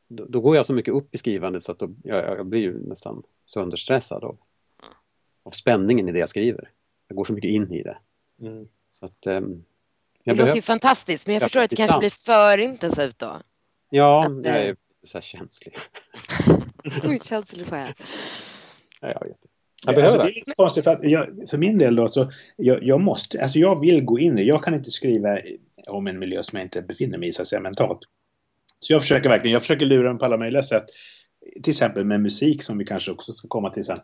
Då, 0.08 0.26
då 0.30 0.42
går 0.42 0.56
jag 0.56 0.66
så 0.66 0.74
mycket 0.74 0.94
upp 0.94 1.16
i 1.16 1.18
skrivandet 1.18 1.64
så 1.64 1.72
att 1.72 1.80
då, 1.80 1.90
jag, 2.04 2.38
jag 2.38 2.46
blir 2.46 2.60
ju 2.62 2.88
nästan 2.88 3.24
sönderstressad 3.46 4.24
av, 4.24 4.38
av 5.44 5.52
spänningen 5.52 6.10
i 6.10 6.12
det 6.12 6.20
jag 6.20 6.30
skriver. 6.30 6.70
Jag 7.08 7.16
går 7.16 7.26
så 7.26 7.34
mycket 7.34 7.50
in 7.50 7.72
i 7.74 7.84
det. 7.84 7.98
Mm. 8.42 8.68
Så 9.00 9.06
att, 9.06 9.26
ehm, 9.26 9.44
Det 9.52 9.64
jag 10.24 10.34
låter 10.34 10.38
behöver, 10.38 10.56
ju 10.56 10.62
fantastiskt 10.62 11.28
men 11.28 11.34
jag 11.34 11.42
Ja, 11.42 11.46
förstår 11.46 11.62
att 11.62 11.70
det 11.70 11.76
kanske 11.76 12.00
blir 12.00 12.10
för 12.10 12.58
intensivt 12.58 13.20
då. 13.20 13.42
ja, 13.90 14.26
att, 14.26 14.46
jag 14.46 14.56
eh, 14.56 14.68
är 14.70 14.76
så 15.04 15.18
här 15.18 15.22
känslig. 15.22 15.78
Känslig 17.24 17.68
får 17.68 17.78
jag. 17.78 17.94
Ja, 19.02 19.08
jag 19.12 19.20
vet 19.20 19.30
inte. 19.30 19.48
Jag 19.86 19.96
behöver 19.96 20.14
alltså, 20.14 20.28
det 20.28 20.34
är 20.34 20.36
lite 20.36 20.54
konstigt 20.56 20.84
för 20.84 20.92
att 20.92 21.04
jag, 21.04 21.50
för 21.50 21.58
min 21.58 21.78
del 21.78 21.96
då 21.96 22.08
så 22.08 22.32
jag, 22.56 22.84
jag 22.84 23.02
måste, 23.02 23.42
alltså 23.42 23.60
jag 23.60 23.82
vill 23.82 24.04
gå 24.04 24.20
in 24.20 24.40
i, 24.40 24.44
jag 24.44 24.64
kan 24.64 24.74
inte 24.74 24.92
skriva 24.92 25.40
om 25.88 26.08
en 26.08 26.20
miljö 26.20 26.44
som 26.44 26.58
jag 26.58 26.66
inte 26.66 26.82
befinner 26.82 27.18
mig 27.18 27.30
i 27.30 27.32
så 27.32 27.42
att 27.42 27.48
säga 27.48 27.60
mentalt. 27.62 28.00
Så 28.80 28.94
jag 28.94 29.02
försöker 29.02 29.30
verkligen, 29.30 29.54
jag 29.54 29.62
försöker 29.62 29.86
lura 29.86 30.08
den 30.08 30.18
på 30.18 30.26
alla 30.26 30.38
möjliga 30.38 30.62
sätt. 30.62 30.86
Till 31.64 31.72
exempel 31.72 32.06
med 32.06 32.22
musik 32.22 32.64
som 32.64 32.78
vi 32.78 32.86
kanske 32.86 33.12
också 33.12 33.32
ska 33.32 33.48
komma 33.48 33.70
till 33.70 33.84
sen. 33.84 33.98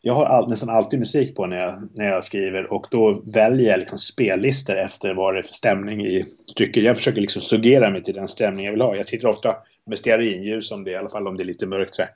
Jag 0.00 0.14
har 0.14 0.26
all, 0.26 0.48
nästan 0.48 0.70
alltid 0.70 0.98
musik 0.98 1.36
på 1.36 1.46
när 1.46 1.56
jag, 1.56 1.88
när 1.94 2.04
jag 2.04 2.24
skriver 2.24 2.72
och 2.72 2.86
då 2.90 3.22
väljer 3.26 3.70
jag 3.70 3.78
liksom 3.78 3.98
spellistor 3.98 4.76
efter 4.76 5.14
vad 5.14 5.34
det 5.34 5.38
är 5.38 5.42
för 5.42 5.52
stämning 5.52 6.06
i 6.06 6.26
stycket. 6.46 6.84
Jag 6.84 6.96
försöker 6.96 7.20
liksom 7.20 7.42
suggera 7.42 7.90
mig 7.90 8.02
till 8.02 8.14
den 8.14 8.28
stämning 8.28 8.64
jag 8.64 8.72
vill 8.72 8.80
ha. 8.80 8.96
Jag 8.96 9.06
sitter 9.06 9.28
ofta 9.28 9.56
med 9.86 9.98
stearinljus 9.98 10.72
om 10.72 10.84
det, 10.84 10.90
i 10.90 10.96
alla 10.96 11.08
fall 11.08 11.28
om 11.28 11.36
det 11.36 11.42
är 11.42 11.44
lite 11.44 11.66
mörkt 11.66 11.94
så 11.94 12.02
här. 12.02 12.10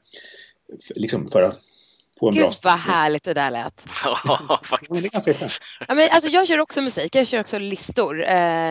Liksom 0.95 1.29
för 1.29 1.43
att 1.43 1.59
få 2.21 2.29
en 2.29 2.35
bra 2.35 2.45
Gud 2.45 2.55
vad 2.63 2.79
härligt 2.79 3.25
det 3.25 3.35
där 3.35 3.51
lät. 3.51 3.87
Ja, 4.05 4.61
faktiskt. 4.65 5.27
Ja, 5.89 5.95
men 5.95 6.09
alltså, 6.13 6.31
jag 6.31 6.49
kör 6.49 6.59
också 6.61 6.81
musik, 6.81 7.15
jag 7.15 7.27
kör 7.27 7.41
också 7.41 7.59
listor. 7.59 8.23
Eh, 8.23 8.27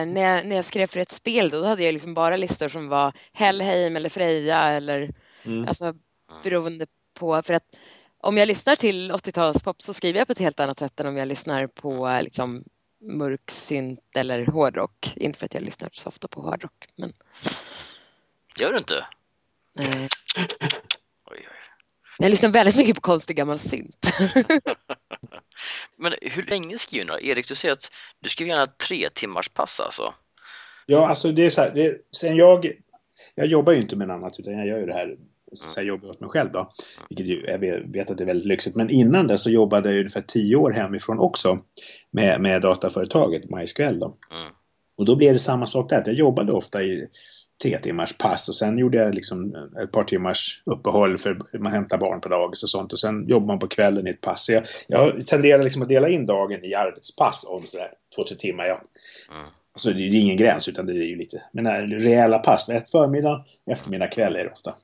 när, 0.06 0.20
jag, 0.20 0.46
när 0.46 0.56
jag 0.56 0.64
skrev 0.64 0.86
för 0.86 1.00
ett 1.00 1.10
spel 1.10 1.50
då, 1.50 1.60
då 1.60 1.66
hade 1.66 1.84
jag 1.84 1.92
liksom 1.92 2.14
bara 2.14 2.36
listor 2.36 2.68
som 2.68 2.88
var 2.88 3.12
Hellheim 3.32 3.96
eller 3.96 4.08
Freja 4.08 4.62
eller 4.62 5.10
Mm. 5.46 5.68
alltså 5.68 5.94
beroende 6.42 6.86
på 7.18 7.42
för 7.42 7.54
att 7.54 7.64
om 8.18 8.36
jag 8.36 8.48
lyssnar 8.48 8.76
till 8.76 9.12
80-talspop 9.12 9.82
så 9.82 9.94
skriver 9.94 10.18
jag 10.18 10.26
på 10.26 10.32
ett 10.32 10.38
helt 10.38 10.60
annat 10.60 10.78
sätt 10.78 11.00
än 11.00 11.06
om 11.06 11.16
jag 11.16 11.28
lyssnar 11.28 11.66
på 11.66 12.20
liksom 12.22 12.64
mörk 13.02 13.50
synt 13.50 14.00
eller 14.14 14.46
hårdrock. 14.46 15.12
Inte 15.16 15.38
för 15.38 15.46
att 15.46 15.54
jag 15.54 15.62
lyssnar 15.62 15.88
så 15.92 16.08
ofta 16.08 16.28
på 16.28 16.40
hårdrock 16.40 16.86
men 16.96 17.12
Gör 18.58 18.72
du 18.72 18.78
inte? 18.78 19.06
oj. 19.78 20.08
Jag 22.18 22.30
lyssnar 22.30 22.50
väldigt 22.50 22.76
mycket 22.76 22.94
på 22.94 23.00
konstig 23.00 23.36
gammal 23.36 23.58
synt. 23.58 24.06
Men 25.96 26.14
hur 26.22 26.42
länge 26.42 26.78
skriver 26.78 27.04
du? 27.18 27.28
Erik, 27.28 27.48
du 27.48 27.54
säger 27.54 27.72
att 27.72 27.90
du 28.20 28.28
skriver 28.28 28.50
gärna 28.52 28.66
tre 28.66 29.08
timmars 29.14 29.48
pass 29.48 29.80
alltså. 29.80 30.14
Ja, 30.86 31.08
alltså 31.08 31.32
det 31.32 31.46
är 31.46 31.50
så 31.50 31.60
här. 31.60 31.70
Det, 31.74 31.96
sen 32.16 32.36
jag... 32.36 32.70
Jag 33.34 33.46
jobbar 33.46 33.72
ju 33.72 33.80
inte 33.80 33.96
med 33.96 34.08
något 34.08 34.14
annat 34.14 34.38
utan 34.40 34.52
jag 34.52 34.66
gör 34.66 34.78
ju 34.78 34.86
det 34.86 34.92
här 34.94 35.16
så 35.52 35.66
att 35.66 35.72
säga, 35.72 35.86
jobbar 35.86 36.08
åt 36.08 36.20
mig 36.20 36.30
själv 36.30 36.52
då. 36.52 36.72
Vilket 37.08 37.26
ju, 37.26 37.44
jag 37.46 37.58
vet- 37.58 37.82
vet 37.86 38.10
att 38.10 38.18
det 38.18 38.24
är 38.24 38.26
väldigt 38.26 38.46
lyxigt. 38.46 38.76
Men 38.76 38.90
innan 38.90 39.26
det 39.26 39.38
så 39.38 39.50
jobbade 39.50 39.88
jag 39.90 39.98
ungefär 39.98 40.22
tio 40.22 40.56
år 40.56 40.70
hemifrån 40.70 41.18
också. 41.18 41.58
Med, 42.10 42.40
med 42.40 42.62
dataföretaget 42.62 43.50
MySQL 43.50 43.98
då. 43.98 44.16
Mm. 44.30 44.52
Och 44.96 45.04
då 45.04 45.16
blev 45.16 45.32
det 45.32 45.38
samma 45.38 45.66
sak 45.66 45.90
där. 45.90 45.98
att 46.00 46.06
Jag 46.06 46.16
jobbade 46.16 46.52
ofta 46.52 46.82
i 46.82 47.08
tre 47.62 47.78
timmars 47.78 48.12
pass 48.18 48.48
och 48.48 48.56
sen 48.56 48.78
gjorde 48.78 48.98
jag 48.98 49.14
liksom 49.14 49.54
ett 49.82 49.92
par 49.92 50.02
timmars 50.02 50.62
uppehåll 50.66 51.18
för 51.18 51.58
man 51.58 51.72
hämtar 51.72 51.98
barn 51.98 52.20
på 52.20 52.28
dagis 52.28 52.62
och 52.62 52.70
sånt. 52.70 52.92
Och 52.92 52.98
sen 52.98 53.28
jobbar 53.28 53.46
man 53.46 53.58
på 53.58 53.68
kvällen 53.68 54.06
i 54.06 54.10
ett 54.10 54.20
pass. 54.20 54.44
Så 54.46 54.52
jag, 54.52 54.64
jag 54.88 55.26
tenderar 55.26 55.62
liksom 55.62 55.82
att 55.82 55.88
dela 55.88 56.08
in 56.08 56.26
dagen 56.26 56.64
i 56.64 56.74
arbetspass 56.74 57.44
om 57.48 57.62
sådär 57.62 57.90
två, 58.16 58.22
tre 58.22 58.36
timmar. 58.36 58.64
Ja. 58.64 58.80
Mm. 59.34 59.46
Alltså 59.72 59.90
det 59.90 60.02
är 60.02 60.14
ingen 60.14 60.36
gräns 60.36 60.68
utan 60.68 60.86
det 60.86 60.92
är 60.92 61.06
ju 61.06 61.16
lite, 61.16 61.42
men 61.52 61.64
det 61.64 61.70
här 61.70 61.82
rejäla 61.82 62.38
pass. 62.38 62.68
Ett 62.68 62.90
förmiddag, 62.90 63.44
eftermiddag, 63.70 64.06
kväll 64.06 64.36
är 64.36 64.44
det 64.44 64.50
ofta. 64.50 64.74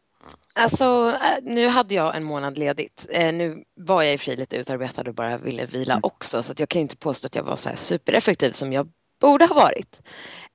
Alltså, 0.55 0.85
eh, 1.09 1.43
nu 1.43 1.69
hade 1.69 1.95
jag 1.95 2.17
en 2.17 2.25
månad 2.25 2.59
ledigt. 2.59 3.07
Eh, 3.11 3.33
Nu 3.33 3.65
var 3.77 4.03
jag 4.03 4.15
i 4.15 4.19
sig 4.19 4.37
lite 4.37 4.57
utarbetad 4.57 5.03
och 5.09 5.15
bara 5.15 5.39
ville 5.39 5.67
vila 5.67 5.93
Mm. 5.93 6.01
också 6.05 6.43
så 6.43 6.53
att 6.53 6.61
jag 6.61 6.69
kan 6.69 6.81
ju 6.81 6.83
inte 6.83 6.97
påstå 6.97 7.27
att 7.27 7.35
jag 7.35 7.43
var 7.43 7.57
så 7.57 7.69
här 7.69 7.77
supereffektiv 7.77 8.51
som 8.53 8.73
jag 8.73 8.89
borde 9.21 9.47
ha 9.47 9.55
varit. 9.55 10.01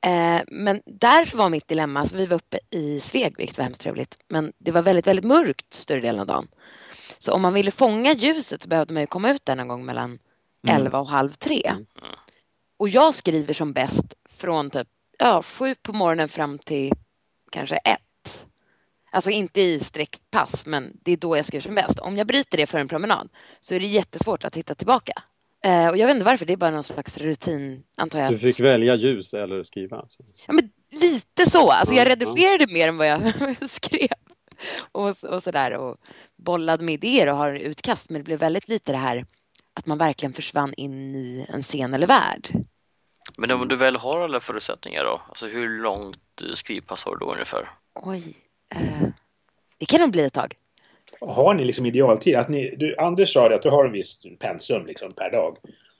Eh, 0.01 0.41
Men 0.47 0.81
där 0.85 1.37
var 1.37 1.49
mitt 1.49 1.67
dilemma, 1.67 1.99
alltså, 1.99 2.15
vi 2.15 2.25
var 2.25 2.35
uppe 2.35 2.59
i 2.71 2.99
Sveg, 2.99 3.37
vilket 3.37 3.57
var 3.57 3.63
hemskt 3.63 3.81
trevligt, 3.81 4.17
men 4.27 4.53
det 4.57 4.71
var 4.71 4.81
väldigt, 4.81 5.07
väldigt 5.07 5.25
mörkt 5.25 5.73
större 5.73 6.01
delen 6.01 6.19
av 6.21 6.27
dagen. 6.27 6.47
Så 7.19 7.33
om 7.33 7.41
man 7.41 7.53
ville 7.53 7.71
fånga 7.71 8.13
ljuset 8.13 8.61
så 8.61 8.69
behövde 8.69 8.93
man 8.93 9.03
ju 9.03 9.07
komma 9.07 9.29
ut 9.31 9.45
där 9.45 9.55
någon 9.55 9.67
gång 9.67 9.85
mellan 9.85 10.19
Mm. 10.67 10.81
11 10.81 10.99
och 10.99 11.09
halv 11.09 11.29
tre. 11.31 11.61
Mm. 11.67 11.85
Och 12.77 12.89
jag 12.89 13.13
skriver 13.13 13.53
som 13.53 13.73
bäst 13.73 14.13
från 14.29 14.69
typ 14.69 14.87
ja, 15.19 15.43
sju 15.43 15.75
på 15.75 15.93
morgonen 15.93 16.29
fram 16.29 16.59
till 16.59 16.91
kanske 17.51 17.75
ett. 17.75 18.45
Alltså 19.11 19.29
inte 19.29 19.61
i 19.61 19.79
strikt 19.79 20.31
pass, 20.31 20.65
men 20.65 20.97
det 21.03 21.11
är 21.11 21.17
då 21.17 21.37
jag 21.37 21.45
skriver 21.45 21.63
som 21.63 21.75
bäst. 21.75 21.99
Om 21.99 22.17
jag 22.17 22.27
bryter 22.27 22.57
det 22.57 22.67
för 22.67 22.79
en 22.79 22.87
promenad 22.87 23.29
så 23.61 23.75
är 23.75 23.79
det 23.79 23.85
jättesvårt 23.85 24.43
att 24.43 24.57
hitta 24.57 24.75
tillbaka. 24.75 25.23
Eh, 25.65 25.87
och 25.87 25.97
jag 25.97 26.07
vet 26.07 26.15
inte 26.15 26.25
varför, 26.25 26.45
det 26.45 26.53
är 26.53 26.57
bara 26.57 26.71
någon 26.71 26.83
slags 26.83 27.17
rutin 27.17 27.83
antar 27.97 28.19
jag. 28.19 28.31
Du 28.31 28.39
fick 28.39 28.59
välja 28.59 28.95
ljus 28.95 29.33
eller 29.33 29.63
skriva? 29.63 30.05
Ja, 30.47 30.53
men 30.53 30.69
lite 30.91 31.49
så. 31.49 31.71
Alltså 31.71 31.95
jag 31.95 32.05
Ja, 32.07 32.11
redigerade 32.11 32.73
mer 32.73 32.87
än 32.87 32.97
vad 32.97 33.07
jag 33.07 33.21
skrev. 33.69 34.07
Och, 34.91 35.23
och 35.23 35.43
sådär 35.43 35.71
och 35.71 35.97
bollade 36.35 36.83
med 36.83 36.93
idéer 36.93 37.29
och 37.29 37.37
har 37.37 37.51
utkast. 37.53 38.09
Men 38.09 38.19
det 38.19 38.23
blev 38.23 38.39
väldigt 38.39 38.67
lite 38.67 38.91
det 38.91 38.97
här 38.97 39.25
att 39.73 39.85
man 39.85 39.97
verkligen 39.97 40.33
försvann 40.33 40.73
in 40.73 41.15
i 41.15 41.45
en 41.49 41.63
scen 41.63 41.93
eller 41.93 42.07
värld. 42.07 42.49
Men 43.37 43.51
om 43.51 43.67
du 43.67 43.75
väl 43.75 43.95
har 43.95 44.21
alla 44.21 44.39
förutsättningar 44.39 45.03
då, 45.03 45.21
alltså 45.29 45.47
hur 45.47 45.81
långt 45.81 46.41
skrivpass 46.53 47.03
har 47.05 47.11
du 47.11 47.25
då 47.25 47.31
ungefär? 47.33 47.71
Oj. 47.95 48.37
Eh, 48.75 49.07
det 49.77 49.85
kan 49.85 50.01
nog 50.01 50.11
bli 50.11 50.23
ett 50.23 50.33
tag. 50.33 50.53
Har 51.21 51.53
ni 51.53 51.65
liksom 51.65 51.85
idealtid? 51.85 52.35
Att 52.35 52.49
ni, 52.49 52.75
du, 52.77 52.95
Anders 52.97 53.33
sa 53.33 53.49
det 53.49 53.55
att 53.55 53.61
du 53.61 53.69
har 53.69 53.85
en 53.85 53.91
viss 53.91 54.21
pensum 54.39 54.85
liksom 54.85 55.11
per 55.11 55.31
dag. 55.31 55.57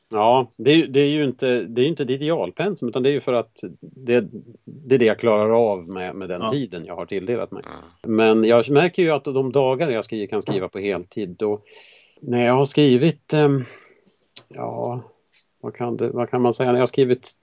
Ja, 0.10 0.51
det 0.58 0.71
är, 0.71 0.88
det 0.88 0.99
är 0.99 1.08
ju 1.08 1.23
inte 1.23 1.62
det 1.62 1.82
är 1.82 1.86
inte 1.86 2.04
ett 2.04 2.10
idealpensum 2.10 2.89
utan 2.89 3.04
det 3.04 3.10
är 3.10 3.12
ju 3.13 3.21
för 3.21 3.34
att 3.34 3.60
det, 3.80 4.28
det 4.63 4.95
är 4.95 4.99
det 4.99 5.06
jag 5.06 5.19
klarar 5.19 5.71
av 5.71 5.88
med, 5.88 6.15
med 6.15 6.30
den 6.30 6.41
Ja. 6.41 6.51
tiden 6.51 6.86
jag 6.86 6.95
har 6.95 7.06
tilldelat 7.06 7.51
mig. 7.51 7.63
Men 8.04 8.43
jag 8.43 8.69
märker 8.69 9.04
ju 9.04 9.12
att 9.12 9.23
de 9.23 9.51
dagar 9.51 9.89
jag 9.89 10.06
skriver, 10.06 10.28
kan 10.28 10.41
skriva 10.41 10.67
på 10.69 10.80
heltid 10.80 11.30
då 11.30 11.62
när 12.21 12.45
jag 12.45 12.54
har 12.54 12.65
skrivit 12.65 13.34
ehm, 13.34 13.65
ja, 14.47 15.01
vad 15.62 15.75
kan, 15.75 15.97
det, 15.97 16.10
vad 16.10 16.30
kan 16.30 16.41
man 16.41 16.54
säga, 16.54 16.71
när 16.71 16.78
jag 16.80 16.82
har 16.82 16.88
skrivit 16.88 17.34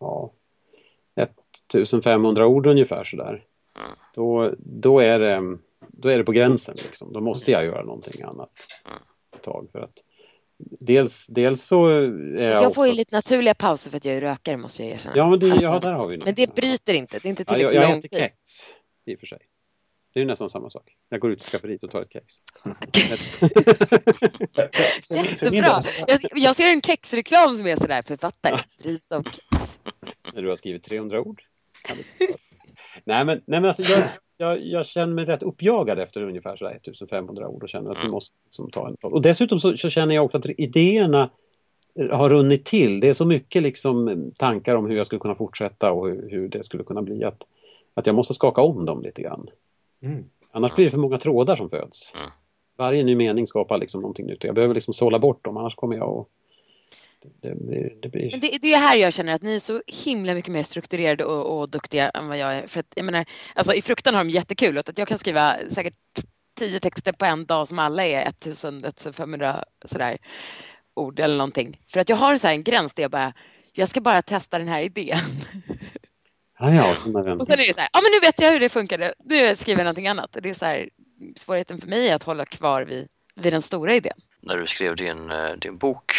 ja, 0.00 0.30
1500 1.74 2.46
ord 2.46 2.66
ungefär 2.66 3.04
sådär. 3.04 3.42
Då, 4.14 4.54
då, 4.58 4.98
är 4.98 5.18
det, 5.18 5.58
då 5.88 6.08
är 6.08 6.18
det 6.18 6.24
på 6.24 6.32
gränsen 6.32 6.74
liksom. 6.84 7.12
Då 7.12 7.20
måste 7.20 7.50
jag 7.50 7.64
göra 7.64 7.84
någonting 7.84 8.22
annat 8.22 8.50
ett 9.36 9.42
tag 9.42 9.68
för 9.72 9.78
att 9.78 9.94
dels, 10.80 11.26
dels 11.26 11.64
så 11.64 11.86
är 11.88 12.42
jag 12.42 12.56
Så 12.56 12.64
jag 12.64 12.74
får 12.74 12.86
ju 12.86 12.92
lite 12.92 13.16
naturliga 13.16 13.54
pauser 13.54 13.90
för 13.90 13.96
att 13.96 14.04
jag 14.04 14.14
är 14.14 14.20
rökare 14.20 14.56
måste 14.56 14.82
jag 14.82 14.92
erkänna. 14.92 15.16
Ja, 15.16 15.30
men 15.30 15.38
det, 15.38 15.46
ja, 15.46 15.78
där 15.78 15.92
har 15.92 16.08
vi 16.08 16.16
något. 16.16 16.26
men 16.26 16.34
det 16.34 16.54
bryter 16.54 16.94
inte. 16.94 17.18
Det 17.18 17.28
är 17.28 17.30
inte 17.30 17.44
ja, 17.46 17.58
jag, 17.58 17.70
tillräckligt 17.70 17.82
jag 17.82 17.90
lång 17.90 18.02
tid. 18.02 18.10
kex 18.10 18.34
i 19.06 19.14
och 19.14 19.20
för 19.20 19.26
sig. 19.26 19.38
Det 20.14 20.20
är 20.20 20.24
nästan 20.24 20.50
samma 20.50 20.70
sak. 20.70 20.96
Jag 21.08 21.20
går 21.20 21.32
ut 21.32 21.42
i 21.42 21.44
skafferiet 21.44 21.84
och 21.84 21.90
tar 21.90 22.02
ett 22.02 22.12
kex. 22.12 22.34
Jättebra. 25.10 25.82
Jag, 26.06 26.20
jag 26.34 26.56
ser 26.56 26.68
en 26.68 26.82
kexreklam 26.82 27.56
som 27.56 27.66
är 27.66 27.76
sådär 27.76 28.02
författare. 28.06 28.60
Drivs 28.82 29.12
av 29.12 29.24
När 30.34 30.42
du 30.42 30.48
har 30.48 30.56
skrivit 30.56 30.84
300 30.84 31.20
ord. 31.20 31.42
Nej, 33.04 33.24
men, 33.24 33.42
nej, 33.46 33.60
men 33.60 33.64
alltså, 33.64 33.92
jag, 33.92 34.08
jag, 34.40 34.60
jag 34.66 34.86
känner 34.86 35.14
mig 35.14 35.24
rätt 35.24 35.42
uppjagad 35.42 35.98
efter 35.98 36.22
ungefär 36.22 36.56
sådär 36.56 36.78
1500 36.82 37.48
ord 37.48 37.62
och 37.62 37.68
känner 37.68 37.90
att 37.90 37.96
vi 37.96 38.00
Mm. 38.00 38.12
måste 38.12 38.34
liksom, 38.44 38.70
ta 38.70 38.88
en 38.88 38.96
paus. 38.96 39.12
Och 39.12 39.22
dessutom 39.22 39.60
så, 39.60 39.76
så 39.76 39.90
känner 39.90 40.14
jag 40.14 40.24
också 40.24 40.38
att 40.38 40.46
idéerna 40.46 41.30
har 42.10 42.30
runnit 42.30 42.64
till. 42.64 43.00
Det 43.00 43.08
är 43.08 43.14
så 43.14 43.24
mycket 43.24 43.62
liksom 43.62 44.30
tankar 44.36 44.74
om 44.74 44.86
hur 44.86 44.96
jag 44.96 45.06
skulle 45.06 45.20
kunna 45.20 45.34
fortsätta 45.34 45.92
och 45.92 46.08
hur, 46.08 46.30
hur 46.30 46.48
det 46.48 46.64
skulle 46.64 46.84
kunna 46.84 47.02
bli. 47.02 47.24
Att, 47.24 47.42
att 47.94 48.06
jag 48.06 48.14
måste 48.14 48.34
skaka 48.34 48.60
om 48.60 48.84
dem 48.84 49.02
lite 49.02 49.22
grann. 49.22 49.50
Mm. 50.02 50.24
Annars 50.50 50.74
blir 50.74 50.84
det 50.84 50.90
för 50.90 50.98
många 50.98 51.18
trådar 51.18 51.56
som 51.56 51.68
föds. 51.68 52.12
Mm. 52.14 52.30
Varje 52.76 53.04
ny 53.04 53.16
mening 53.16 53.46
skapar 53.46 53.78
liksom 53.78 54.00
någonting 54.00 54.26
nytt. 54.26 54.44
Jag 54.44 54.54
behöver 54.54 54.74
liksom 54.74 54.94
sålla 54.94 55.18
bort 55.18 55.44
dem 55.44 55.56
annars 55.56 55.74
kommer 55.74 55.96
jag 55.96 56.18
att... 56.18 56.26
Det, 57.22 57.54
blir... 57.54 57.94
Det 58.02 58.08
blir... 58.08 58.30
Men 58.30 58.40
det, 58.40 58.58
det 58.60 58.74
är 58.74 58.78
här 58.78 58.96
jag 58.96 59.12
känner 59.12 59.32
att 59.32 59.42
ni 59.42 59.54
är 59.54 59.58
så 59.58 59.82
himla 59.86 60.34
mycket 60.34 60.52
mer 60.52 60.62
strukturerade 60.62 61.24
och, 61.24 61.58
och 61.58 61.68
duktiga 61.68 62.10
än 62.10 62.28
vad 62.28 62.38
jag 62.38 62.54
är. 62.54 62.66
För 62.66 62.80
att, 62.80 62.86
jag 62.94 63.04
menar, 63.04 63.24
alltså, 63.54 63.74
I 63.74 63.82
Fruktan 63.82 64.14
har 64.14 64.24
de 64.24 64.30
jättekul. 64.30 64.78
Att 64.78 64.98
jag 64.98 65.08
kan 65.08 65.18
skriva 65.18 65.56
säkert 65.70 65.94
tio 66.58 66.80
texter 66.80 67.12
på 67.12 67.24
en 67.24 67.46
dag 67.46 67.68
som 67.68 67.78
alla 67.78 68.06
är 68.06 68.28
1500 68.28 69.64
sådär, 69.84 70.18
ord 70.94 71.20
eller 71.20 71.36
någonting. 71.36 71.80
För 71.88 72.00
att 72.00 72.08
jag 72.08 72.16
har 72.16 72.36
så 72.36 72.46
här 72.46 72.54
en 72.54 72.62
gräns 72.62 72.94
där 72.94 73.02
jag 73.02 73.10
bara, 73.10 73.32
jag 73.72 73.88
ska 73.88 74.00
bara 74.00 74.22
testa 74.22 74.58
den 74.58 74.68
här 74.68 74.82
idén. 74.82 75.18
Ja, 76.58 76.74
ja. 76.74 76.90
Och 77.38 77.46
sen 77.46 77.60
är 77.60 77.66
det 77.66 77.74
så 77.74 77.80
här, 77.80 77.88
ja 77.92 78.00
men 78.02 78.12
nu 78.12 78.20
vet 78.20 78.40
jag 78.40 78.52
hur 78.52 78.60
det 78.60 78.68
funkade. 78.68 79.14
Nu 79.24 79.56
skriver 79.56 79.80
jag 79.80 79.84
någonting 79.84 80.08
annat. 80.08 80.36
Och 80.36 80.42
det 80.42 80.50
är 80.50 80.54
så 80.54 80.64
här, 80.64 80.88
svårigheten 81.36 81.80
för 81.80 81.88
mig 81.88 82.08
är 82.08 82.14
att 82.14 82.22
hålla 82.22 82.44
kvar 82.44 82.82
vid, 82.82 83.08
vid 83.34 83.52
den 83.52 83.62
stora 83.62 83.94
idén. 83.94 84.16
När 84.40 84.56
du 84.56 84.66
skrev 84.66 84.96
din, 84.96 85.30
eh, 85.30 85.52
din 85.52 85.78
bok, 85.78 86.12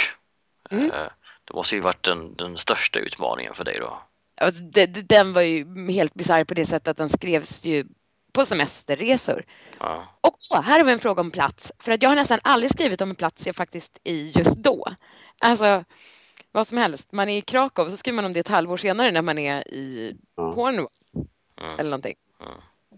Mm. 0.71 0.91
eh, 0.91 1.07
det 1.45 1.53
måste 1.53 1.75
ju 1.75 1.81
varit 1.81 2.03
den, 2.05 2.36
den 2.36 2.57
största 2.57 2.99
utmaningen 2.99 3.53
för 3.55 3.63
dig 3.63 3.79
då? 3.79 4.01
Alltså, 4.41 4.63
det, 4.63 4.86
den 4.86 5.34
var 5.34 5.41
ju 5.41 5.91
helt 5.91 6.13
bisarr 6.13 6.43
på 6.43 6.53
det 6.53 6.65
sättet 6.65 6.88
att 6.88 6.97
den 6.97 7.10
skrevs 7.10 7.65
ju 7.65 7.86
på 8.34 8.45
semesterresor. 8.45 9.43
Ja. 9.79 10.07
Och 10.21 10.63
här 10.63 10.77
har 10.79 10.86
vi 10.86 10.91
en 10.91 10.99
fråga 10.99 11.21
om 11.21 11.31
plats. 11.31 11.71
För 11.79 11.91
att 11.91 12.01
jag 12.01 12.10
har 12.10 12.15
nästan 12.15 12.39
aldrig 12.43 12.71
skrivit 12.71 13.01
om 13.01 13.10
en 13.10 13.15
plats 13.15 13.47
jag 13.47 13.55
faktiskt 13.55 13.99
i 14.03 14.31
just 14.36 14.57
då. 14.57 14.88
Alltså 15.39 15.84
vad 16.51 16.67
som 16.67 16.77
helst. 16.77 17.12
Man 17.12 17.29
är 17.29 17.38
i 17.38 17.41
Krakow 17.41 17.89
så 17.89 17.97
skriver 17.97 18.15
man 18.15 18.25
om 18.25 18.34
det 18.34 18.39
ett 18.39 18.47
halvår 18.47 18.77
senare 18.77 19.12
när 19.12 19.21
man 19.21 19.38
är 19.38 19.67
i 19.67 20.15
Ja. 20.36 20.53
Cornwall 20.53 20.88
Mm. 21.62 21.79
eller 21.79 21.89
någonting. 21.89 22.15
Mm. 22.41 22.53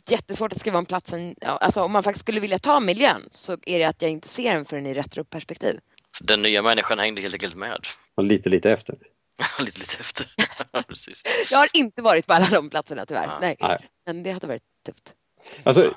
Jättesvårt 0.07 0.53
att 0.53 0.59
skriva 0.59 0.77
om 0.77 0.85
platsen. 0.85 1.35
Alltså 1.41 1.81
om 1.81 1.91
man 1.91 2.03
faktiskt 2.03 2.25
skulle 2.25 2.39
vilja 2.39 2.59
ta 2.59 2.79
miljön 2.79 3.27
så 3.31 3.57
är 3.65 3.79
det 3.79 3.85
att 3.85 4.01
jag 4.01 4.11
inte 4.11 4.27
ser 4.27 4.53
den 4.53 4.65
förrän 4.65 4.85
i 4.85 4.93
retroperspektiv. 4.93 5.79
Den 6.21 6.41
nya 6.41 6.61
människan 6.61 6.99
hängde 6.99 7.21
helt 7.21 7.33
enkelt 7.33 7.55
med. 7.55 7.79
Och 8.15 8.23
lite, 8.23 8.49
lite 8.49 8.71
efter. 8.71 8.95
lite, 9.59 9.79
lite 9.79 9.97
efter. 9.99 10.27
Precis. 10.87 11.23
Jag 11.51 11.57
har 11.57 11.69
inte 11.73 12.01
varit 12.01 12.27
på 12.27 12.33
alla 12.33 12.47
de 12.51 12.69
platserna 12.69 13.05
tyvärr. 13.05 13.27
Ja. 13.27 13.37
Nej. 13.41 13.55
Nej. 13.61 13.77
Men 14.05 14.23
det 14.23 14.31
hade 14.31 14.47
varit 14.47 14.63
tufft. 14.85 15.13
Alltså, 15.63 15.93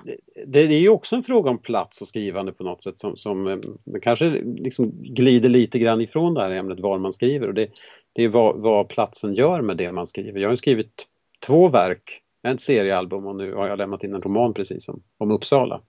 det, 0.46 0.66
det 0.66 0.74
är 0.74 0.80
ju 0.80 0.88
också 0.88 1.16
en 1.16 1.24
fråga 1.24 1.50
om 1.50 1.58
plats 1.58 2.02
och 2.02 2.08
skrivande 2.08 2.52
på 2.52 2.64
något 2.64 2.82
sätt 2.82 2.98
som, 2.98 3.16
som 3.16 3.46
eh, 3.46 3.56
man 3.92 4.00
kanske 4.00 4.24
liksom 4.44 4.90
glider 5.02 5.48
lite 5.48 5.78
grann 5.78 6.00
ifrån 6.00 6.34
det 6.34 6.40
här 6.40 6.50
ämnet 6.50 6.80
var 6.80 6.98
man 6.98 7.12
skriver 7.12 7.48
och 7.48 7.54
det, 7.54 7.70
det 8.12 8.22
är 8.22 8.28
vad, 8.28 8.56
vad 8.56 8.88
platsen 8.88 9.34
gör 9.34 9.60
med 9.60 9.76
det 9.76 9.92
man 9.92 10.06
skriver. 10.06 10.40
Jag 10.40 10.48
har 10.48 10.52
ju 10.52 10.56
skrivit 10.56 11.06
två 11.46 11.68
verk, 11.68 12.20
ett 12.48 12.62
seriealbum 12.62 13.26
och 13.26 13.36
nu 13.36 13.54
har 13.54 13.68
jag 13.68 13.78
lämnat 13.78 14.04
in 14.04 14.14
en 14.14 14.22
roman 14.22 14.54
precis 14.54 14.88
om, 14.88 15.02
om 15.18 15.30
Uppsala. 15.30 15.80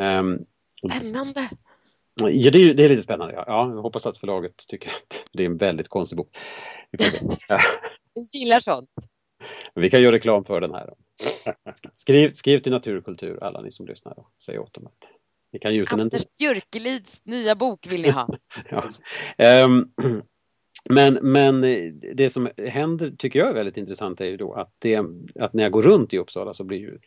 Ehm, 0.00 0.38
Spännande. 0.90 1.50
Ja, 2.14 2.50
det 2.50 2.58
är, 2.58 2.74
det 2.74 2.84
är 2.84 2.88
lite 2.88 3.02
spännande. 3.02 3.34
Ja. 3.34 3.44
Ja, 3.46 3.70
jag 3.74 3.82
hoppas 3.82 4.06
att 4.06 4.18
förlaget 4.18 4.56
tycker 4.68 4.88
att 4.88 5.24
det 5.32 5.42
är 5.42 5.46
en 5.46 5.56
väldigt 5.56 5.88
konstig 5.88 6.18
bok. 6.18 6.36
Vi. 6.90 7.04
Ja, 7.48 7.60
Jag 8.14 8.24
gillar 8.40 8.60
sånt. 8.60 8.90
vi 9.74 9.90
kan 9.90 10.02
göra 10.02 10.14
reklam 10.14 10.44
för 10.44 10.60
den 10.60 10.74
här. 10.74 10.94
Skriv, 11.94 12.32
skriv 12.32 12.60
till 12.60 12.72
Naturkultur, 12.72 13.44
alla 13.44 13.60
ni 13.60 13.72
som 13.72 13.86
lyssnar. 13.86 14.14
Då. 14.14 14.28
Säg 14.46 14.58
åt 14.58 14.74
dem 14.74 14.86
att 14.86 15.08
ni 15.52 15.58
kan 15.58 15.74
ge 15.74 15.80
ut 15.80 15.92
en 15.92 16.00
Anders 16.00 16.22
Björkelids 16.38 17.24
nya 17.24 17.54
bok 17.54 17.86
vill 17.86 18.02
ni 18.02 18.10
ha. 18.10 18.28
Ja. 18.70 18.88
Ehm, 19.38 19.90
men, 20.90 21.14
men 21.14 21.60
det 22.14 22.30
som 22.30 22.48
händer 22.56 23.10
tycker 23.18 23.38
jag 23.38 23.48
är 23.48 23.54
väldigt 23.54 23.76
intressant 23.76 24.20
är 24.20 24.24
ju 24.24 24.36
då 24.36 24.52
att, 24.52 24.74
det, 24.78 24.96
att 25.34 25.52
när 25.52 25.62
jag 25.62 25.72
går 25.72 25.82
runt 25.82 26.12
i 26.12 26.18
Uppsala 26.18 26.54
så 26.54 26.64
blir 26.64 26.78
ju 26.78 26.98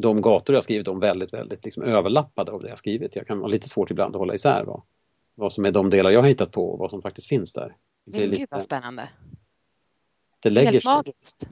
de 0.00 0.20
gator 0.20 0.54
jag 0.54 0.64
skrivit 0.64 0.88
om 0.88 1.00
väldigt, 1.00 1.32
väldigt 1.34 1.64
liksom 1.64 1.82
överlappade 1.82 2.52
av 2.52 2.62
det 2.62 2.68
jag 2.68 2.78
skrivit. 2.78 3.16
Jag 3.16 3.26
kan 3.26 3.40
ha 3.40 3.46
lite 3.46 3.68
svårt 3.68 3.90
ibland 3.90 4.14
att 4.14 4.18
hålla 4.18 4.34
isär 4.34 4.64
vad, 4.64 4.82
vad 5.34 5.52
som 5.52 5.64
är 5.64 5.70
de 5.70 5.90
delar 5.90 6.10
jag 6.10 6.20
har 6.20 6.28
hittat 6.28 6.52
på 6.52 6.70
och 6.70 6.78
vad 6.78 6.90
som 6.90 7.02
faktiskt 7.02 7.28
finns 7.28 7.52
där. 7.52 7.76
Det, 8.04 8.16
är 8.18 8.20
Men 8.20 8.30
gud 8.30 8.38
lite, 8.40 8.54
vad 8.54 8.62
spännande. 8.62 9.08
det 10.40 10.50
lägger 10.50 10.72
helt 10.72 10.82
sig. 10.82 10.92
magiskt. 10.92 11.48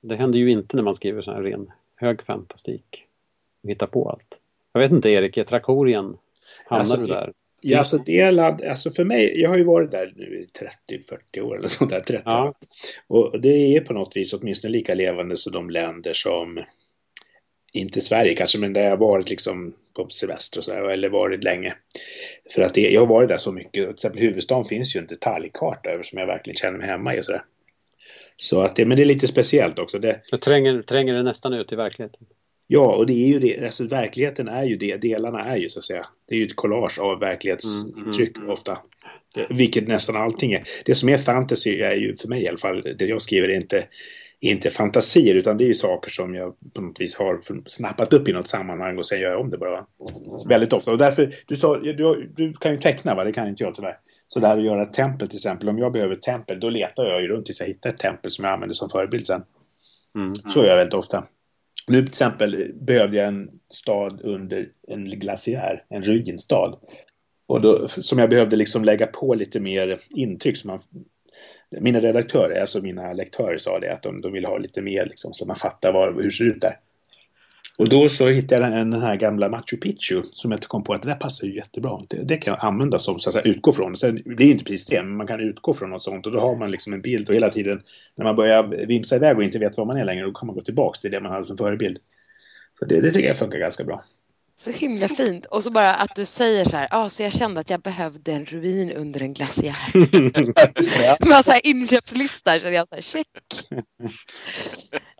Det 0.00 0.16
händer 0.16 0.38
ju 0.38 0.50
inte 0.50 0.76
när 0.76 0.82
man 0.82 0.94
skriver 0.94 1.22
sån 1.22 1.34
här 1.34 1.42
ren 1.42 1.72
hög 1.96 2.22
fantastik. 2.22 3.04
Och 3.62 3.70
hittar 3.70 3.86
på 3.86 4.10
allt. 4.10 4.34
Jag 4.72 4.80
vet 4.80 4.92
inte 4.92 5.08
Erik, 5.08 5.36
är 5.36 5.44
Trakorien, 5.44 6.04
hamnar 6.66 6.78
Alltså, 6.80 6.96
du 6.96 7.06
där? 7.06 7.32
Ja, 7.64 7.78
alltså 7.78 7.98
delad, 7.98 8.62
alltså 8.62 8.90
för 8.90 9.04
mig, 9.04 9.40
jag 9.40 9.50
har 9.50 9.56
ju 9.58 9.64
varit 9.64 9.90
där 9.90 10.12
nu 10.16 10.24
i 10.24 10.48
30-40 11.34 11.40
år 11.40 11.56
eller 11.58 11.66
sånt 11.66 11.90
där, 11.90 12.00
30 12.00 12.22
Ja. 12.24 12.44
år. 12.48 12.54
Och 13.32 13.40
det 13.40 13.76
är 13.76 13.80
på 13.80 13.92
något 13.92 14.16
vis 14.16 14.32
åtminstone 14.32 14.72
lika 14.72 14.94
levande 14.94 15.36
som 15.36 15.52
de 15.52 15.70
länder 15.70 16.12
som, 16.14 16.60
inte 17.72 18.00
Sverige 18.00 18.34
kanske, 18.34 18.58
men 18.58 18.72
där 18.72 18.82
jag 18.82 18.90
har 18.90 18.96
varit 18.96 19.30
liksom 19.30 19.74
på 19.96 20.08
semester 20.08 20.58
och 20.60 20.64
så 20.64 20.72
här, 20.72 20.90
eller 20.90 21.08
varit 21.08 21.44
länge. 21.44 21.74
För 22.54 22.62
att 22.62 22.74
det, 22.74 22.80
jag 22.80 23.00
har 23.00 23.06
varit 23.06 23.28
där 23.28 23.38
så 23.38 23.52
mycket, 23.52 23.72
till 23.72 23.90
exempel 23.90 24.20
huvudstaden 24.22 24.64
finns 24.64 24.96
ju 24.96 25.00
en 25.00 25.06
detaljkarta 25.06 25.90
över 25.90 26.02
som 26.02 26.18
jag 26.18 26.26
verkligen 26.26 26.56
känner 26.56 26.78
mig 26.78 26.86
hemma 26.86 27.14
i 27.16 27.20
och 27.20 27.24
så 27.24 27.32
där. 27.32 27.42
Så 28.36 28.62
att 28.62 28.76
det, 28.76 28.84
men 28.84 28.96
det 28.96 29.02
är 29.02 29.06
lite 29.06 29.26
speciellt 29.26 29.78
också. 29.78 29.98
Det, 29.98 30.20
Jag 30.30 30.40
tränger, 30.40 30.82
tränger 30.82 31.14
det 31.14 31.22
nästan 31.22 31.52
ut 31.52 31.72
i 31.72 31.76
verkligheten. 31.76 32.20
Ja, 32.66 32.94
och 32.96 33.06
det 33.06 33.12
är 33.12 33.28
ju 33.28 33.38
det. 33.38 33.64
Alltså 33.64 33.86
verkligheten 33.86 34.48
är 34.48 34.64
ju 34.64 34.76
det. 34.76 34.96
Delarna 34.96 35.44
är 35.44 35.56
ju 35.56 35.68
så 35.68 35.78
att 35.78 35.84
säga. 35.84 36.06
Det 36.28 36.34
är 36.34 36.38
ju 36.38 36.44
ett 36.46 36.56
collage 36.56 36.98
av 36.98 37.20
verklighetsintryck 37.20 38.28
Mm, 38.36 38.42
mm, 38.42 38.50
ofta. 38.52 38.78
Det- 39.34 39.46
Vilket 39.50 39.88
nästan 39.88 40.16
allting 40.16 40.52
är. 40.52 40.62
Det 40.84 40.94
som 40.94 41.08
är 41.08 41.16
fantasy 41.16 41.80
är 41.80 41.94
ju 41.96 42.16
för 42.16 42.28
mig 42.28 42.42
i 42.42 42.48
alla 42.48 42.58
fall, 42.58 42.82
det 42.98 43.04
jag 43.06 43.22
skriver 43.22 43.48
är 43.48 43.56
inte, 43.56 43.86
inte 44.50 44.70
fantasier 44.70 45.34
utan 45.34 45.56
det 45.56 45.64
är 45.64 45.68
ju 45.68 45.74
saker 45.74 46.10
som 46.10 46.34
jag 46.34 46.54
på 46.74 46.80
något 46.80 47.00
vis 47.00 47.16
har 47.16 47.40
snappat 47.66 48.12
upp 48.12 48.28
i 48.28 48.32
något 48.32 48.48
sammanhang 48.48 48.98
och 48.98 49.06
sen 49.06 49.20
gör 49.20 49.30
jag 49.30 49.40
om 49.40 49.50
det 49.50 49.58
bara. 49.58 49.86
Väldigt 50.48 50.72
ofta. 50.72 50.92
Och 50.92 50.98
därför, 50.98 51.34
du, 51.46 51.56
sa, 51.56 51.76
du, 51.76 52.32
du 52.36 52.52
kan 52.52 52.72
ju 52.72 52.78
teckna 52.78 53.14
va? 53.14 53.24
Det 53.24 53.32
kan 53.32 53.48
inte 53.48 53.64
jag 53.64 53.74
tyvärr. 53.74 53.98
Så 54.28 54.40
det 54.40 54.46
här 54.46 54.58
att 54.58 54.64
göra 54.64 54.82
ett 54.82 54.92
tempel 54.92 55.28
till 55.28 55.36
exempel. 55.36 55.68
Om 55.68 55.78
jag 55.78 55.92
behöver 55.92 56.14
ett 56.14 56.22
tempel 56.22 56.60
då 56.60 56.68
letar 56.68 57.04
jag 57.04 57.22
ju 57.22 57.28
runt 57.28 57.46
tills 57.46 57.60
jag 57.60 57.66
hittar 57.66 57.90
ett 57.90 57.98
tempel 57.98 58.30
som 58.30 58.44
jag 58.44 58.54
använder 58.54 58.74
som 58.74 58.88
förebild 58.88 59.26
sen. 59.26 59.42
Mm. 60.18 60.34
Så 60.34 60.60
gör 60.60 60.68
jag 60.68 60.76
väldigt 60.76 60.94
ofta. 60.94 61.24
Nu 61.88 61.98
till 61.98 62.08
exempel 62.08 62.72
behövde 62.74 63.16
jag 63.16 63.28
en 63.28 63.48
stad 63.68 64.20
under 64.24 64.66
en 64.88 65.04
glaciär, 65.04 65.84
en 65.88 66.02
ruinstad. 66.02 66.78
Och 67.46 67.60
då, 67.60 67.88
som 67.88 68.18
jag 68.18 68.30
behövde 68.30 68.56
liksom 68.56 68.84
lägga 68.84 69.06
på 69.06 69.34
lite 69.34 69.60
mer 69.60 69.98
intryck. 70.10 70.56
Så 70.56 70.68
man, 70.68 70.80
mina 71.80 72.00
redaktörer, 72.00 72.60
alltså 72.60 72.82
mina 72.82 73.12
lektörer 73.12 73.58
sa 73.58 73.78
det, 73.78 73.92
att 73.92 74.02
de, 74.02 74.20
de 74.20 74.32
ville 74.32 74.48
ha 74.48 74.58
lite 74.58 74.82
mer 74.82 75.06
liksom, 75.06 75.34
så 75.34 75.46
man 75.46 75.56
fattar 75.56 75.92
var, 75.92 76.12
hur 76.12 76.22
det 76.22 76.30
ser 76.30 76.44
ut 76.44 76.60
där. 76.60 76.76
Och 77.78 77.88
då 77.88 78.08
så 78.08 78.28
hittade 78.28 78.62
jag 78.62 78.72
den 78.72 79.02
här 79.02 79.16
gamla 79.16 79.48
Machu 79.48 79.76
Picchu 79.76 80.22
som 80.32 80.50
jag 80.50 80.60
kom 80.60 80.84
på 80.84 80.94
att 80.94 81.02
det 81.02 81.08
där 81.08 81.16
passar 81.16 81.46
ju 81.46 81.56
jättebra. 81.56 82.00
Det, 82.08 82.24
det 82.24 82.36
kan 82.36 82.54
jag 82.54 82.64
använda 82.66 82.98
som, 82.98 83.18
så 83.18 83.28
att 83.28 83.34
säga, 83.34 83.44
utgå 83.44 83.72
från. 83.72 83.96
Sen 83.96 84.14
blir 84.14 84.36
det 84.36 84.44
inte 84.44 84.64
precis 84.64 84.86
det, 84.86 85.02
men 85.02 85.16
man 85.16 85.26
kan 85.26 85.40
utgå 85.40 85.74
från 85.74 85.90
något 85.90 86.02
sånt 86.02 86.26
och 86.26 86.32
då 86.32 86.40
har 86.40 86.56
man 86.56 86.70
liksom 86.70 86.92
en 86.92 87.02
bild 87.02 87.28
och 87.28 87.34
hela 87.34 87.50
tiden 87.50 87.82
när 88.14 88.24
man 88.24 88.36
börjar 88.36 88.86
vimsa 88.86 89.16
iväg 89.16 89.36
och 89.36 89.44
inte 89.44 89.58
vet 89.58 89.76
var 89.76 89.84
man 89.84 89.96
är 89.96 90.04
längre, 90.04 90.24
då 90.24 90.32
kan 90.32 90.46
man 90.46 90.56
gå 90.56 90.62
tillbaks 90.62 91.00
till 91.00 91.10
det 91.10 91.20
man 91.20 91.32
hade 91.32 91.44
som 91.44 91.56
förebild. 91.56 91.98
Så 92.78 92.84
det, 92.84 93.00
det 93.00 93.12
tycker 93.12 93.28
jag 93.28 93.36
funkar 93.36 93.58
ganska 93.58 93.84
bra. 93.84 94.02
Så 94.56 94.70
himla 94.70 95.08
fint. 95.08 95.46
Och 95.46 95.64
så 95.64 95.70
bara 95.70 95.94
att 95.94 96.16
du 96.16 96.26
säger 96.26 96.64
så 96.64 96.76
här, 96.76 96.88
ja, 96.90 96.96
ah, 96.98 97.08
så 97.08 97.22
jag 97.22 97.32
kände 97.32 97.60
att 97.60 97.70
jag 97.70 97.80
behövde 97.80 98.32
en 98.32 98.46
ruin 98.46 98.92
under 98.92 99.20
en 99.20 99.34
glaciär. 99.34 99.92
Man 101.28 101.42
har 101.46 101.66
inköpslistor, 101.66 102.60
så 102.60 102.68
jag 102.68 102.88
så 102.88 102.94
här, 102.94 103.02
check. 103.02 103.26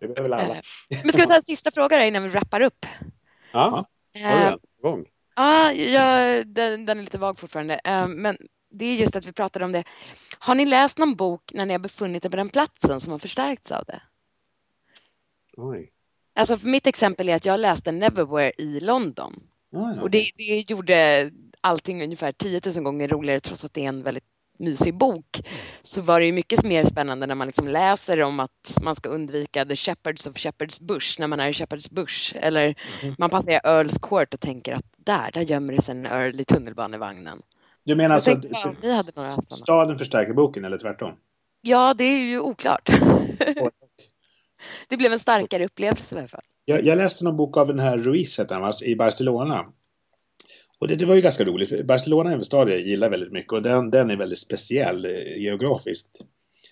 Det 0.00 0.08
behöver 0.08 0.36
alla. 0.36 0.56
Eh, 0.56 0.62
men 1.02 1.12
ska 1.12 1.22
vi 1.22 1.26
ta 1.26 1.36
en 1.36 1.42
sista 1.42 1.70
fråga 1.70 2.06
innan 2.06 2.22
vi 2.22 2.28
wrappar 2.28 2.60
upp? 2.60 2.86
Ja, 3.52 3.86
äh, 4.14 4.54
igång. 4.78 5.06
Ja, 5.36 5.72
jag, 5.72 6.46
den, 6.46 6.86
den 6.86 6.98
är 6.98 7.02
lite 7.02 7.18
vag 7.18 7.38
fortfarande. 7.38 7.80
Uh, 7.88 8.08
men 8.08 8.36
det 8.70 8.84
är 8.84 8.96
just 8.96 9.16
att 9.16 9.26
vi 9.26 9.32
pratade 9.32 9.64
om 9.64 9.72
det. 9.72 9.84
Har 10.38 10.54
ni 10.54 10.66
läst 10.66 10.98
någon 10.98 11.14
bok 11.14 11.42
när 11.54 11.66
ni 11.66 11.74
har 11.74 11.78
befunnit 11.78 12.24
er 12.24 12.28
på 12.28 12.36
den 12.36 12.48
platsen 12.48 13.00
som 13.00 13.12
har 13.12 13.18
förstärkts 13.18 13.72
av 13.72 13.84
det? 13.84 14.02
Oj. 15.56 15.92
Alltså 16.34 16.58
för 16.58 16.68
mitt 16.68 16.86
exempel 16.86 17.28
är 17.28 17.34
att 17.34 17.46
jag 17.46 17.60
läste 17.60 17.92
Neverwhere 17.92 18.52
i 18.58 18.80
London. 18.80 19.42
Oh, 19.72 19.92
ja. 19.96 20.02
Och 20.02 20.10
det, 20.10 20.30
det 20.36 20.70
gjorde 20.70 21.30
allting 21.60 22.02
ungefär 22.02 22.32
10 22.32 22.60
000 22.74 22.84
gånger 22.84 23.08
roligare 23.08 23.40
trots 23.40 23.64
att 23.64 23.74
det 23.74 23.84
är 23.84 23.88
en 23.88 24.02
väldigt 24.02 24.24
mysig 24.58 24.94
bok 24.94 25.42
så 25.82 26.02
var 26.02 26.20
det 26.20 26.26
ju 26.26 26.32
mycket 26.32 26.64
mer 26.64 26.84
spännande 26.84 27.26
när 27.26 27.34
man 27.34 27.46
liksom 27.46 27.68
läser 27.68 28.22
om 28.22 28.40
att 28.40 28.78
man 28.82 28.94
ska 28.94 29.08
undvika 29.08 29.64
the 29.64 29.76
shepherds 29.76 30.26
of 30.26 30.38
shepherds 30.38 30.80
bush 30.80 31.20
när 31.20 31.26
man 31.26 31.40
är 31.40 31.48
i 31.48 31.52
shepherds 31.52 31.90
bush 31.90 32.36
eller 32.36 32.74
mm. 33.02 33.14
man 33.18 33.30
passerar 33.30 33.60
Earls 33.64 33.98
Court 33.98 34.34
och 34.34 34.40
tänker 34.40 34.74
att 34.74 34.84
där, 34.96 35.30
där 35.32 35.40
gömmer 35.40 35.72
det 35.72 35.82
sig 35.82 35.96
en 35.96 36.06
Earl 36.06 36.40
i 36.40 36.44
tunnelbanevagnen. 36.44 37.42
Du 37.84 37.94
menar 37.94 38.14
alltså 38.14 38.30
att 38.30 38.44
vi 38.80 38.92
hade 38.92 39.12
några 39.16 39.30
staden 39.30 39.98
förstärker 39.98 40.32
boken 40.32 40.64
eller 40.64 40.78
tvärtom? 40.78 41.14
Ja, 41.60 41.94
det 41.94 42.04
är 42.04 42.18
ju 42.18 42.40
oklart. 42.40 42.90
Det 44.88 44.96
blev 44.96 45.12
en 45.12 45.18
starkare 45.18 45.64
upplevelse 45.64 46.14
i 46.14 46.18
alla 46.18 46.28
fall. 46.28 46.44
Jag, 46.64 46.84
jag 46.86 46.98
läste 46.98 47.24
någon 47.24 47.36
bok 47.36 47.56
av 47.56 47.66
den 47.66 47.78
här 47.78 47.98
Ruiz 47.98 48.40
i 48.84 48.96
Barcelona. 48.96 49.66
Och 50.78 50.88
det, 50.88 50.96
det, 50.96 51.06
var 51.06 51.14
ju 51.14 51.20
ganska 51.20 51.44
roligt. 51.44 51.86
Barcelona 51.86 52.30
är 52.30 52.34
en 52.34 52.44
stad 52.44 52.70
jag 52.70 52.80
gillar 52.80 53.10
väldigt 53.10 53.32
mycket 53.32 53.52
och 53.52 53.62
den, 53.62 53.90
den 53.90 54.10
är 54.10 54.16
väldigt 54.16 54.38
speciell 54.38 55.04
eh, 55.04 55.42
geografiskt. 55.42 56.08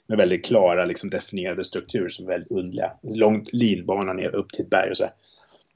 Med 0.06 0.18
väldigt 0.18 0.44
klara 0.44 0.84
liksom, 0.84 1.10
definierade 1.10 1.64
strukturer 1.64 2.08
som 2.08 2.26
är 2.26 2.30
väldigt 2.30 2.50
underliga. 2.50 2.92
Lång 3.02 3.46
linbana 3.52 4.12
ner 4.12 4.34
upp 4.34 4.48
till 4.48 4.64
ett 4.64 4.70
berg 4.70 4.90
och 4.90 4.96
så. 4.96 5.04
Här. 5.04 5.12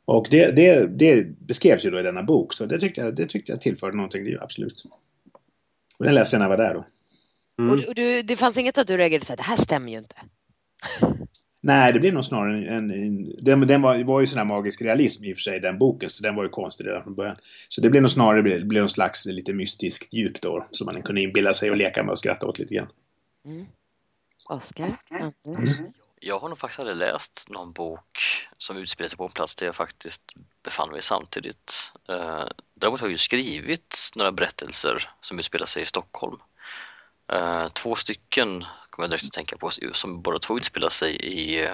Och 0.05 0.27
det, 0.31 0.51
det, 0.51 0.87
det, 0.87 1.39
beskrevs 1.39 1.85
ju 1.85 1.91
då 1.91 2.01
i 2.01 2.03
denna 2.03 2.23
bok 2.23 2.53
så 2.53 2.67
det 2.67 2.81
tyckte 2.81 3.01
jag, 3.01 3.17
det 3.17 3.27
tyckte 3.27 3.53
jag 3.53 3.61
tillförde 3.61 3.97
någonting, 3.97 4.25
det 4.25 4.33
är 4.33 4.43
absolut. 4.43 4.85
Och 5.99 6.05
den 6.05 6.15
läste 6.15 6.37
jag 6.37 6.39
när 6.39 6.51
jag 6.51 6.57
var 6.57 6.65
där 6.65 6.75
då. 6.75 6.85
Mm. 7.59 7.75
Och, 7.75 7.89
och 7.89 7.95
du, 7.95 8.23
det 8.23 8.37
fanns 8.37 8.57
inget 8.57 8.79
att 8.79 8.87
du 8.87 8.97
reagerade 8.97 9.25
så 9.25 9.33
här, 9.33 9.37
det 9.37 9.43
här 9.43 9.57
stämmer 9.57 9.93
ju 9.93 9.99
inte. 9.99 10.17
Nej, 11.65 11.93
det 11.93 12.01
blev 12.01 12.15
nog 12.15 12.25
snarare 12.25 12.67
en... 12.67 12.91
en 12.91 13.37
den, 13.39 13.67
den 13.67 13.83
var, 13.83 14.05
var 14.05 14.21
ju 14.21 14.27
sån 14.27 14.39
här 14.39 14.45
magisk 14.45 14.83
realism 14.83 15.25
i 15.25 15.33
och 15.33 15.37
för 15.37 15.43
sig, 15.43 15.61
den 15.61 15.79
boken, 15.79 16.11
så 16.11 16.23
den 16.23 16.35
var 16.35 16.43
ju 16.43 16.49
konstig 16.49 16.87
redan 16.87 17.03
från 17.03 17.15
början. 17.15 17.37
Så 17.69 17.81
det 17.81 17.91
blev 17.91 18.03
nog 18.03 18.11
snarare 18.11 18.43
det 18.43 18.65
blev 18.65 18.83
en 18.83 18.89
slags 18.89 19.27
lite 19.27 19.53
mystiskt 19.53 20.15
djup 20.15 20.41
då, 20.41 20.67
som 20.71 20.85
man 20.85 21.03
kunde 21.03 21.21
inbilla 21.21 21.55
sig 21.55 21.71
och 21.71 21.77
leka 21.77 22.03
med 22.03 22.11
och 22.11 22.19
skratta 22.19 22.47
åt 22.47 22.59
lite 22.59 22.75
grann. 22.75 22.89
Mm. 23.45 23.67
Oskar? 24.45 24.95
Mm. 25.47 25.69
Jag 26.21 26.39
har 26.39 26.49
nog 26.49 26.59
faktiskt 26.59 26.81
aldrig 26.81 26.97
läst 26.97 27.47
någon 27.49 27.73
bok 27.73 28.19
som 28.59 28.77
utspelar 28.77 29.09
sig 29.09 29.19
på 29.19 29.25
en 29.25 29.33
plats 29.33 29.55
där 29.55 29.67
jag 29.67 29.77
faktiskt 29.77 30.23
befann 30.63 30.91
mig 30.91 31.03
samtidigt. 31.03 31.93
Eh, 32.09 32.45
däremot 32.75 33.01
har 33.01 33.07
jag 33.07 33.13
ju 33.13 33.19
skrivit 33.19 34.11
några 34.15 34.33
berättelser 34.33 35.11
som 35.21 35.39
utspelar 35.39 35.67
sig 35.67 35.83
i 35.83 35.87
Stockholm. 35.87 36.37
Eh, 37.33 37.69
två 37.69 37.97
stycken 37.97 38.65
kommer 38.95 39.05
jag 39.05 39.11
direkt 39.11 39.27
att 39.27 39.33
tänka 39.33 39.57
på 39.57 39.71
som 39.93 40.23
båda 40.23 40.39
två 40.39 40.59
utspelar 40.59 40.89
sig 40.89 41.17
i 41.17 41.65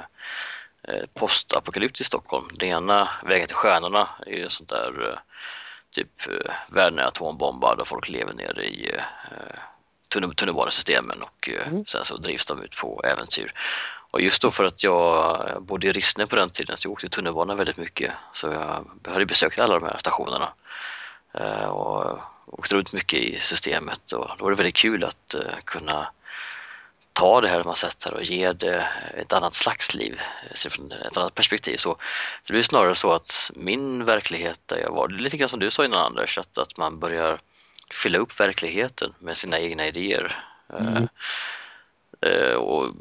eh, 0.83 1.05
postapokalyptisk 1.15 2.07
Stockholm. 2.07 2.49
Det 2.55 2.67
ena, 2.67 3.09
Vägen 3.25 3.47
till 3.47 3.57
stjärnorna, 3.57 4.09
är 4.27 4.37
ju 4.37 4.49
sånt 4.49 4.69
där 4.69 5.09
eh, 5.09 5.19
typ 5.91 6.27
eh, 6.27 6.53
världen 6.69 6.99
är 6.99 7.03
atombombad 7.03 7.81
och 7.81 7.89
folk 7.89 8.09
lever 8.09 8.35
nere 8.35 8.65
i 8.65 8.93
eh, 8.95 9.59
tunnelbanesystemen 10.09 11.23
och 11.23 11.49
mm. 11.49 11.87
sen 11.87 12.05
så 12.05 12.17
drivs 12.17 12.47
de 12.47 12.63
ut 12.63 12.77
på 12.77 13.03
äventyr. 13.05 13.53
Och 14.11 14.21
just 14.21 14.43
då 14.43 14.51
för 14.51 14.65
att 14.65 14.85
jag 14.85 15.63
bodde 15.63 15.87
i 15.87 15.93
Rissne 15.93 16.27
på 16.27 16.37
den 16.37 16.51
tiden 16.51 16.77
så 16.77 16.87
jag 16.87 16.93
åkte 16.93 17.09
tunnelbana 17.09 17.55
väldigt 17.55 17.77
mycket 17.77 18.13
så 18.33 18.47
jag 18.47 19.13
hade 19.13 19.27
besökt 19.27 19.61
alla 19.61 19.79
de 19.79 19.87
här 19.87 19.99
stationerna. 19.99 20.53
Och 21.69 22.19
åkte 22.47 22.75
runt 22.75 22.93
mycket 22.93 23.21
i 23.21 23.39
systemet 23.39 24.13
och 24.13 24.31
då 24.39 24.45
var 24.45 24.51
det 24.51 24.57
väldigt 24.57 24.77
kul 24.77 25.05
att 25.05 25.35
kunna 25.65 26.09
ta 27.13 27.41
det 27.41 27.49
här 27.49 27.65
man 27.65 27.75
sett 27.75 28.05
här 28.05 28.15
och 28.15 28.23
ge 28.23 28.53
det 28.53 28.89
ett 29.17 29.33
annat 29.33 29.55
slags 29.55 29.95
liv, 29.95 30.21
från 30.71 30.93
ett 30.93 31.17
annat 31.17 31.35
perspektiv. 31.35 31.77
Så 31.77 31.97
det 32.47 32.53
blir 32.53 32.63
snarare 32.63 32.95
så 32.95 33.13
att 33.13 33.51
min 33.55 34.05
verklighet 34.05 34.61
där 34.67 34.77
jag 34.77 34.91
var, 34.91 35.09
lite 35.09 35.37
grann 35.37 35.49
som 35.49 35.61
du 35.61 35.71
sa 35.71 35.85
innan 35.85 36.07
Anders, 36.07 36.39
att, 36.39 36.59
att 36.59 36.77
man 36.77 36.99
börjar 36.99 37.39
fylla 37.91 38.19
upp 38.19 38.41
verkligheten 38.41 39.15
med 39.19 39.37
sina 39.37 39.59
egna 39.59 39.87
idéer. 39.87 40.45
Mm. 40.79 41.09
Uh, 42.27 42.55
och 42.55 42.95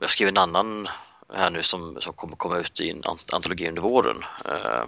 jag 0.00 0.10
skrev 0.10 0.28
en 0.28 0.38
annan 0.38 0.88
här 1.34 1.50
nu 1.50 1.62
som, 1.62 2.00
som 2.00 2.12
kommer 2.12 2.36
komma 2.36 2.58
ut 2.58 2.80
i 2.80 2.90
en 2.90 3.02
antologi 3.32 3.68
under 3.68 3.82
våren. 3.82 4.24
Uh, 4.46 4.84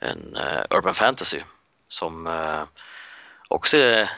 en 0.00 0.38
Urban 0.70 0.94
Fantasy 0.94 1.40
som 1.88 2.26
också 3.48 3.76
är 3.76 4.10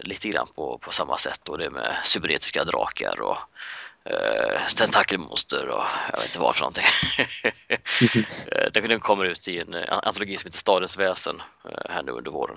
lite 0.00 0.28
grann 0.28 0.48
på, 0.54 0.78
på 0.78 0.92
samma 0.92 1.18
sätt 1.18 1.40
då 1.42 1.56
det 1.56 1.70
med 1.70 1.96
cybernetiska 2.04 2.64
drakar 2.64 3.20
och 3.20 3.38
eh, 4.04 4.66
tentakelmonster 4.76 5.68
och 5.68 5.84
jag 6.12 6.18
vet 6.18 6.26
inte 6.26 6.38
vad 6.38 6.54
för 6.54 6.62
någonting. 6.62 6.84
Eh, 8.46 8.72
den 8.72 9.00
kommer 9.00 9.24
ut 9.24 9.48
i 9.48 9.60
en 9.60 9.74
antologi 9.88 10.36
som 10.36 10.46
heter 10.46 10.58
Stadens 10.58 10.98
väsen 10.98 11.42
eh, 11.64 11.90
här 11.90 12.02
nu 12.02 12.12
under 12.12 12.30
våren. 12.30 12.56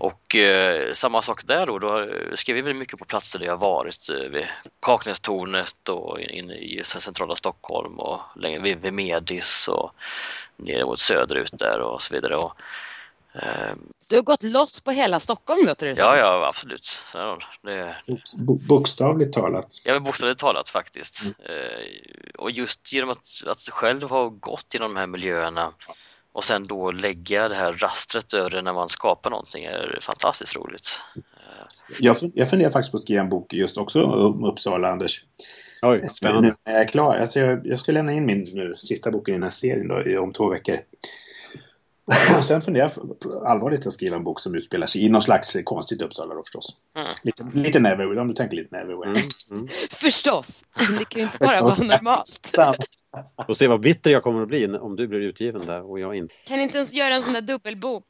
Och 0.00 0.34
eh, 0.36 0.92
samma 0.92 1.22
sak 1.22 1.44
där 1.44 1.66
då, 1.66 1.78
då 1.78 2.08
skrev 2.34 2.64
vi 2.64 2.72
mycket 2.74 2.98
på 2.98 3.04
platser 3.04 3.38
där 3.38 3.46
jag 3.46 3.56
varit 3.56 4.08
eh, 4.08 4.16
vid 4.16 4.46
Kaknästornet 4.80 5.88
och 5.88 6.20
inne 6.20 6.54
i 6.54 6.82
centrala 6.84 7.36
Stockholm 7.36 7.98
och 7.98 8.20
längre 8.36 8.60
vid, 8.60 8.80
vid 8.80 8.92
Medis 8.92 9.68
och 9.68 9.94
ner 10.56 10.84
mot 10.84 11.00
söderut 11.00 11.58
där 11.58 11.80
och 11.80 12.02
så 12.02 12.14
vidare. 12.14 12.36
Och. 12.36 12.52
Så 13.98 14.06
du 14.10 14.16
har 14.16 14.22
gått 14.22 14.42
loss 14.42 14.80
på 14.80 14.90
hela 14.90 15.20
Stockholm 15.20 15.66
låter 15.66 15.86
det 15.86 15.96
som. 15.96 16.06
Ja, 16.06 16.16
ja 16.16 16.46
absolut. 16.48 17.04
det... 17.62 17.96
Bokstavligt 18.68 19.32
talat. 19.32 19.66
Ja, 19.84 20.00
bokstavligt 20.00 20.40
talat 20.40 20.68
faktiskt. 20.68 21.22
Mm. 21.22 21.34
Ehm, 21.38 22.30
och 22.38 22.50
just 22.50 22.92
genom 22.92 23.10
att, 23.10 23.46
att 23.46 23.60
själv 23.68 24.08
ha 24.08 24.28
gått 24.28 24.66
genom 24.74 24.94
de 24.94 25.00
här 25.00 25.06
miljöerna 25.06 25.72
och 26.32 26.44
sen 26.44 26.66
då 26.66 26.90
lägga 26.90 27.48
det 27.48 27.54
här 27.54 27.72
rastret 27.72 28.34
över 28.34 28.50
det 28.50 28.62
när 28.62 28.72
man 28.72 28.88
skapar 28.88 29.30
någonting 29.30 29.64
är 29.64 29.98
fantastiskt 30.02 30.56
roligt. 30.56 31.00
Jag, 31.98 32.16
jag 32.34 32.50
funderar 32.50 32.70
faktiskt 32.70 32.90
på 32.90 32.96
att 32.96 33.02
skriva 33.02 33.22
en 33.22 33.28
bok 33.28 33.52
just 33.52 33.76
också 33.76 34.04
om 34.04 34.44
Uppsala, 34.44 34.88
Anders. 34.88 35.24
Oj, 35.82 36.08
spännande. 36.14 36.48
Nu 36.64 36.72
är 36.72 36.78
jag 36.78 36.88
klar. 36.88 37.16
Alltså 37.16 37.40
jag, 37.40 37.66
jag 37.66 37.80
ska 37.80 37.92
lämna 37.92 38.12
in 38.12 38.26
min 38.26 38.48
nu, 38.52 38.74
sista 38.76 39.10
boken 39.10 39.34
i 39.34 39.36
den 39.36 39.42
här 39.42 39.50
serien 39.50 39.88
då, 39.88 40.22
om 40.22 40.32
två 40.32 40.50
veckor. 40.50 40.80
Sen 42.42 42.62
funderar 42.62 42.92
jag 42.96 43.46
allvarligt 43.46 43.86
att 43.86 43.92
skriva 43.92 44.16
en 44.16 44.24
bok 44.24 44.40
som 44.40 44.54
utspelar 44.54 44.86
sig 44.86 45.04
i 45.04 45.08
någon 45.08 45.22
slags 45.22 45.56
konstigt 45.64 46.02
Uppsala 46.02 46.34
då 46.34 46.42
förstås. 46.42 46.76
Mm. 46.96 47.08
Lite, 47.22 47.44
lite 47.54 47.78
Neverwhere, 47.78 48.20
om 48.20 48.28
du 48.28 48.34
tänker 48.34 48.56
lite 48.56 48.76
Neverwhere. 48.76 49.10
Mm. 49.10 49.22
Mm. 49.50 49.68
Förstås! 49.90 50.64
Det 50.98 51.04
kan 51.04 51.20
ju 51.20 51.22
inte 51.22 51.38
bara 51.38 51.60
vara 51.60 51.74
normalt. 51.84 52.56
Får 53.46 53.54
se 53.54 53.66
vad 53.66 53.80
bitter 53.80 54.10
jag 54.10 54.22
kommer 54.22 54.42
att 54.42 54.48
bli 54.48 54.66
om 54.66 54.96
du 54.96 55.06
blir 55.08 55.20
utgiven 55.20 55.66
där 55.66 55.90
och 55.90 56.00
jag 56.00 56.14
inte. 56.14 56.34
Kan 56.46 56.56
ni 56.56 56.62
inte 56.62 56.76
ens 56.76 56.92
göra 56.92 57.14
en 57.14 57.22
sån 57.22 57.32
där 57.32 57.40
dubbelbok? 57.40 58.04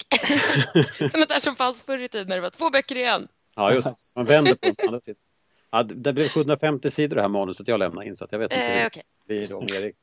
Sånt 0.99 1.29
där 1.29 1.41
som 1.41 1.57
fanns 1.57 1.83
förr 1.83 2.03
i 2.03 2.09
tiden 2.09 2.29
när 2.29 2.37
det 2.37 2.43
var 2.43 2.51
två 2.51 2.71
böcker 2.71 2.97
igen. 2.97 3.29
Ja, 3.57 3.73
just 3.73 4.17
Man 4.17 4.25
vänder 4.25 4.55
på 4.55 4.91
den. 4.91 5.15
Ja, 5.73 5.83
det 5.83 6.13
blev 6.13 6.29
750 6.29 6.91
sidor 6.91 7.17
det 7.17 7.23
här 7.23 7.29
manuset 7.29 7.69
jag 7.69 7.79
lämnade 7.79 8.07
in 8.07 8.17
så 8.17 8.27
jag 8.31 8.39
vet 8.39 8.53
inte 8.53 8.65
eh, 8.65 8.79
hur 8.79 8.87
okay. 8.87 9.03
det 9.27 9.35
blir 9.35 9.47
då 9.47 9.75
Erik. 9.75 9.97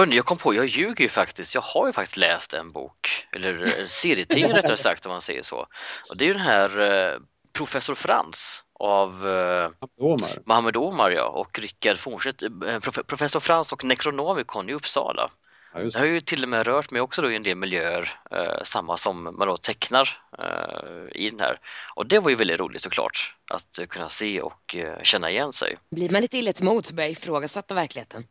Hörni, 0.00 0.16
jag 0.16 0.24
kom 0.24 0.38
på, 0.38 0.54
jag 0.54 0.66
ljuger 0.66 1.02
ju 1.02 1.08
faktiskt. 1.08 1.54
Jag 1.54 1.62
har 1.62 1.86
ju 1.86 1.92
faktiskt 1.92 2.16
läst 2.16 2.54
en 2.54 2.72
bok, 2.72 3.26
eller 3.32 3.58
en 3.58 3.88
serietidning 3.88 4.52
rättare 4.56 4.76
sagt 4.76 5.06
om 5.06 5.12
man 5.12 5.22
säger 5.22 5.42
så. 5.42 5.66
Och 6.10 6.16
det 6.16 6.24
är 6.24 6.26
ju 6.26 6.32
den 6.32 6.42
här 6.42 6.80
eh, 6.80 7.18
Professor 7.52 7.94
Frans 7.94 8.64
av 8.74 9.28
eh, 9.28 9.70
Omar. 9.98 10.38
Mohammed 10.46 10.76
Omar 10.76 11.10
ja, 11.10 11.24
och 11.24 11.58
Rickard 11.58 11.98
Fornstedt. 11.98 12.42
Eh, 12.42 12.78
prof 12.80 12.98
Professor 13.06 13.40
Frans 13.40 13.72
och 13.72 13.84
Necronomicon 13.84 14.68
i 14.68 14.72
Uppsala. 14.72 15.30
Ja, 15.74 15.80
det 15.80 15.98
har 15.98 16.06
ju 16.06 16.20
till 16.20 16.42
och 16.42 16.48
med 16.48 16.66
rört 16.66 16.90
mig 16.90 17.00
också 17.00 17.22
då 17.22 17.30
i 17.30 17.36
en 17.36 17.42
del 17.42 17.56
miljöer, 17.56 18.20
eh, 18.30 18.64
samma 18.64 18.96
som 18.96 19.22
man 19.22 19.48
då 19.48 19.56
tecknar 19.56 20.18
eh, 20.38 21.22
i 21.22 21.30
den 21.30 21.40
här. 21.40 21.60
Och 21.94 22.06
det 22.06 22.18
var 22.18 22.30
ju 22.30 22.36
väldigt 22.36 22.60
roligt 22.60 22.82
såklart, 22.82 23.34
att 23.50 23.78
kunna 23.88 24.08
se 24.08 24.40
och 24.40 24.76
eh, 24.76 25.02
känna 25.02 25.30
igen 25.30 25.52
sig. 25.52 25.76
Blir 25.90 26.10
man 26.10 26.22
lite 26.22 26.38
illa 26.38 26.52
till 26.52 26.64
mods 26.64 26.90
och 26.90 26.96
börjar 26.96 27.10
ifrågasätta 27.10 27.74
verkligheten? 27.74 28.24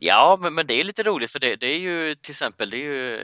Ja, 0.00 0.38
men, 0.40 0.54
men 0.54 0.66
det 0.66 0.74
är 0.74 0.84
lite 0.84 1.02
roligt 1.02 1.32
för 1.32 1.38
det, 1.38 1.56
det, 1.56 1.66
är 1.66 1.78
ju 1.78 2.14
till 2.14 2.30
exempel 2.30 2.70
det 2.70 2.76
är 2.76 2.80
ju 2.80 3.16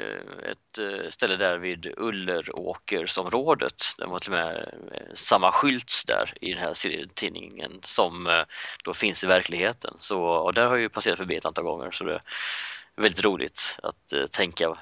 ett 0.50 0.78
eh, 0.78 1.10
ställe 1.10 1.37
där 1.37 1.58
vid 1.58 1.92
Ulleråkersområdet. 1.96 3.82
Det 3.98 4.06
var 4.06 4.18
till 4.18 4.32
och 4.32 4.38
med 4.38 4.74
eh, 4.92 5.14
samma 5.14 5.52
skylt 5.52 6.02
där 6.06 6.32
i 6.40 6.52
den 6.52 6.62
här 6.62 6.74
serietidningen 6.74 7.80
som 7.82 8.26
eh, 8.26 8.42
då 8.84 8.94
finns 8.94 9.24
i 9.24 9.26
verkligheten. 9.26 9.96
Så, 9.98 10.22
och 10.22 10.54
där 10.54 10.66
har 10.66 10.74
jag 10.74 10.80
ju 10.80 10.88
passerat 10.88 11.18
förbi 11.18 11.37
ett 11.37 11.44
antal 11.44 11.64
gånger 11.64 11.90
så 11.90 12.04
det, 12.04 12.20
väldigt 12.96 13.24
roligt 13.24 13.78
att 13.83 14.12
uh, 14.14 14.24
tänka. 14.26 14.76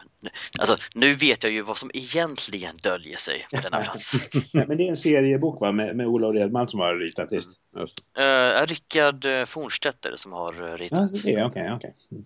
Alltså, 0.58 0.76
nu 0.94 1.14
vet 1.14 1.42
jag 1.42 1.52
ju 1.52 1.62
vad 1.62 1.78
som 1.78 1.90
egentligen 1.94 2.76
döljer 2.76 3.16
sig 3.16 3.46
på 3.50 3.60
denna 3.60 3.80
plats. 3.82 4.12
men 4.52 4.76
det 4.76 4.86
är 4.86 4.90
en 4.90 4.96
seriebok 4.96 5.60
va? 5.60 5.72
Med, 5.72 5.96
med 5.96 6.06
Ola 6.06 6.28
Redman 6.28 6.68
som 6.68 6.80
har 6.80 6.96
ritat 6.96 7.32
visst? 7.32 7.60
Uh, 7.76 8.66
Rickard 8.66 9.24
eh, 9.24 9.44
Fornstedt 9.44 10.06
som 10.16 10.32
har 10.32 10.78
ritat. 10.78 10.98
Ja, 11.12 11.20
det 11.24 11.34
är 11.34 11.46
okej, 11.46 11.62
okay, 11.62 11.76
okay. 11.76 11.90
Mm. 12.10 12.24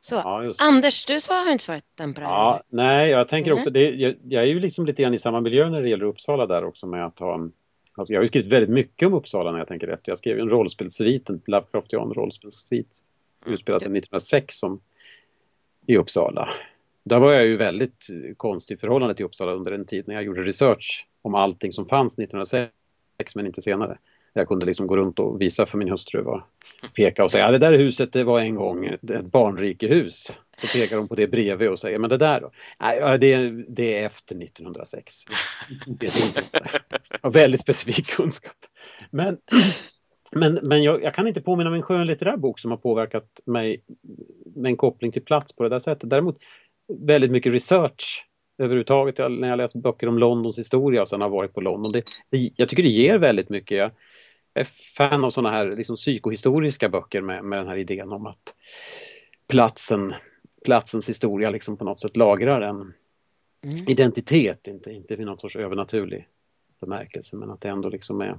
Så, 0.00 0.14
ja, 0.14 0.54
Anders, 0.58 1.06
du 1.06 1.18
har 1.28 1.52
inte 1.52 1.64
svarat 1.64 1.84
den 1.94 2.14
på 2.14 2.20
det. 2.20 2.26
Ja, 2.26 2.62
nej, 2.68 3.10
jag 3.10 3.28
tänker 3.28 3.50
mm. 3.50 3.60
också, 3.60 3.70
det, 3.70 3.90
jag, 3.90 4.14
jag, 4.24 4.42
är 4.42 4.46
ju 4.46 4.60
liksom 4.60 4.86
lite 4.86 5.02
grann 5.02 5.14
i 5.14 5.18
samma 5.18 5.40
miljö 5.40 5.70
när 5.70 5.82
det 5.82 5.88
gäller 5.88 6.04
Uppsala 6.04 6.46
där 6.46 6.64
också 6.64 6.86
med 6.86 7.06
att 7.06 7.18
ha 7.18 7.48
Alltså 7.98 8.12
jag 8.12 8.20
har 8.20 8.22
ju 8.22 8.28
skrivit 8.28 8.52
väldigt 8.52 8.70
mycket 8.70 9.06
om 9.06 9.14
Uppsala 9.14 9.52
när 9.52 9.58
jag 9.58 9.68
tänker 9.68 9.88
efter. 9.88 10.10
Jag 10.10 10.18
skrev 10.18 10.38
en 10.38 10.48
rollspelssvit, 10.48 11.28
en 11.28 11.42
Lovecraftian 11.46 12.14
rollspelssvit 12.14 12.88
utspelat 13.46 13.82
1906 13.82 14.58
som 14.58 14.80
i 15.86 15.96
Uppsala. 15.96 16.48
Där 17.04 17.18
var 17.18 17.32
jag 17.32 17.46
ju 17.46 17.56
väldigt 17.56 18.06
konstig 18.36 18.80
förhållande 18.80 19.14
till 19.14 19.24
Uppsala 19.24 19.52
under 19.52 19.72
en 19.72 19.86
tid 19.86 20.08
när 20.08 20.14
jag 20.14 20.24
gjorde 20.24 20.42
research 20.42 21.06
om 21.22 21.34
allting 21.34 21.72
som 21.72 21.88
fanns 21.88 22.18
1906 22.18 22.72
men 23.34 23.46
inte 23.46 23.62
senare. 23.62 23.98
Jag 24.32 24.48
kunde 24.48 24.66
liksom 24.66 24.86
gå 24.86 24.96
runt 24.96 25.18
och 25.18 25.40
visa 25.40 25.66
för 25.66 25.78
min 25.78 25.88
hustru 25.88 26.22
och 26.24 26.40
peka 26.94 27.24
och 27.24 27.30
säga 27.30 27.46
att 27.46 27.52
det 27.52 27.58
där 27.58 27.72
huset 27.72 28.12
det 28.12 28.24
var 28.24 28.40
en 28.40 28.54
gång 28.54 28.86
ett 28.86 29.32
barnrikehus. 29.32 30.30
Så 30.58 30.78
pekar 30.78 30.96
hon 30.96 31.08
på 31.08 31.14
det 31.14 31.26
bredvid 31.26 31.68
och 31.68 31.78
säger 31.78 31.98
men 31.98 32.10
det 32.10 32.16
där 32.16 32.40
då? 32.40 32.50
Nej, 32.80 33.18
det, 33.18 33.50
det 33.68 33.98
är 33.98 34.06
efter 34.06 34.42
1906. 34.42 35.14
Det 35.86 36.06
är 36.06 36.26
inte. 36.26 36.58
Jag 37.10 37.18
har 37.22 37.30
väldigt 37.30 37.60
specifik 37.60 38.06
kunskap. 38.06 38.56
Men 39.10 39.38
men, 40.30 40.58
men 40.62 40.82
jag, 40.82 41.02
jag, 41.02 41.14
kan 41.14 41.28
inte 41.28 41.40
påminna 41.40 41.70
mig 41.70 41.76
en 41.76 41.82
skönlitterär 41.82 42.36
bok 42.36 42.60
som 42.60 42.70
har 42.70 42.78
påverkat 42.78 43.40
mig 43.44 43.82
med 44.56 44.70
en 44.70 44.76
koppling 44.76 45.12
till 45.12 45.24
plats 45.24 45.52
på 45.52 45.62
det 45.62 45.68
där 45.68 45.78
sättet. 45.78 46.10
Däremot 46.10 46.38
väldigt 46.88 47.30
mycket 47.30 47.52
research 47.52 48.26
överhuvudtaget 48.58 49.18
jag, 49.18 49.32
när 49.32 49.48
jag 49.48 49.56
läser 49.56 49.78
böcker 49.78 50.08
om 50.08 50.18
Londons 50.18 50.58
historia 50.58 51.02
och 51.02 51.08
sen 51.08 51.20
har 51.20 51.28
varit 51.28 51.54
på 51.54 51.60
London. 51.60 51.92
Det, 51.92 52.02
det, 52.30 52.50
jag 52.56 52.68
tycker 52.68 52.82
det 52.82 52.88
ger 52.88 53.18
väldigt 53.18 53.48
mycket. 53.48 53.78
Jag 53.78 53.90
är 54.54 54.68
fan 54.96 55.24
av 55.24 55.30
sådana 55.30 55.50
här 55.50 55.76
liksom, 55.76 55.96
psykohistoriska 55.96 56.88
böcker 56.88 57.20
med, 57.20 57.44
med 57.44 57.58
den 57.58 57.68
här 57.68 57.76
idén 57.76 58.12
om 58.12 58.26
att 58.26 58.54
platsen, 59.48 60.14
platsens 60.64 61.08
historia 61.08 61.50
liksom 61.50 61.76
på 61.76 61.84
något 61.84 62.00
sätt 62.00 62.16
lagrar 62.16 62.60
en 62.60 62.76
mm. 62.76 63.88
identitet, 63.88 64.66
inte, 64.66 64.92
inte 64.92 65.14
i 65.14 65.24
någon 65.24 65.38
sorts 65.38 65.56
övernaturlig 65.56 66.28
bemärkelse 66.80 67.36
men 67.36 67.50
att 67.50 67.60
det 67.60 67.68
ändå 67.68 67.88
liksom 67.88 68.20
är 68.20 68.38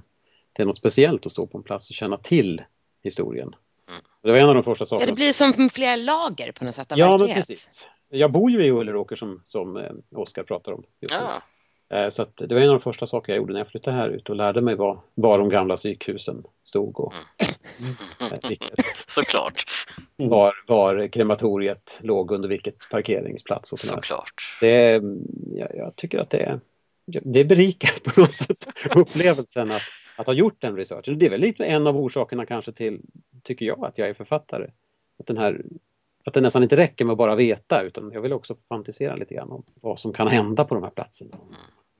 det 0.52 0.62
är 0.62 0.66
något 0.66 0.78
speciellt 0.78 1.26
att 1.26 1.32
stå 1.32 1.46
på 1.46 1.58
en 1.58 1.64
plats 1.64 1.90
och 1.90 1.94
känna 1.94 2.16
till 2.16 2.62
historien. 3.02 3.54
Mm. 3.88 4.00
Det 4.22 4.30
var 4.30 4.38
en 4.38 4.48
av 4.48 4.54
de 4.54 4.64
första 4.64 4.86
sakerna. 4.86 5.02
Ja, 5.02 5.06
det 5.06 5.16
blir 5.16 5.32
som 5.32 5.70
flera 5.70 5.96
lager 5.96 6.52
på 6.52 6.64
något 6.64 6.74
sätt 6.74 6.92
av 6.92 6.98
Ja, 6.98 7.16
men 7.20 7.34
precis. 7.34 7.86
Jag 8.08 8.32
bor 8.32 8.50
ju 8.50 8.66
i 8.66 8.70
Ulleråker 8.70 9.16
som, 9.16 9.42
som 9.44 9.76
eh, 9.76 9.90
Oskar 10.10 10.42
pratar 10.42 10.72
om. 10.72 10.84
Ja. 10.98 11.42
Eh, 11.90 12.10
så 12.10 12.26
det 12.34 12.54
var 12.54 12.60
en 12.60 12.68
av 12.68 12.74
de 12.74 12.82
första 12.82 13.06
saker 13.06 13.32
jag 13.32 13.38
gjorde 13.38 13.52
när 13.52 13.60
jag 13.60 13.68
flyttade 13.68 13.96
här 13.96 14.08
ut 14.08 14.28
och 14.28 14.36
lärde 14.36 14.60
mig 14.60 14.74
var, 14.74 15.00
var 15.14 15.38
de 15.38 15.48
gamla 15.48 15.76
psykhusen 15.76 16.44
stod 16.64 17.00
och 17.00 17.12
mm. 17.12 17.94
Eh, 18.20 18.68
Såklart. 19.06 19.64
Var, 20.16 20.54
var 20.66 21.08
krematoriet 21.08 21.98
låg 22.00 22.30
under 22.30 22.48
vilket 22.48 22.76
parkeringsplats 22.90 23.72
och 23.72 23.80
Såklart. 23.80 24.56
Det, 24.60 25.02
jag, 25.54 25.76
jag 25.76 25.96
tycker 25.96 26.18
att 26.18 26.30
det 26.30 26.38
är 26.38 26.60
det 27.24 27.44
berikar 27.44 27.98
på 28.04 28.20
något 28.20 28.36
sätt 28.36 28.68
upplevelsen 28.94 29.70
att, 29.70 29.82
att 30.18 30.26
ha 30.26 30.34
gjort 30.34 30.60
den 30.60 30.76
researchen. 30.76 31.18
Det 31.18 31.26
är 31.26 31.30
väl 31.30 31.40
lite 31.40 31.64
en 31.64 31.86
av 31.86 31.96
orsakerna 31.96 32.46
kanske 32.46 32.72
till, 32.72 33.00
tycker 33.42 33.66
jag, 33.66 33.84
att 33.84 33.98
jag 33.98 34.08
är 34.08 34.14
författare. 34.14 34.70
Att, 35.18 35.26
den 35.26 35.38
här, 35.38 35.62
att 36.24 36.34
det 36.34 36.40
nästan 36.40 36.62
inte 36.62 36.76
räcker 36.76 37.04
med 37.04 37.12
att 37.12 37.18
bara 37.18 37.34
veta 37.34 37.82
utan 37.82 38.10
jag 38.12 38.20
vill 38.20 38.32
också 38.32 38.56
fantisera 38.68 39.16
lite 39.16 39.34
grann 39.34 39.50
om 39.50 39.64
vad 39.74 39.98
som 40.00 40.12
kan 40.12 40.28
hända 40.28 40.64
på 40.64 40.74
de 40.74 40.84
här 40.84 40.90
platserna. 40.90 41.30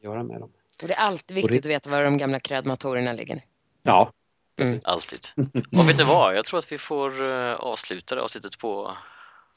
Göra 0.03 0.23
med 0.23 0.41
dem. 0.41 0.51
Och 0.83 0.89
det 0.89 0.95
är 0.95 1.01
alltid 1.01 1.35
viktigt 1.35 1.63
det... 1.63 1.69
att 1.69 1.73
veta 1.75 1.91
var 1.91 2.05
de 2.05 2.19
gamla 2.19 2.41
krematorierna 2.41 3.13
ligger. 3.13 3.45
Ja. 3.83 4.13
Mm. 4.57 4.81
Alltid. 4.85 5.29
Och 5.55 5.89
vet 5.89 5.99
ni 5.99 6.05
vad? 6.05 6.37
Jag 6.37 6.45
tror 6.45 6.59
att 6.59 6.73
vi 6.73 6.79
får 6.79 7.21
uh, 7.21 7.55
avsluta 7.55 8.15
det 8.15 8.23
avsnittet 8.23 8.59
på, 8.59 8.97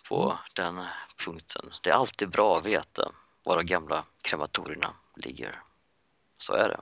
på 0.09 0.37
den 0.55 0.81
punkten. 1.25 1.61
Det 1.83 1.89
är 1.89 1.93
alltid 1.93 2.29
bra 2.29 2.53
att 2.53 2.65
veta 2.65 3.11
var 3.43 3.57
de 3.57 3.65
gamla 3.65 4.03
krematorierna 4.21 4.93
ligger. 5.15 5.61
Så 6.37 6.53
är 6.53 6.69
det. 6.69 6.79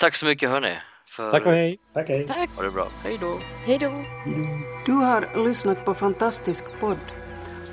Tack 0.00 0.16
så 0.16 0.26
mycket 0.26 0.50
hörni. 0.50 0.78
För... 1.16 1.30
Tack 1.30 1.46
och 1.46 1.52
hej. 1.52 1.78
Tack, 1.94 2.08
hej. 2.08 2.26
Tack. 2.26 2.50
Ha 2.56 2.62
det 2.62 2.70
bra. 2.70 2.88
Hej 3.04 3.18
då. 3.20 3.38
Hej 3.66 3.78
då. 3.78 4.04
Du 4.86 4.92
har 4.92 5.44
lyssnat 5.44 5.84
på 5.84 5.94
Fantastisk 5.94 6.80
podd. 6.80 6.98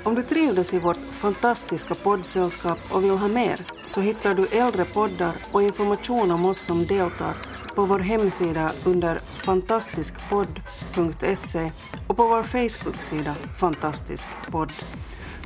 Om 0.04 0.14
du 0.14 0.22
trivdes 0.22 0.74
i 0.74 0.78
vårt 0.78 0.96
fantastiska 0.96 1.94
poddsällskap 1.94 2.78
och 2.92 3.04
vill 3.04 3.10
ha 3.10 3.28
mer 3.28 3.58
så 3.86 4.00
hittar 4.00 4.34
du 4.34 4.46
äldre 4.46 4.84
poddar 4.84 5.32
och 5.52 5.62
information 5.62 6.30
om 6.30 6.46
oss 6.46 6.58
som 6.58 6.86
deltar 6.86 7.36
på 7.74 7.84
vår 7.84 7.98
hemsida 7.98 8.72
under 8.84 9.18
fantastiskpodd.se 9.18 11.72
och 12.06 12.16
på 12.16 12.26
vår 12.26 12.42
Facebook-sida 12.42 13.34
Fantastisk 13.60 14.28
podd. 14.50 14.72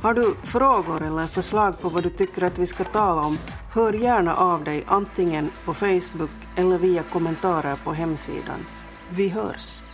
Har 0.02 0.14
du 0.14 0.34
frågor 0.44 1.02
eller 1.02 1.26
förslag 1.26 1.80
på 1.80 1.88
vad 1.88 2.02
du 2.02 2.10
tycker 2.10 2.42
att 2.42 2.58
vi 2.58 2.66
ska 2.66 2.84
tala 2.84 3.22
om, 3.22 3.38
hör 3.72 3.92
gärna 3.92 4.36
av 4.36 4.64
dig 4.64 4.84
antingen 4.86 5.50
på 5.64 5.74
Facebook 5.74 6.30
eller 6.56 6.78
via 6.78 7.02
kommentarer 7.02 7.76
på 7.84 7.92
hemsidan. 7.92 8.66
Vi 9.10 9.28
hörs! 9.28 9.91